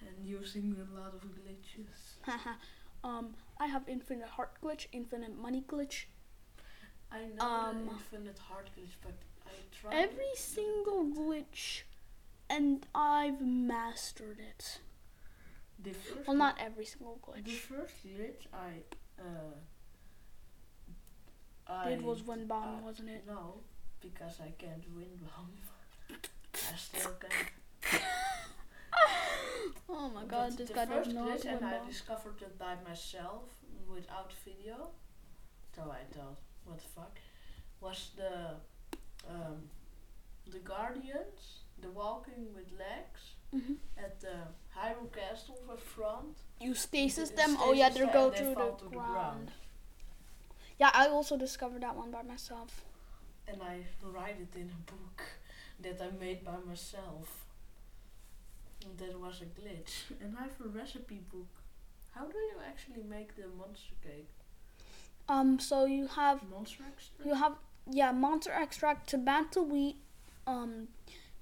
and 0.00 0.26
using 0.26 0.76
a 0.76 1.00
lot 1.00 1.14
of 1.14 1.20
glitches. 1.22 2.26
Um, 3.06 3.34
I 3.58 3.66
have 3.66 3.88
infinite 3.88 4.28
heart 4.30 4.50
glitch, 4.62 4.86
infinite 4.92 5.36
money 5.38 5.62
glitch. 5.66 6.06
I 7.12 7.26
know 7.26 7.44
Um, 7.44 7.88
infinite 7.88 8.38
heart 8.38 8.68
glitch, 8.76 8.96
but 9.00 9.14
I 9.46 9.52
tried 9.70 9.94
Every 9.94 10.34
single 10.34 11.04
glitch, 11.04 11.82
and 12.50 12.84
I've 12.94 13.40
mastered 13.40 14.40
it. 14.40 14.80
the 15.78 15.92
first 15.92 16.26
Well, 16.26 16.36
not 16.36 16.58
every 16.58 16.84
single 16.86 17.18
glitch. 17.22 17.44
The 17.44 17.52
first 17.52 17.94
glitch 18.04 18.46
I 18.52 18.82
uh 19.20 19.54
Did 21.88 22.02
was 22.02 22.22
wind 22.22 22.48
bomb, 22.48 22.76
uh, 22.78 22.86
wasn't 22.88 23.10
it? 23.10 23.24
No, 23.26 23.60
because 24.00 24.40
I 24.40 24.50
can't 24.58 24.84
wind 24.96 25.20
bomb. 25.26 25.52
I 26.72 26.76
still 26.76 27.12
can. 27.20 27.30
Oh 29.88 30.08
my 30.10 30.24
god, 30.24 30.56
this 30.56 30.68
the 30.68 30.74
guy 30.74 30.86
first 30.86 31.06
does 31.10 31.14
not 31.14 31.28
glitch, 31.28 31.44
and 31.46 31.64
I 31.64 31.86
discovered 31.86 32.40
it 32.42 32.58
by 32.58 32.74
myself 32.88 33.44
without 33.88 34.32
video. 34.44 34.90
So 35.74 35.82
I 35.90 36.04
thought, 36.14 36.38
what 36.64 36.78
the 36.78 36.88
fuck? 36.96 37.18
Was 37.80 38.10
the 38.16 38.34
um 39.28 39.68
the 40.50 40.58
Guardians, 40.60 41.42
the 41.80 41.90
walking 41.90 42.54
with 42.54 42.70
legs 42.78 43.22
Mhm. 43.54 43.76
at 43.96 44.20
the 44.20 44.36
Hyrule 44.76 45.10
Castle 45.12 45.58
for 45.66 45.76
front. 45.76 46.36
You 46.60 46.74
stasis 46.74 47.30
them. 47.30 47.56
Oh 47.60 47.72
yeah, 47.72 47.90
they 47.90 48.06
go 48.06 48.30
through 48.30 48.54
the 48.54 48.70
to 48.78 48.88
ground. 48.90 49.52
Yeah, 50.78 50.90
I 50.94 51.08
also 51.08 51.36
discovered 51.36 51.82
that 51.82 51.96
one 51.96 52.10
by 52.10 52.22
myself. 52.22 52.84
and 53.48 53.62
I 53.62 53.86
write 54.02 54.40
it 54.40 54.54
in 54.56 54.68
a 54.78 54.90
book 54.90 55.22
that 55.80 56.00
I 56.02 56.10
made 56.18 56.44
by 56.44 56.56
myself. 56.66 57.45
That 58.98 59.18
was 59.20 59.42
a 59.42 59.46
glitch. 59.46 59.94
And 60.22 60.36
I 60.38 60.42
have 60.44 60.60
a 60.64 60.68
recipe 60.68 61.20
book. 61.32 61.48
How 62.14 62.24
do 62.26 62.38
you 62.38 62.56
actually 62.66 63.02
make 63.02 63.36
the 63.36 63.48
monster 63.58 63.94
cake? 64.02 64.30
Um, 65.28 65.58
so 65.58 65.84
you 65.86 66.06
have 66.08 66.42
Monster 66.50 66.84
extract? 66.88 67.26
you 67.26 67.34
have 67.34 67.54
yeah 67.90 68.12
monster 68.12 68.52
extract, 68.52 69.10
Tabantha 69.10 69.62
wheat, 69.66 69.96
um, 70.46 70.88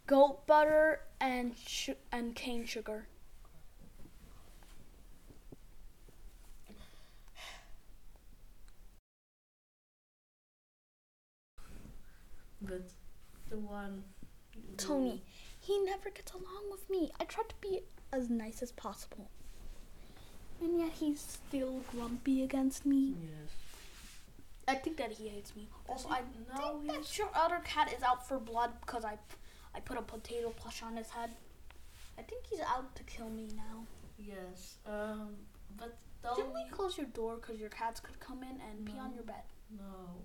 goat 0.06 0.46
butter, 0.46 1.00
and 1.20 1.56
sh- 1.58 1.90
and 2.12 2.34
cane 2.34 2.64
sugar. 2.66 3.06
But 12.60 12.82
the 13.50 13.58
one. 13.58 14.04
Tony, 14.76 15.22
he 15.64 15.78
never 15.80 16.10
gets 16.10 16.32
along 16.32 16.70
with 16.70 16.88
me. 16.90 17.10
I 17.20 17.24
try 17.24 17.44
to 17.48 17.54
be 17.60 17.80
as 18.12 18.28
nice 18.28 18.62
as 18.62 18.72
possible, 18.72 19.28
and 20.60 20.78
yet 20.78 20.92
he's 20.92 21.20
still 21.20 21.80
grumpy 21.90 22.42
against 22.42 22.84
me. 22.86 23.14
Yes. 23.20 23.50
I 24.66 24.74
think 24.76 24.96
that 24.96 25.12
he 25.12 25.28
hates 25.28 25.54
me. 25.54 25.68
Also, 25.88 26.08
I 26.08 26.20
no, 26.56 26.78
think 26.78 26.92
that 26.92 27.18
your 27.18 27.28
other 27.34 27.60
cat 27.64 27.92
is 27.96 28.02
out 28.02 28.26
for 28.26 28.38
blood 28.38 28.70
because 28.80 29.04
I, 29.04 29.18
I 29.74 29.80
put 29.80 29.98
a 29.98 30.02
potato 30.02 30.50
plush 30.56 30.82
on 30.82 30.96
his 30.96 31.10
head. 31.10 31.30
I 32.18 32.22
think 32.22 32.44
he's 32.48 32.60
out 32.60 32.94
to 32.96 33.02
kill 33.04 33.28
me 33.28 33.48
now. 33.56 33.84
Yes. 34.18 34.76
Um. 34.86 35.36
But 35.76 35.98
Didn't 36.36 36.54
we 36.54 36.64
close 36.70 36.96
your 36.96 37.06
door 37.08 37.36
because 37.36 37.60
your 37.60 37.68
cats 37.68 38.00
could 38.00 38.18
come 38.20 38.42
in 38.42 38.60
and 38.70 38.86
pee 38.86 38.98
on 38.98 39.12
your 39.12 39.24
bed? 39.24 39.42
No, 39.76 40.22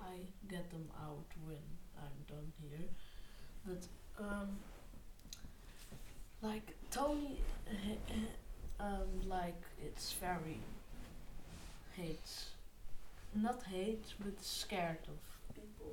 I 0.00 0.20
get 0.48 0.70
them 0.70 0.88
out 0.98 1.26
when 1.44 1.58
I'm 1.98 2.24
done 2.26 2.52
here. 2.62 2.88
But 3.66 3.86
um, 4.18 4.56
like 6.42 6.74
Tony, 6.90 7.38
um, 8.80 9.08
like 9.26 9.62
it's 9.84 10.12
very 10.14 10.58
hates, 11.96 12.50
not 13.34 13.62
hates, 13.64 14.14
but 14.18 14.42
scared 14.42 14.98
of 15.08 15.54
people. 15.54 15.92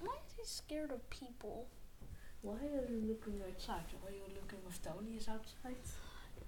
Why 0.00 0.14
is 0.26 0.34
he 0.36 0.44
scared 0.44 0.90
of 0.90 1.08
people? 1.10 1.66
Why 2.42 2.56
are 2.56 2.90
you 2.90 3.02
looking 3.08 3.40
outside? 3.48 3.84
Why 4.02 4.10
are 4.10 4.14
you 4.14 4.34
looking 4.34 4.58
if 4.68 4.82
Tony 4.82 5.16
is 5.16 5.28
outside? 5.28 5.76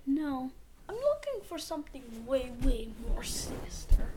No, 0.07 0.51
I'm 0.89 0.97
looking 0.97 1.41
for 1.49 1.59
something 1.59 2.03
way, 2.27 2.53
way 2.63 2.89
more 3.09 3.23
sinister. 3.23 4.11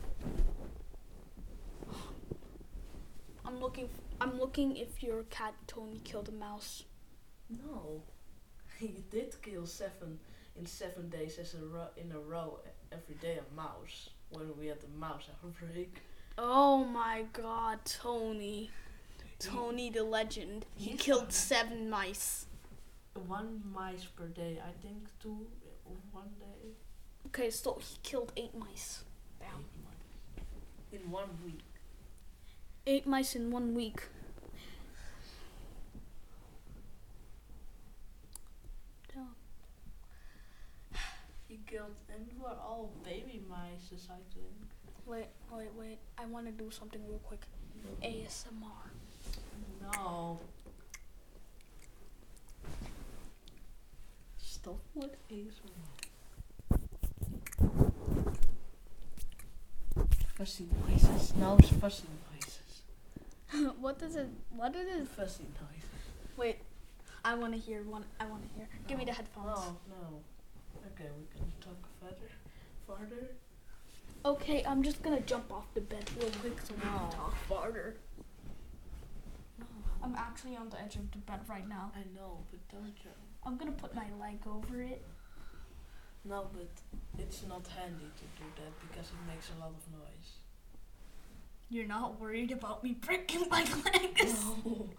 I'm 3.45 3.59
looking. 3.59 3.85
F- 3.85 4.01
I'm 4.21 4.37
looking 4.39 4.75
if 4.75 5.01
your 5.01 5.23
cat 5.23 5.53
Tony 5.65 6.01
killed 6.03 6.27
a 6.29 6.31
mouse. 6.33 6.83
No, 7.49 8.03
he 8.79 9.03
did 9.11 9.35
kill 9.41 9.65
seven 9.65 10.19
in 10.55 10.65
seven 10.65 11.09
days 11.09 11.37
as 11.39 11.53
a 11.55 11.65
ro- 11.65 11.89
in 11.97 12.11
a 12.11 12.19
row 12.19 12.59
every 12.91 13.15
day 13.15 13.39
a 13.39 13.55
mouse 13.55 14.09
when 14.29 14.55
we 14.57 14.67
had 14.67 14.79
the 14.81 14.87
mouse 14.99 15.29
outbreak. 15.43 15.97
Oh 16.37 16.83
my 16.85 17.25
God, 17.33 17.79
Tony! 17.85 18.71
Tony 19.39 19.89
the 19.89 20.03
legend. 20.03 20.65
He 20.75 20.91
He's 20.91 21.01
killed 21.01 21.31
seven 21.33 21.89
mice. 21.89 22.45
One 23.27 23.61
mice 23.73 24.05
per 24.05 24.27
day, 24.27 24.59
I 24.65 24.71
think 24.81 25.07
two 25.21 25.47
uh, 25.87 25.91
one 26.11 26.29
day. 26.39 26.71
Okay, 27.27 27.49
so 27.49 27.79
he 27.81 27.97
killed 28.03 28.31
eight 28.37 28.55
mice. 28.57 29.03
Eight 29.41 29.47
mice. 29.83 31.01
In 31.01 31.11
one 31.11 31.29
week. 31.43 31.61
eight 32.87 33.05
mice 33.07 33.35
in 33.35 33.51
one 33.51 33.73
week. 33.75 34.01
He 41.49 41.59
killed, 41.65 41.95
and 42.13 42.27
were 42.39 42.49
all 42.49 42.91
baby 43.03 43.41
mice, 43.49 44.07
I 44.07 44.21
think. 44.33 44.45
Wait, 45.07 45.25
wait, 45.51 45.69
wait. 45.75 45.97
I 46.15 46.25
want 46.27 46.45
to 46.45 46.51
do 46.51 46.69
something 46.69 47.01
real 47.07 47.17
quick. 47.19 47.41
ASMR. 48.03 48.85
No. 49.81 50.39
Stop 54.37 54.79
with 54.93 55.15
ASMR. 55.31 55.99
Fussy 60.35 60.67
noises. 60.87 61.35
No 61.35 61.57
fussy 61.81 62.03
noises. 62.31 63.73
what 63.79 63.97
does 63.97 64.15
it? 64.15 64.27
What 64.55 64.75
is 64.75 65.01
it? 65.01 65.07
Fussy 65.07 65.45
noises. 65.59 65.89
Wait. 66.37 66.57
I 67.25 67.33
want 67.33 67.53
to 67.53 67.59
hear 67.59 67.81
one. 67.81 68.05
I 68.19 68.25
want 68.25 68.43
to 68.43 68.49
hear. 68.55 68.67
Give 68.87 68.99
me 68.99 69.05
the 69.05 69.13
headphones. 69.13 69.47
No, 69.47 69.77
no. 69.89 70.21
Okay, 70.87 71.09
we 71.17 71.25
can 71.37 71.51
talk 71.61 71.77
further. 72.01 72.31
Farther. 72.87 73.29
Okay, 74.25 74.63
I'm 74.65 74.83
just 74.83 75.01
gonna 75.01 75.21
jump 75.21 75.51
off 75.51 75.65
the 75.73 75.81
bed 75.81 76.09
real 76.19 76.29
quick 76.41 76.59
so 76.61 76.73
we 76.73 76.81
can 76.81 77.09
talk 77.11 77.35
farther. 77.47 77.95
I'm 80.01 80.15
actually 80.15 80.55
on 80.55 80.69
the 80.69 80.81
edge 80.81 80.95
of 80.95 81.11
the 81.11 81.17
bed 81.19 81.41
right 81.47 81.67
now. 81.67 81.91
I 81.95 81.99
know, 82.15 82.39
but 82.51 82.59
don't 82.69 82.95
jump. 82.95 83.15
I'm 83.45 83.57
gonna 83.57 83.71
put 83.71 83.93
my 83.95 84.05
leg 84.19 84.39
over 84.47 84.81
it. 84.81 85.03
No, 86.25 86.47
but 86.53 86.67
it's 87.17 87.43
not 87.47 87.65
handy 87.67 88.05
to 88.17 88.23
do 88.41 88.45
that 88.57 88.73
because 88.81 89.07
it 89.09 89.27
makes 89.27 89.49
a 89.55 89.59
lot 89.59 89.69
of 89.69 89.99
noise. 89.99 90.39
You're 91.69 91.87
not 91.87 92.19
worried 92.19 92.51
about 92.51 92.83
me 92.83 92.93
breaking 92.93 93.47
my 93.49 93.61
legs. 93.85 94.43
No. 94.65 94.89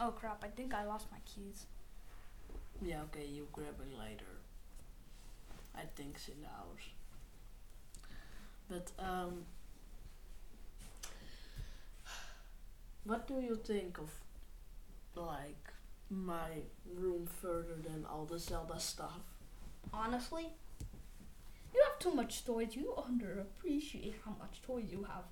Oh 0.00 0.10
crap! 0.10 0.42
I 0.44 0.48
think 0.48 0.74
I 0.74 0.84
lost 0.84 1.06
my 1.10 1.18
keys. 1.24 1.66
Yeah, 2.84 3.00
okay, 3.04 3.24
you 3.26 3.48
grab 3.52 3.80
it 3.80 3.98
later. 3.98 4.24
I 5.74 5.82
think 5.96 6.16
it's 6.16 6.28
in 6.28 6.34
the 6.42 6.48
house. 6.48 6.86
But 8.68 8.92
um 9.02 9.46
what 13.04 13.26
do 13.26 13.40
you 13.40 13.56
think 13.56 13.98
of 13.98 14.10
like 15.14 15.72
my 16.10 16.50
room 16.94 17.26
further 17.26 17.76
than 17.82 18.04
all 18.04 18.26
the 18.26 18.38
Zelda 18.38 18.78
stuff? 18.78 19.20
Honestly, 19.92 20.48
you 21.74 21.82
have 21.88 21.98
too 21.98 22.10
much 22.14 22.44
toys. 22.44 22.74
You 22.76 22.94
underappreciate 22.98 24.14
how 24.24 24.34
much 24.38 24.60
toys 24.62 24.86
you 24.90 25.04
have. 25.04 25.24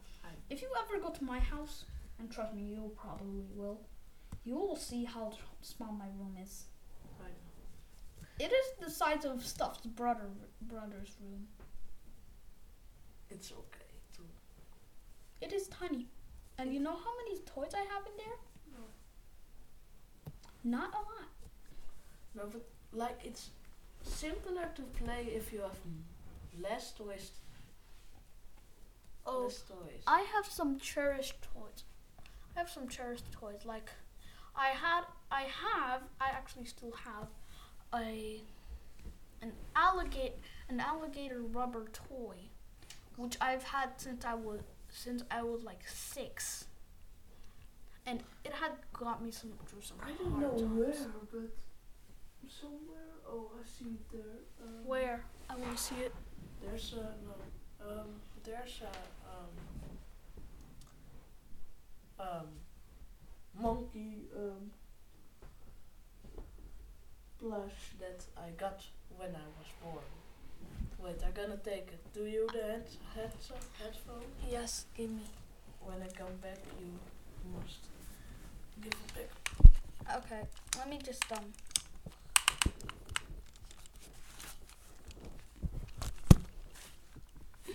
If 0.50 0.62
you 0.62 0.68
ever 0.82 1.02
go 1.02 1.10
to 1.10 1.24
my 1.24 1.38
house, 1.38 1.84
and 2.18 2.30
trust 2.30 2.54
me, 2.54 2.62
you 2.62 2.92
probably 2.96 3.44
will, 3.54 3.80
you 4.44 4.54
will 4.54 4.76
see 4.76 5.04
how 5.04 5.32
small 5.62 5.92
my 5.92 6.06
room 6.18 6.36
is. 6.42 6.64
It 8.42 8.52
is 8.52 8.66
the 8.80 8.90
size 8.90 9.24
of 9.24 9.46
Stuff's 9.46 9.86
brother 9.86 10.28
brother's 10.62 11.12
room. 11.20 11.46
It's 13.30 13.52
okay 13.52 13.92
too. 14.16 14.26
It 15.40 15.52
is 15.52 15.68
tiny. 15.68 16.08
And 16.58 16.74
you 16.74 16.80
know 16.80 16.96
how 17.04 17.12
many 17.20 17.38
toys 17.42 17.70
I 17.72 17.84
have 17.92 18.04
in 18.10 18.16
there? 18.16 18.38
No. 18.74 18.82
Not 20.64 20.92
a 20.92 21.02
lot. 21.12 21.30
No, 22.34 22.42
but 22.52 22.64
like 22.92 23.20
it's 23.22 23.50
simpler 24.02 24.68
to 24.74 24.82
play 25.04 25.28
if 25.32 25.52
you 25.52 25.60
have 25.60 25.78
less 26.60 26.90
toys. 26.90 27.30
Oh, 29.24 29.42
Less 29.44 29.62
toys. 29.62 30.02
I 30.08 30.26
have 30.34 30.46
some 30.46 30.80
cherished 30.80 31.42
toys. 31.54 31.84
I 32.56 32.58
have 32.58 32.68
some 32.68 32.88
cherished 32.88 33.30
toys. 33.30 33.60
Like, 33.64 33.88
I 34.56 34.70
had, 34.70 35.04
I 35.30 35.42
have, 35.42 36.02
I 36.20 36.30
actually 36.30 36.64
still 36.64 36.90
have 37.04 37.28
a 37.94 38.40
an 39.40 39.52
alligator, 39.74 40.34
an 40.68 40.80
alligator 40.80 41.40
rubber 41.42 41.86
toy, 41.92 42.36
which 43.16 43.36
I've 43.40 43.62
had 43.64 43.90
since 43.96 44.24
I 44.24 44.34
was 44.34 44.60
since 44.88 45.22
I 45.30 45.42
was 45.42 45.62
like 45.64 45.82
six, 45.88 46.66
and 48.06 48.22
it 48.44 48.52
had 48.52 48.72
got 48.92 49.22
me 49.22 49.30
some 49.30 49.52
through 49.66 49.82
some 49.82 49.98
I 50.02 50.10
don't 50.12 50.38
know 50.38 50.50
times. 50.50 50.62
where, 50.78 50.94
but 51.32 51.50
somewhere. 52.48 52.98
Oh, 53.26 53.50
I 53.58 53.66
see 53.66 53.90
it 53.90 54.10
there. 54.12 54.22
Um, 54.62 54.84
Where 54.86 55.24
I 55.48 55.56
want 55.56 55.76
to 55.76 55.82
see 55.82 55.94
it. 55.96 56.14
There's 56.60 56.92
a 56.94 57.14
no. 57.24 57.88
Um, 57.90 58.08
there's 58.44 58.82
a 58.82 58.92
um 62.20 62.28
um 62.28 62.46
monkey 63.60 64.22
um 64.36 64.70
plush 67.42 67.90
that 67.98 68.24
I 68.36 68.50
got 68.56 68.84
when 69.16 69.30
I 69.30 69.46
was 69.58 69.66
born. 69.82 70.04
Wait, 70.98 71.20
I'm 71.26 71.32
gonna 71.32 71.56
take 71.56 71.88
it. 71.88 72.00
Do 72.14 72.24
you 72.26 72.46
the 72.52 72.62
head 72.62 72.84
heads 73.16 73.50
headphone? 73.78 74.22
Yes, 74.48 74.84
give 74.96 75.10
me. 75.10 75.22
When 75.80 75.96
I 76.00 76.06
come 76.16 76.36
back, 76.40 76.58
you 76.80 76.86
must 77.52 77.88
give 78.80 78.92
it 78.92 79.14
back. 79.16 79.30
Okay, 80.18 80.42
let 80.78 80.88
me 80.88 80.98
just 81.04 81.24
um. 81.32 81.44
There. 87.66 87.74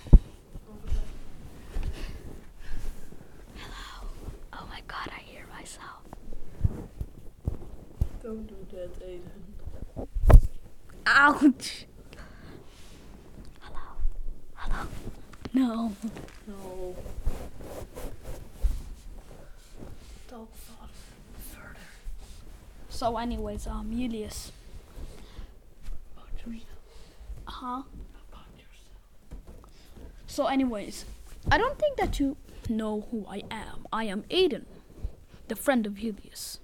Oh 4.53 4.65
my 4.69 4.81
God, 4.87 5.09
I 5.09 5.19
hear 5.19 5.45
myself. 5.53 6.01
Don't 8.23 8.47
do 8.47 8.55
that, 8.71 8.97
Aiden. 9.01 9.56
Ouch. 11.09 11.85
Hello. 13.61 13.79
Hello. 14.55 14.87
No. 15.53 15.93
No. 16.45 16.95
Further 21.53 21.79
So, 22.89 23.17
anyways, 23.17 23.67
um, 23.67 23.89
Julius. 23.97 24.51
about. 26.17 26.65
Uh 27.47 27.51
huh? 27.51 27.81
So, 30.27 30.47
anyways, 30.47 31.05
I 31.49 31.57
don't 31.57 31.79
think 31.79 31.97
that 31.97 32.19
you 32.19 32.35
know 32.67 33.07
who 33.09 33.25
I 33.29 33.43
am. 33.49 33.87
I 33.93 34.03
am 34.03 34.23
Aiden, 34.23 34.65
the 35.47 35.55
friend 35.55 35.87
of 35.87 35.95
Julius. 35.95 36.59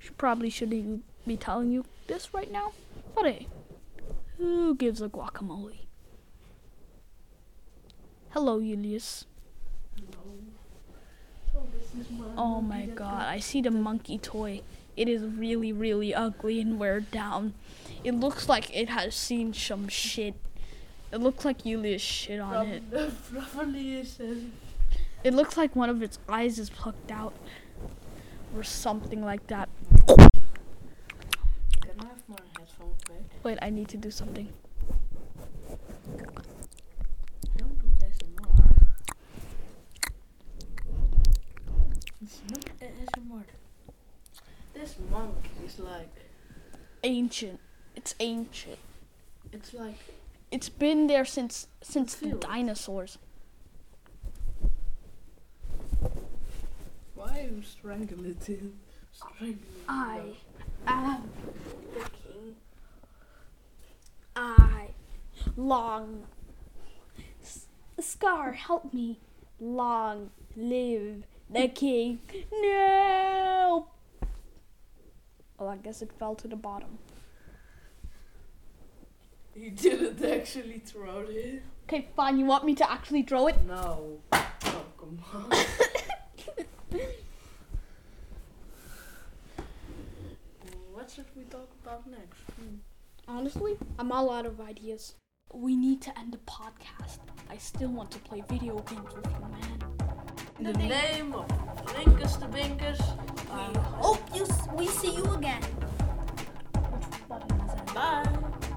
She 0.00 0.08
probably 0.16 0.48
shouldn't 0.48 1.04
be 1.26 1.36
telling 1.36 1.70
you 1.70 1.84
this 2.10 2.34
right 2.34 2.50
now, 2.50 2.72
but 3.14 3.24
hey, 3.24 3.46
who 4.36 4.74
gives 4.74 5.00
a 5.00 5.08
guacamole? 5.08 5.86
Hello, 8.30 8.60
Julius. 8.60 9.26
This 11.72 12.06
is 12.06 12.06
Oh 12.36 12.60
my 12.60 12.86
god, 12.86 13.22
I 13.26 13.38
see 13.38 13.62
the 13.62 13.70
monkey 13.70 14.18
toy. 14.18 14.62
It 14.96 15.08
is 15.08 15.22
really, 15.22 15.72
really 15.72 16.12
ugly 16.12 16.60
and 16.60 16.80
wear 16.80 17.00
down. 17.00 17.54
It 18.02 18.14
looks 18.14 18.48
like 18.48 18.74
it 18.74 18.88
has 18.88 19.14
seen 19.14 19.54
some 19.54 19.86
shit. 19.86 20.34
It 21.12 21.18
looks 21.18 21.44
like 21.44 21.62
Julius 21.62 22.02
shit 22.02 22.40
on 22.40 22.66
it. 22.66 22.82
It 25.22 25.34
looks 25.34 25.56
like 25.56 25.76
one 25.76 25.90
of 25.90 26.02
its 26.02 26.18
eyes 26.28 26.58
is 26.58 26.70
plucked 26.70 27.12
out. 27.12 27.34
Or 28.56 28.64
something 28.64 29.22
like 29.24 29.46
that. 29.46 29.68
Can 30.06 31.94
I 31.98 32.04
have 32.04 32.22
my 32.28 32.36
headphones 32.58 33.02
back? 33.08 33.29
Wait, 33.42 33.58
I 33.62 33.70
need 33.70 33.88
to 33.88 33.96
do 33.96 34.10
something. 34.10 34.48
Don't 37.56 37.78
do 37.80 37.86
ASMR. 38.04 38.86
It's 42.22 42.42
not 42.50 42.64
ASMR. 42.80 43.44
This 44.74 44.96
monkey 45.10 45.50
is 45.64 45.78
like. 45.78 46.14
Ancient. 47.02 47.60
It's 47.96 48.14
ancient. 48.20 48.78
It's 49.52 49.72
like. 49.72 49.96
It's 50.50 50.68
been 50.68 51.06
there 51.06 51.24
since 51.24 51.66
since 51.82 52.14
the 52.16 52.32
dinosaurs. 52.32 53.16
Why 57.14 57.38
are 57.38 57.42
you 57.42 57.62
strangling 57.62 58.36
it? 58.38 58.60
Strangling 59.12 59.60
I 59.88 60.34
am 60.86 61.30
the. 61.94 62.19
I 64.36 64.88
long. 65.56 66.26
Scar, 67.98 68.52
help 68.52 68.92
me. 68.94 69.18
Long 69.60 70.30
live 70.56 71.24
the 71.50 71.68
king. 71.68 72.20
No. 72.52 73.88
Oh, 75.58 75.68
I 75.68 75.76
guess 75.76 76.00
it 76.00 76.10
fell 76.18 76.34
to 76.36 76.48
the 76.48 76.56
bottom. 76.56 76.98
He 79.54 79.68
didn't 79.70 80.24
actually 80.24 80.78
throw 80.78 81.20
it. 81.28 81.62
Okay, 81.84 82.08
fine. 82.16 82.38
You 82.38 82.46
want 82.46 82.64
me 82.64 82.74
to 82.76 82.90
actually 82.90 83.22
throw 83.22 83.48
it? 83.48 83.56
No. 83.66 84.20
Oh, 84.32 84.84
come 84.98 85.18
on. 85.34 85.50
what 90.92 91.10
should 91.10 91.26
we 91.36 91.42
talk 91.44 91.68
about 91.82 92.06
next? 92.08 92.38
Hmm. 92.58 92.76
Honestly, 93.32 93.76
I'm 93.96 94.10
all 94.10 94.28
out 94.32 94.44
of 94.44 94.60
ideas. 94.60 95.14
We 95.54 95.76
need 95.76 96.02
to 96.02 96.18
end 96.18 96.32
the 96.32 96.38
podcast. 96.38 97.18
I 97.48 97.56
still 97.58 97.88
want 97.88 98.10
to 98.10 98.18
play 98.18 98.42
video 98.48 98.80
games 98.80 99.14
with 99.14 99.24
you, 99.26 99.40
man. 99.40 99.78
In 100.58 100.64
the 100.64 100.72
name 100.72 101.32
of 101.34 101.46
Linkus 101.94 102.40
the 102.40 102.46
Binkers, 102.46 103.00
I 103.52 103.78
hope 104.00 104.18
oh, 104.32 104.36
you 104.36 104.42
s- 104.42 104.68
we 104.74 104.88
see 104.88 105.14
you 105.14 105.24
again. 105.32 105.62
Which 105.62 107.28
button 107.28 107.60
is 107.60 107.74
that? 107.74 107.94
Bye. 107.94 108.69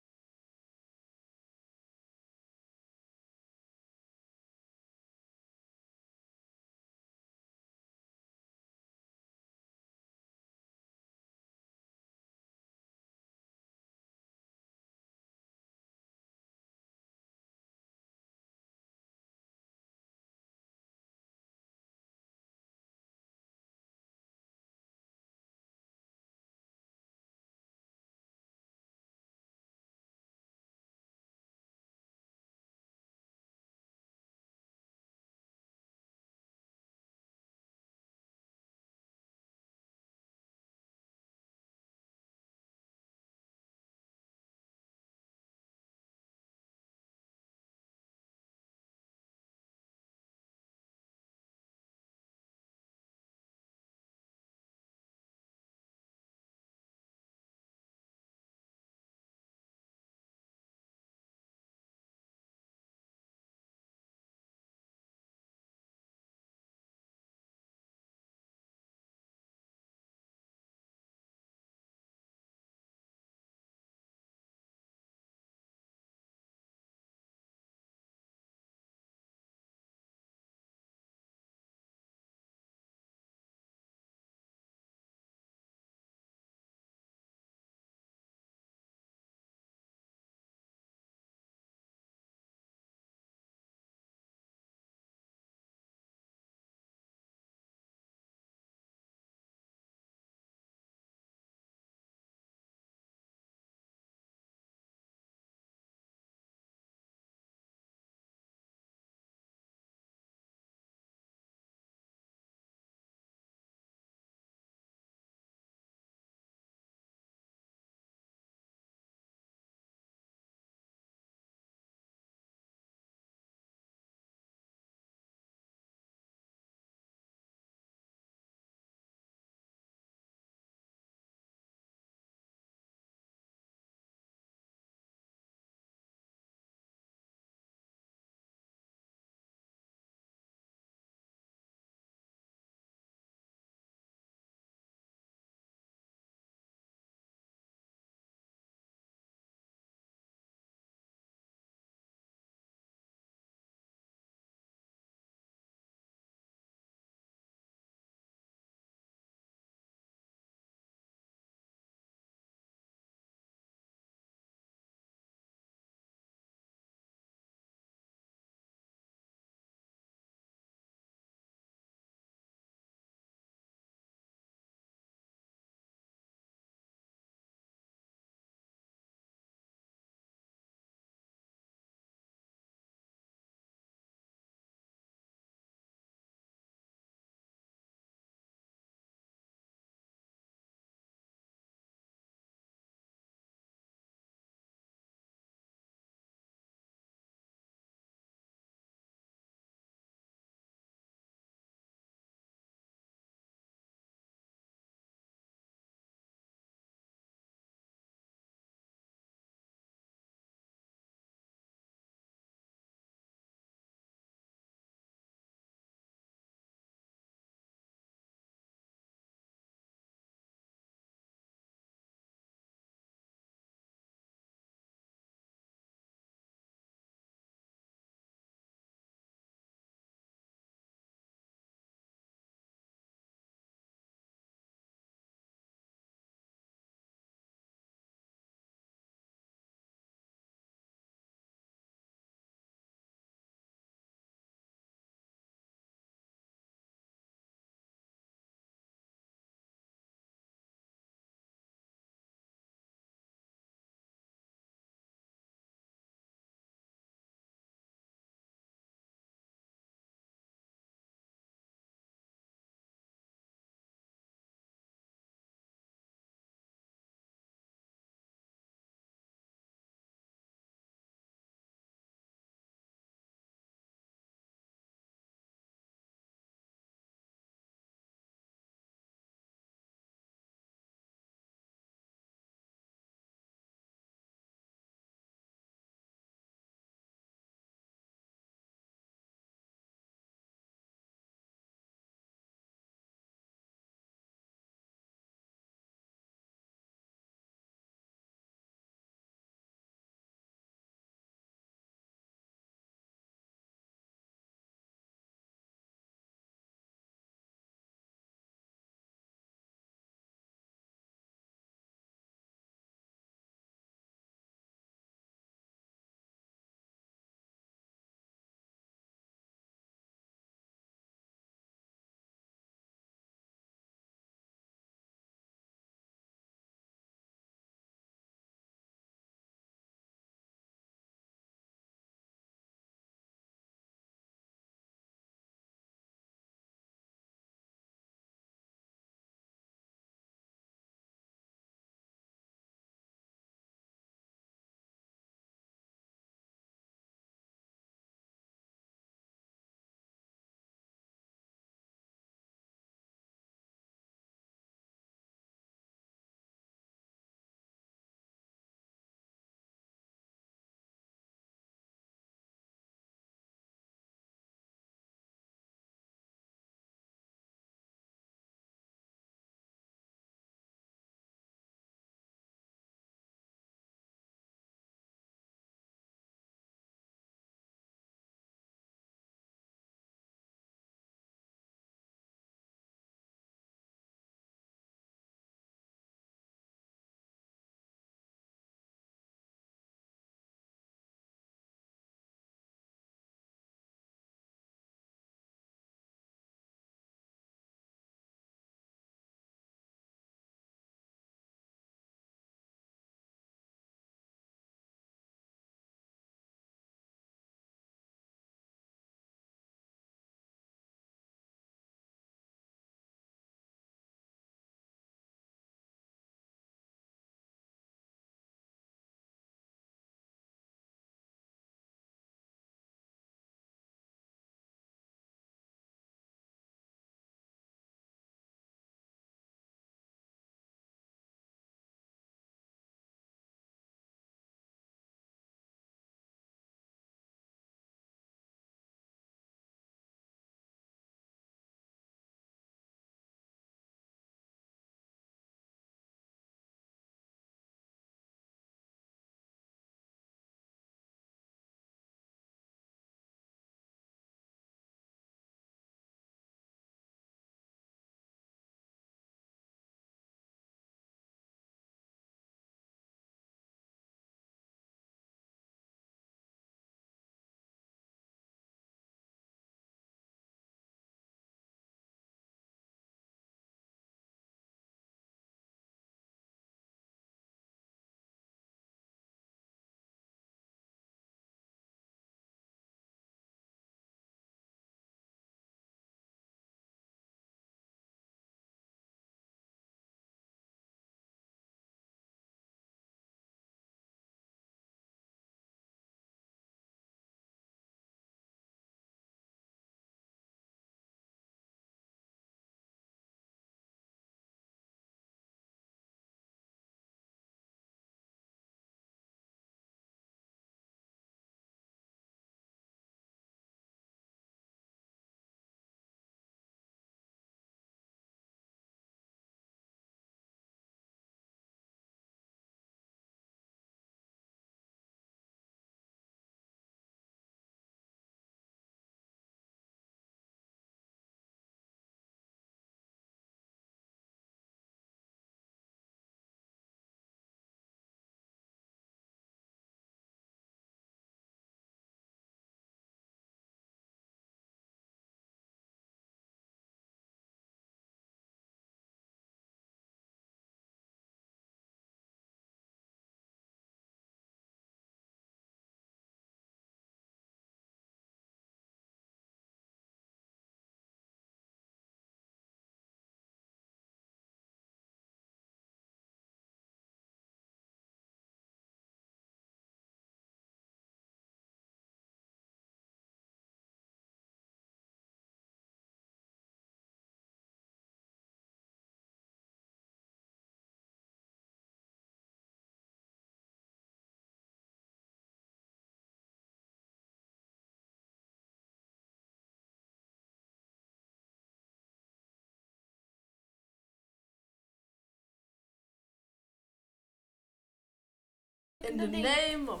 In 599.08 599.18
the 599.18 599.26
the 599.26 599.28
name 599.28 599.88
of 599.88 600.00